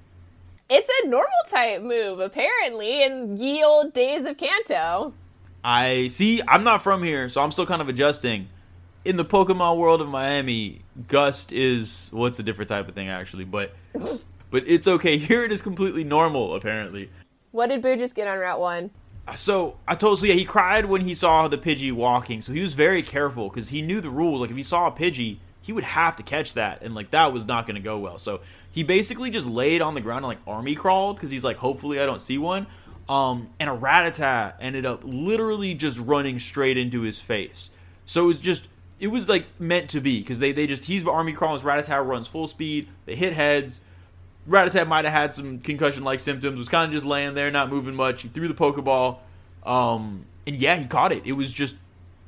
It's 0.69 0.89
a 1.03 1.07
normal 1.07 1.27
type 1.49 1.81
move, 1.81 2.19
apparently, 2.19 3.03
in 3.03 3.35
ye 3.37 3.63
old 3.63 3.91
days 3.91 4.25
of 4.25 4.37
Kanto. 4.37 5.13
I 5.63 6.07
see. 6.07 6.41
I'm 6.47 6.63
not 6.63 6.83
from 6.83 7.03
here, 7.03 7.27
so 7.27 7.41
I'm 7.41 7.51
still 7.51 7.65
kind 7.65 7.81
of 7.81 7.89
adjusting 7.89 8.47
in 9.09 9.17
the 9.17 9.25
Pokemon 9.25 9.77
world 9.77 10.01
of 10.01 10.07
Miami, 10.07 10.81
Gust 11.07 11.51
is 11.51 12.11
well, 12.13 12.27
it's 12.27 12.37
a 12.37 12.43
different 12.43 12.69
type 12.69 12.87
of 12.87 12.93
thing 12.93 13.09
actually, 13.09 13.43
but 13.43 13.73
but 14.51 14.63
it's 14.67 14.87
okay. 14.87 15.17
Here 15.17 15.43
it 15.43 15.51
is 15.51 15.63
completely 15.63 16.03
normal 16.03 16.53
apparently. 16.53 17.09
What 17.51 17.69
did 17.69 17.81
Bujis 17.81 18.13
get 18.13 18.27
on 18.27 18.37
Route 18.37 18.59
One? 18.59 18.91
Uh, 19.27 19.33
so 19.33 19.77
I 19.87 19.95
told 19.95 20.19
so 20.19 20.27
yeah, 20.27 20.35
he 20.35 20.45
cried 20.45 20.85
when 20.85 21.01
he 21.01 21.15
saw 21.15 21.47
the 21.47 21.57
Pidgey 21.57 21.91
walking, 21.91 22.43
so 22.43 22.53
he 22.53 22.61
was 22.61 22.75
very 22.75 23.01
careful 23.01 23.49
because 23.49 23.69
he 23.69 23.81
knew 23.81 23.99
the 23.99 24.11
rules. 24.11 24.41
Like 24.41 24.51
if 24.51 24.57
he 24.57 24.61
saw 24.61 24.85
a 24.85 24.91
Pidgey, 24.91 25.37
he 25.59 25.73
would 25.73 25.85
have 25.85 26.15
to 26.17 26.23
catch 26.23 26.53
that, 26.53 26.83
and 26.83 26.93
like 26.93 27.09
that 27.09 27.33
was 27.33 27.47
not 27.47 27.65
going 27.65 27.77
to 27.77 27.81
go 27.81 27.97
well. 27.97 28.19
So 28.19 28.41
he 28.71 28.83
basically 28.83 29.31
just 29.31 29.47
laid 29.47 29.81
on 29.81 29.95
the 29.95 30.01
ground 30.01 30.19
and 30.19 30.27
like 30.27 30.39
army 30.45 30.75
crawled 30.75 31.15
because 31.15 31.31
he's 31.31 31.43
like, 31.43 31.57
hopefully 31.57 31.99
I 31.99 32.05
don't 32.05 32.21
see 32.21 32.37
one. 32.37 32.67
Um, 33.09 33.49
and 33.59 33.71
a 33.71 33.75
Rattata 33.75 34.53
ended 34.59 34.85
up 34.85 35.01
literally 35.03 35.73
just 35.73 35.97
running 35.97 36.37
straight 36.37 36.77
into 36.77 37.01
his 37.01 37.19
face. 37.19 37.71
So 38.05 38.23
it 38.23 38.27
was 38.27 38.41
just 38.41 38.67
it 38.99 39.07
was 39.07 39.29
like 39.29 39.45
meant 39.59 39.89
to 39.91 40.01
be 40.01 40.19
because 40.19 40.39
they, 40.39 40.51
they 40.51 40.67
just 40.67 40.85
he's 40.85 41.05
army 41.05 41.33
crawling. 41.33 41.61
Rattata 41.61 42.05
runs 42.05 42.27
full 42.27 42.47
speed. 42.47 42.87
They 43.05 43.15
hit 43.15 43.33
heads. 43.33 43.81
Rattata 44.47 44.87
might 44.87 45.05
have 45.05 45.13
had 45.13 45.33
some 45.33 45.59
concussion 45.59 46.03
like 46.03 46.19
symptoms. 46.19 46.57
Was 46.57 46.69
kind 46.69 46.87
of 46.87 46.93
just 46.93 47.05
laying 47.05 47.33
there, 47.33 47.51
not 47.51 47.69
moving 47.69 47.95
much. 47.95 48.21
He 48.21 48.27
threw 48.27 48.47
the 48.47 48.53
Pokeball, 48.53 49.17
um, 49.65 50.25
and 50.45 50.55
yeah, 50.57 50.75
he 50.75 50.85
caught 50.85 51.11
it. 51.11 51.23
It 51.25 51.33
was 51.33 51.53
just 51.53 51.75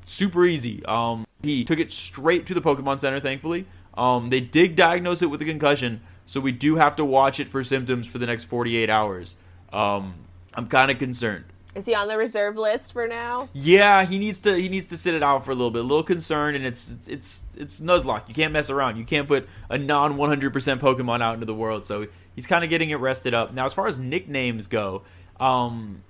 super 0.05 0.45
easy. 0.45 0.85
Um, 0.85 1.25
he 1.41 1.63
took 1.63 1.79
it 1.79 1.91
straight 1.91 2.45
to 2.47 2.53
the 2.53 2.61
Pokemon 2.61 2.99
Center. 2.99 3.19
Thankfully, 3.19 3.65
um, 3.95 4.29
they 4.29 4.39
did 4.39 4.75
diagnose 4.75 5.21
it 5.21 5.27
with 5.27 5.41
a 5.41 5.45
concussion, 5.45 6.01
so 6.25 6.39
we 6.39 6.51
do 6.51 6.75
have 6.75 6.95
to 6.97 7.05
watch 7.05 7.39
it 7.39 7.47
for 7.47 7.63
symptoms 7.63 8.07
for 8.07 8.17
the 8.17 8.27
next 8.27 8.45
48 8.45 8.89
hours. 8.89 9.35
Um, 9.73 10.13
I'm 10.53 10.67
kind 10.67 10.91
of 10.91 10.97
concerned. 10.97 11.45
Is 11.73 11.85
he 11.85 11.95
on 11.95 12.07
the 12.07 12.17
reserve 12.17 12.57
list 12.57 12.91
for 12.91 13.07
now? 13.07 13.47
Yeah, 13.53 14.05
he 14.05 14.19
needs 14.19 14.41
to 14.41 14.55
he 14.59 14.67
needs 14.67 14.87
to 14.87 14.97
sit 14.97 15.13
it 15.13 15.23
out 15.23 15.45
for 15.45 15.51
a 15.51 15.55
little 15.55 15.71
bit. 15.71 15.79
A 15.79 15.87
little 15.87 16.03
concerned, 16.03 16.57
and 16.57 16.65
it's 16.65 16.91
it's 16.91 17.07
it's, 17.07 17.43
it's 17.55 17.79
Nuzlocke. 17.79 18.27
You 18.27 18.33
can't 18.33 18.51
mess 18.51 18.69
around. 18.69 18.97
You 18.97 19.05
can't 19.05 19.27
put 19.27 19.47
a 19.69 19.77
non 19.77 20.17
100% 20.17 20.51
Pokemon 20.79 21.21
out 21.21 21.35
into 21.35 21.45
the 21.45 21.55
world. 21.55 21.85
So 21.85 22.07
he's 22.35 22.45
kind 22.45 22.63
of 22.63 22.69
getting 22.69 22.89
it 22.89 22.95
rested 22.95 23.33
up. 23.33 23.53
Now, 23.53 23.65
as 23.65 23.73
far 23.73 23.87
as 23.87 23.99
nicknames 23.99 24.67
go, 24.67 25.03
um, 25.39 26.03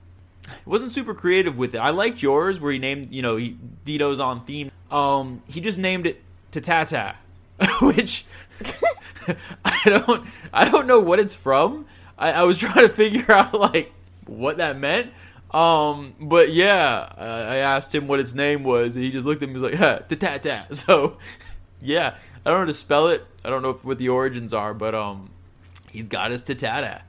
wasn't 0.65 0.91
super 0.91 1.13
creative 1.13 1.57
with 1.57 1.75
it. 1.75 1.77
I 1.77 1.91
liked 1.91 2.23
yours 2.23 2.59
where 2.59 2.71
he 2.71 2.79
named 2.79 3.11
you 3.11 3.21
know 3.21 3.35
he, 3.35 3.57
Dito's 3.85 4.19
on 4.19 4.43
theme. 4.45 4.71
Um, 4.89 5.43
he 5.47 5.61
just 5.61 5.77
named 5.77 6.07
it 6.07 6.21
Tatata, 6.51 7.15
which 7.81 8.25
I 9.63 9.81
don't 9.85 10.27
I 10.51 10.69
don't 10.69 10.87
know 10.87 10.99
what 10.99 11.19
it's 11.19 11.35
from. 11.35 11.85
I, 12.17 12.31
I 12.31 12.43
was 12.43 12.57
trying 12.57 12.87
to 12.87 12.89
figure 12.89 13.25
out 13.31 13.53
like 13.53 13.91
what 14.25 14.57
that 14.57 14.77
meant 14.77 15.11
um, 15.53 16.15
but 16.19 16.51
yeah, 16.53 17.07
uh, 17.17 17.45
I 17.49 17.57
asked 17.57 17.93
him 17.93 18.07
what 18.07 18.19
its 18.19 18.33
name 18.33 18.63
was, 18.63 18.95
and 18.95 19.03
he 19.03 19.11
just 19.11 19.25
looked 19.25 19.43
at 19.43 19.49
me 19.49 19.55
and 19.55 19.61
was 19.61 19.71
like, 19.71 19.79
"Ha, 19.79 19.99
ta 20.09 20.15
ta 20.15 20.37
ta." 20.37 20.65
So, 20.73 21.17
yeah, 21.81 22.15
I 22.45 22.49
don't 22.49 22.53
know 22.53 22.59
how 22.59 22.65
to 22.65 22.73
spell 22.73 23.07
it. 23.07 23.25
I 23.43 23.49
don't 23.49 23.61
know 23.61 23.73
what 23.73 23.97
the 23.97 24.09
origins 24.09 24.53
are, 24.53 24.73
but 24.73 24.95
um, 24.95 25.31
he's 25.91 26.09
got 26.09 26.31
his 26.31 26.41
tatata. 26.41 27.01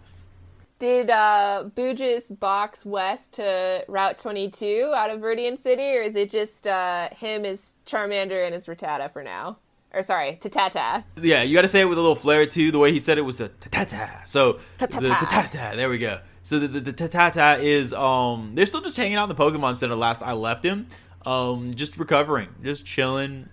Did 0.78 1.10
uh, 1.10 1.70
Bujis 1.76 2.38
box 2.40 2.84
west 2.84 3.34
to 3.34 3.84
Route 3.86 4.18
22 4.18 4.92
out 4.94 5.10
of 5.10 5.20
Viridian 5.20 5.56
City, 5.58 5.96
or 5.96 6.02
is 6.02 6.16
it 6.16 6.28
just 6.28 6.66
uh, 6.66 7.08
him, 7.10 7.44
his 7.44 7.74
Charmander, 7.86 8.44
and 8.44 8.52
his 8.52 8.66
Rattata 8.66 9.12
for 9.12 9.22
now? 9.22 9.58
Or 9.94 10.02
sorry, 10.02 10.38
Tatata. 10.40 11.04
Yeah, 11.20 11.42
you 11.42 11.54
got 11.54 11.62
to 11.62 11.68
say 11.68 11.82
it 11.82 11.84
with 11.84 11.98
a 11.98 12.00
little 12.00 12.16
flair 12.16 12.46
too. 12.46 12.72
The 12.72 12.78
way 12.78 12.90
he 12.92 12.98
said 12.98 13.16
it 13.18 13.22
was 13.22 13.40
a 13.40 13.50
tatata. 13.50 14.26
So 14.26 14.58
the 14.78 14.88
tatata. 14.88 15.76
There 15.76 15.88
we 15.88 15.98
go. 15.98 16.18
So 16.42 16.58
the 16.58 16.68
the, 16.68 16.80
the 16.80 16.92
Tatata 16.92 17.62
is 17.62 17.92
um 17.92 18.54
they're 18.54 18.66
still 18.66 18.80
just 18.80 18.96
hanging 18.96 19.16
out 19.16 19.30
in 19.30 19.36
the 19.36 19.42
Pokemon 19.42 19.76
Center. 19.76 19.94
Last 19.94 20.22
I 20.22 20.32
left 20.32 20.64
him, 20.64 20.86
um 21.24 21.72
just 21.72 21.98
recovering, 21.98 22.48
just 22.62 22.84
chilling, 22.84 23.48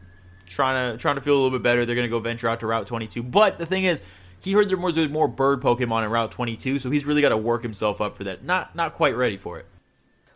trying 0.45 0.93
to 0.93 0.97
trying 0.97 1.15
to 1.15 1.21
feel 1.21 1.35
a 1.35 1.39
little 1.41 1.57
bit 1.57 1.63
better. 1.63 1.85
They're 1.85 1.95
gonna 1.95 2.07
go 2.07 2.19
venture 2.19 2.49
out 2.49 2.59
to 2.61 2.67
Route 2.67 2.87
22. 2.87 3.23
But 3.23 3.57
the 3.57 3.65
thing 3.65 3.83
is, 3.83 4.01
he 4.41 4.53
heard 4.53 4.69
there 4.69 4.77
was 4.77 5.09
more 5.09 5.27
bird 5.27 5.61
Pokemon 5.61 6.05
in 6.05 6.11
Route 6.11 6.31
22, 6.31 6.79
so 6.79 6.89
he's 6.89 7.05
really 7.05 7.21
got 7.21 7.29
to 7.29 7.37
work 7.37 7.61
himself 7.61 7.99
up 8.01 8.15
for 8.15 8.23
that. 8.23 8.43
Not 8.43 8.75
not 8.75 8.93
quite 8.93 9.15
ready 9.15 9.37
for 9.37 9.59
it. 9.59 9.65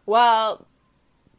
Well, 0.05 0.67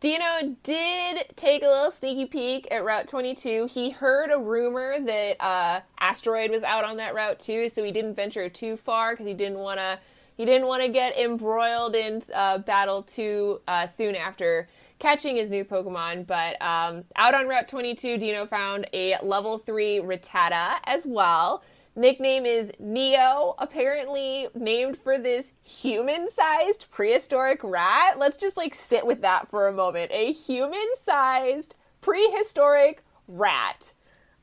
Dino 0.00 0.56
did 0.62 1.24
take 1.36 1.62
a 1.62 1.68
little 1.68 1.90
sneaky 1.90 2.26
peek 2.26 2.68
at 2.70 2.84
Route 2.84 3.06
22. 3.08 3.68
He 3.70 3.90
heard 3.90 4.30
a 4.30 4.38
rumor 4.38 4.98
that 5.00 5.36
uh, 5.40 5.80
Asteroid 6.00 6.50
was 6.50 6.62
out 6.62 6.84
on 6.84 6.96
that 6.96 7.14
route 7.14 7.38
too, 7.38 7.68
so 7.68 7.84
he 7.84 7.92
didn't 7.92 8.14
venture 8.14 8.48
too 8.48 8.76
far 8.76 9.12
because 9.12 9.26
he 9.26 9.34
didn't 9.34 9.58
want 9.58 9.78
to. 9.78 9.98
He 10.36 10.44
didn't 10.44 10.66
want 10.66 10.82
to 10.82 10.88
get 10.88 11.16
embroiled 11.16 11.94
in 11.94 12.22
uh, 12.34 12.58
battle 12.58 13.02
too 13.02 13.60
uh, 13.68 13.86
soon 13.86 14.16
after 14.16 14.68
catching 14.98 15.36
his 15.36 15.50
new 15.50 15.64
Pokemon. 15.64 16.26
But 16.26 16.60
um, 16.60 17.04
out 17.16 17.34
on 17.34 17.46
Route 17.46 17.68
22, 17.68 18.18
Dino 18.18 18.46
found 18.46 18.86
a 18.92 19.16
level 19.22 19.58
3 19.58 20.00
Rattata 20.00 20.78
as 20.86 21.04
well. 21.06 21.62
Nickname 21.96 22.44
is 22.44 22.72
Neo, 22.80 23.54
apparently 23.58 24.48
named 24.52 24.98
for 24.98 25.16
this 25.16 25.52
human 25.62 26.28
sized 26.28 26.86
prehistoric 26.90 27.60
rat. 27.62 28.18
Let's 28.18 28.36
just 28.36 28.56
like 28.56 28.74
sit 28.74 29.06
with 29.06 29.22
that 29.22 29.48
for 29.48 29.68
a 29.68 29.72
moment. 29.72 30.10
A 30.12 30.32
human 30.32 30.86
sized 30.96 31.76
prehistoric 32.00 33.04
rat. 33.28 33.92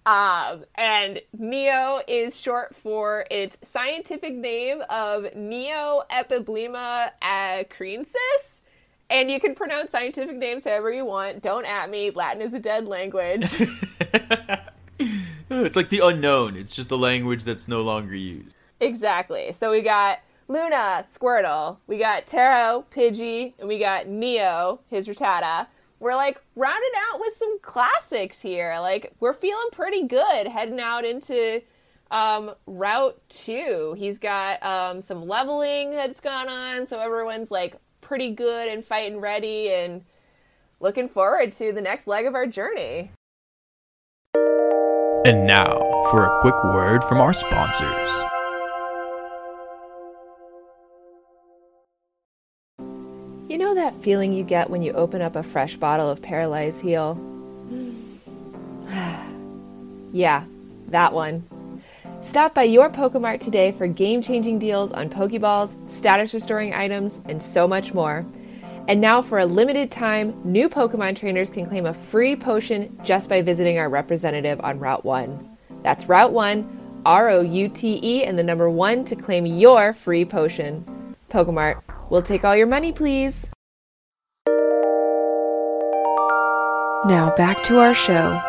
Um, 0.06 0.66
and 0.76 1.22
Neo 1.38 2.02
is 2.08 2.39
short 2.39 2.76
for 2.76 3.26
its 3.30 3.58
scientific 3.64 4.34
name 4.34 4.82
of 4.89 5.26
Neoepiblema 5.36 7.12
acrensis. 7.22 8.62
And 9.10 9.30
you 9.30 9.39
can 9.39 9.54
pronounce 9.56 9.91
scientific 9.91 10.38
names 10.38 10.64
however 10.64 10.91
you 10.91 11.06
want. 11.06 11.41
Don't 11.41 11.66
at 11.66 11.89
me. 11.89 12.12
Latin 12.12 12.41
is 12.41 12.54
a 12.54 12.60
dead 12.60 12.88
language. 12.88 13.54
it's 15.49 15.76
like 15.76 15.89
the 15.89 15.99
unknown. 16.02 16.56
It's 16.56 16.72
just 16.72 16.91
a 16.91 16.95
language 16.95 17.43
that's 17.43 17.68
no 17.68 17.82
longer 17.82 18.16
used. 18.16 18.56
Exactly. 18.80 19.52
So 19.52 19.70
we 19.70 19.82
got 19.82 20.20
Luna, 20.47 21.06
Squirtle, 21.10 21.78
we 21.88 21.97
got 21.97 22.26
Taro, 22.26 22.86
Pidgey, 22.91 23.54
and 23.60 23.68
we 23.68 23.80
got 23.80 24.08
Neo, 24.08 24.82
his 24.88 25.08
Rattata. 25.08 25.68
We're 26.02 26.16
like 26.16 26.41
rounded 26.56 26.91
out 27.12 27.20
with 27.20 27.34
some 27.34 27.60
classics 27.60 28.41
here. 28.41 28.76
Like 28.82 29.14
we're 29.20 29.34
feeling 29.34 29.68
pretty 29.72 30.08
good 30.08 30.47
heading 30.47 30.80
out 30.80 31.06
into 31.06 31.62
um, 32.10 32.56
Route 32.66 33.22
2. 33.30 33.95
He's 33.99 34.18
got 34.18 34.64
um, 34.66 35.02
some 35.04 35.28
leveling 35.28 35.91
that's 35.91 36.20
gone 36.20 36.49
on, 36.49 36.88
so 36.88 36.99
everyone's 36.99 37.52
like 37.52 37.76
pretty 38.02 38.32
good 38.32 38.68
and 38.68 38.84
fighting 38.84 39.20
ready 39.20 39.72
and 39.72 40.04
looking 40.80 41.08
forward 41.08 41.52
to 41.54 41.72
the 41.72 41.82
next 41.82 42.08
leg 42.08 42.26
of 42.26 42.34
our 42.34 42.47
journey. 42.47 43.12
And 45.24 45.45
now 45.45 46.08
for 46.10 46.26
a 46.26 46.41
quick 46.41 46.64
word 46.64 47.04
from 47.04 47.22
our 47.22 47.32
sponsors. 47.32 48.31
That 53.92 54.02
feeling 54.02 54.34
you 54.34 54.44
get 54.44 54.70
when 54.70 54.82
you 54.82 54.92
open 54.94 55.22
up 55.22 55.36
a 55.36 55.44
fresh 55.44 55.76
bottle 55.76 56.10
of 56.10 56.22
Paralyze 56.22 56.80
Heal? 56.82 57.20
yeah, 60.12 60.46
that 60.88 61.14
one. 61.14 61.48
Stop 62.22 62.54
by 62.54 62.64
your 62.64 62.89
Pokemart 62.89 63.39
today 63.39 63.72
for 63.72 63.88
game 63.88 64.22
changing 64.22 64.60
deals 64.60 64.92
on 64.92 65.10
Pokeballs, 65.10 65.76
status 65.89 66.34
restoring 66.34 66.74
items, 66.74 67.22
and 67.26 67.42
so 67.42 67.68
much 67.68 67.94
more. 67.94 68.26
And 68.88 69.00
now, 69.00 69.22
for 69.22 69.39
a 69.39 69.46
limited 69.46 69.92
time, 69.92 70.39
new 70.44 70.68
Pokemon 70.70 71.16
trainers 71.16 71.50
can 71.50 71.66
claim 71.66 71.86
a 71.86 71.94
free 71.94 72.36
potion 72.36 73.00
just 73.04 73.30
by 73.30 73.42
visiting 73.42 73.78
our 73.78 73.89
representative 73.89 74.60
on 74.62 74.80
Route 74.80 75.06
1. 75.06 75.58
That's 75.84 76.08
Route 76.08 76.34
1, 76.34 77.02
R 77.06 77.30
O 77.30 77.42
U 77.42 77.70
T 77.70 78.00
E, 78.04 78.24
and 78.24 78.38
the 78.38 78.44
number 78.44 78.70
1 78.70 79.06
to 79.06 79.16
claim 79.16 79.46
your 79.46 79.94
free 79.94 80.26
potion. 80.26 81.16
Pokemart, 81.30 81.82
we'll 82.10 82.22
take 82.22 82.44
all 82.44 82.56
your 82.56 82.68
money, 82.68 82.92
please. 82.92 83.50
Now 87.06 87.34
back 87.36 87.64
to 87.64 87.80
our 87.80 87.93
show. 87.93 88.39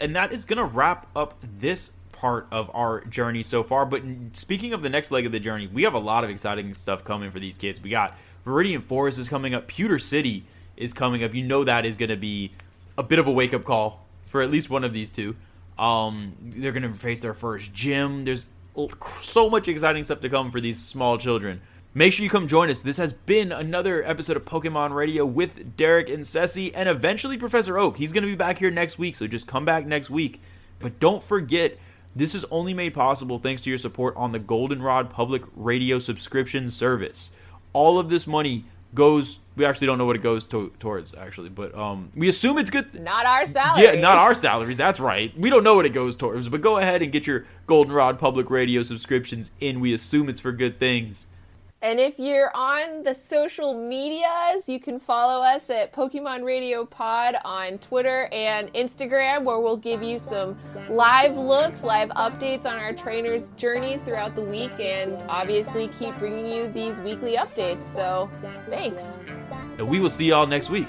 and 0.00 0.16
that 0.16 0.32
is 0.32 0.44
going 0.44 0.56
to 0.56 0.64
wrap 0.64 1.06
up 1.14 1.34
this 1.42 1.90
part 2.12 2.46
of 2.50 2.70
our 2.74 3.04
journey 3.04 3.42
so 3.42 3.62
far. 3.62 3.86
But 3.86 4.02
speaking 4.32 4.72
of 4.72 4.82
the 4.82 4.90
next 4.90 5.10
leg 5.10 5.26
of 5.26 5.32
the 5.32 5.38
journey, 5.38 5.66
we 5.66 5.84
have 5.84 5.94
a 5.94 5.98
lot 5.98 6.24
of 6.24 6.30
exciting 6.30 6.74
stuff 6.74 7.04
coming 7.04 7.30
for 7.30 7.38
these 7.38 7.56
kids. 7.56 7.80
We 7.80 7.90
got 7.90 8.16
Viridian 8.46 8.82
Forest 8.82 9.18
is 9.18 9.28
coming 9.28 9.54
up, 9.54 9.68
Pewter 9.68 9.98
City 9.98 10.44
is 10.76 10.94
coming 10.94 11.22
up. 11.22 11.34
You 11.34 11.42
know 11.42 11.64
that 11.64 11.84
is 11.84 11.96
going 11.96 12.08
to 12.08 12.16
be 12.16 12.52
a 12.96 13.02
bit 13.02 13.18
of 13.18 13.26
a 13.26 13.32
wake 13.32 13.54
up 13.54 13.64
call 13.64 14.04
for 14.26 14.42
at 14.42 14.50
least 14.50 14.70
one 14.70 14.84
of 14.84 14.92
these 14.92 15.10
two. 15.10 15.36
Um, 15.78 16.34
they're 16.40 16.72
going 16.72 16.82
to 16.82 16.92
face 16.92 17.20
their 17.20 17.34
first 17.34 17.72
gym. 17.72 18.24
There's 18.24 18.46
so 19.20 19.50
much 19.50 19.68
exciting 19.68 20.04
stuff 20.04 20.20
to 20.20 20.28
come 20.28 20.50
for 20.50 20.60
these 20.60 20.78
small 20.78 21.18
children. 21.18 21.60
Make 21.92 22.12
sure 22.12 22.22
you 22.22 22.30
come 22.30 22.46
join 22.46 22.70
us. 22.70 22.82
This 22.82 22.98
has 22.98 23.12
been 23.12 23.50
another 23.50 24.04
episode 24.04 24.36
of 24.36 24.44
Pokemon 24.44 24.94
Radio 24.94 25.26
with 25.26 25.76
Derek 25.76 26.08
and 26.08 26.24
Ceci, 26.24 26.72
and 26.72 26.88
eventually 26.88 27.36
Professor 27.36 27.78
Oak. 27.78 27.96
He's 27.96 28.12
going 28.12 28.22
to 28.22 28.28
be 28.28 28.36
back 28.36 28.58
here 28.58 28.70
next 28.70 28.96
week, 28.96 29.16
so 29.16 29.26
just 29.26 29.48
come 29.48 29.64
back 29.64 29.86
next 29.86 30.08
week. 30.08 30.40
But 30.78 31.00
don't 31.00 31.20
forget, 31.20 31.78
this 32.14 32.32
is 32.32 32.44
only 32.48 32.74
made 32.74 32.94
possible 32.94 33.40
thanks 33.40 33.62
to 33.62 33.70
your 33.70 33.78
support 33.78 34.14
on 34.16 34.30
the 34.30 34.38
Goldenrod 34.38 35.10
Public 35.10 35.42
Radio 35.56 35.98
subscription 35.98 36.68
service. 36.70 37.32
All 37.72 37.98
of 37.98 38.08
this 38.08 38.24
money 38.24 38.66
goes. 38.94 39.40
We 39.56 39.64
actually 39.64 39.88
don't 39.88 39.98
know 39.98 40.06
what 40.06 40.14
it 40.14 40.22
goes 40.22 40.46
to, 40.46 40.72
towards, 40.78 41.12
actually, 41.14 41.48
but 41.48 41.74
um, 41.74 42.12
we 42.14 42.28
assume 42.28 42.58
it's 42.58 42.70
good. 42.70 43.02
Not 43.02 43.26
our 43.26 43.44
salaries. 43.46 43.82
Yeah, 43.82 44.00
not 44.00 44.16
our 44.16 44.34
salaries. 44.34 44.76
That's 44.76 45.00
right. 45.00 45.36
We 45.36 45.50
don't 45.50 45.64
know 45.64 45.74
what 45.74 45.86
it 45.86 45.92
goes 45.92 46.14
towards, 46.14 46.48
but 46.48 46.60
go 46.60 46.76
ahead 46.78 47.02
and 47.02 47.10
get 47.10 47.26
your 47.26 47.46
Goldenrod 47.66 48.20
Public 48.20 48.48
Radio 48.48 48.84
subscriptions 48.84 49.50
in. 49.58 49.80
We 49.80 49.92
assume 49.92 50.28
it's 50.28 50.38
for 50.38 50.52
good 50.52 50.78
things. 50.78 51.26
And 51.82 51.98
if 51.98 52.18
you're 52.18 52.54
on 52.54 53.04
the 53.04 53.14
social 53.14 53.72
medias, 53.72 54.68
you 54.68 54.78
can 54.78 55.00
follow 55.00 55.42
us 55.42 55.70
at 55.70 55.94
Pokemon 55.94 56.44
Radio 56.44 56.84
Pod 56.84 57.36
on 57.42 57.78
Twitter 57.78 58.28
and 58.32 58.70
Instagram, 58.74 59.44
where 59.44 59.58
we'll 59.60 59.78
give 59.78 60.02
you 60.02 60.18
some 60.18 60.58
live 60.90 61.38
looks, 61.38 61.82
live 61.82 62.10
updates 62.10 62.66
on 62.66 62.78
our 62.78 62.92
trainers' 62.92 63.48
journeys 63.56 64.02
throughout 64.02 64.34
the 64.34 64.42
week, 64.42 64.72
and 64.78 65.22
obviously 65.26 65.88
keep 65.88 66.14
bringing 66.18 66.52
you 66.52 66.68
these 66.68 67.00
weekly 67.00 67.36
updates. 67.36 67.84
So 67.84 68.30
thanks. 68.68 69.18
And 69.78 69.88
we 69.88 70.00
will 70.00 70.10
see 70.10 70.26
y'all 70.26 70.46
next 70.46 70.68
week. 70.68 70.88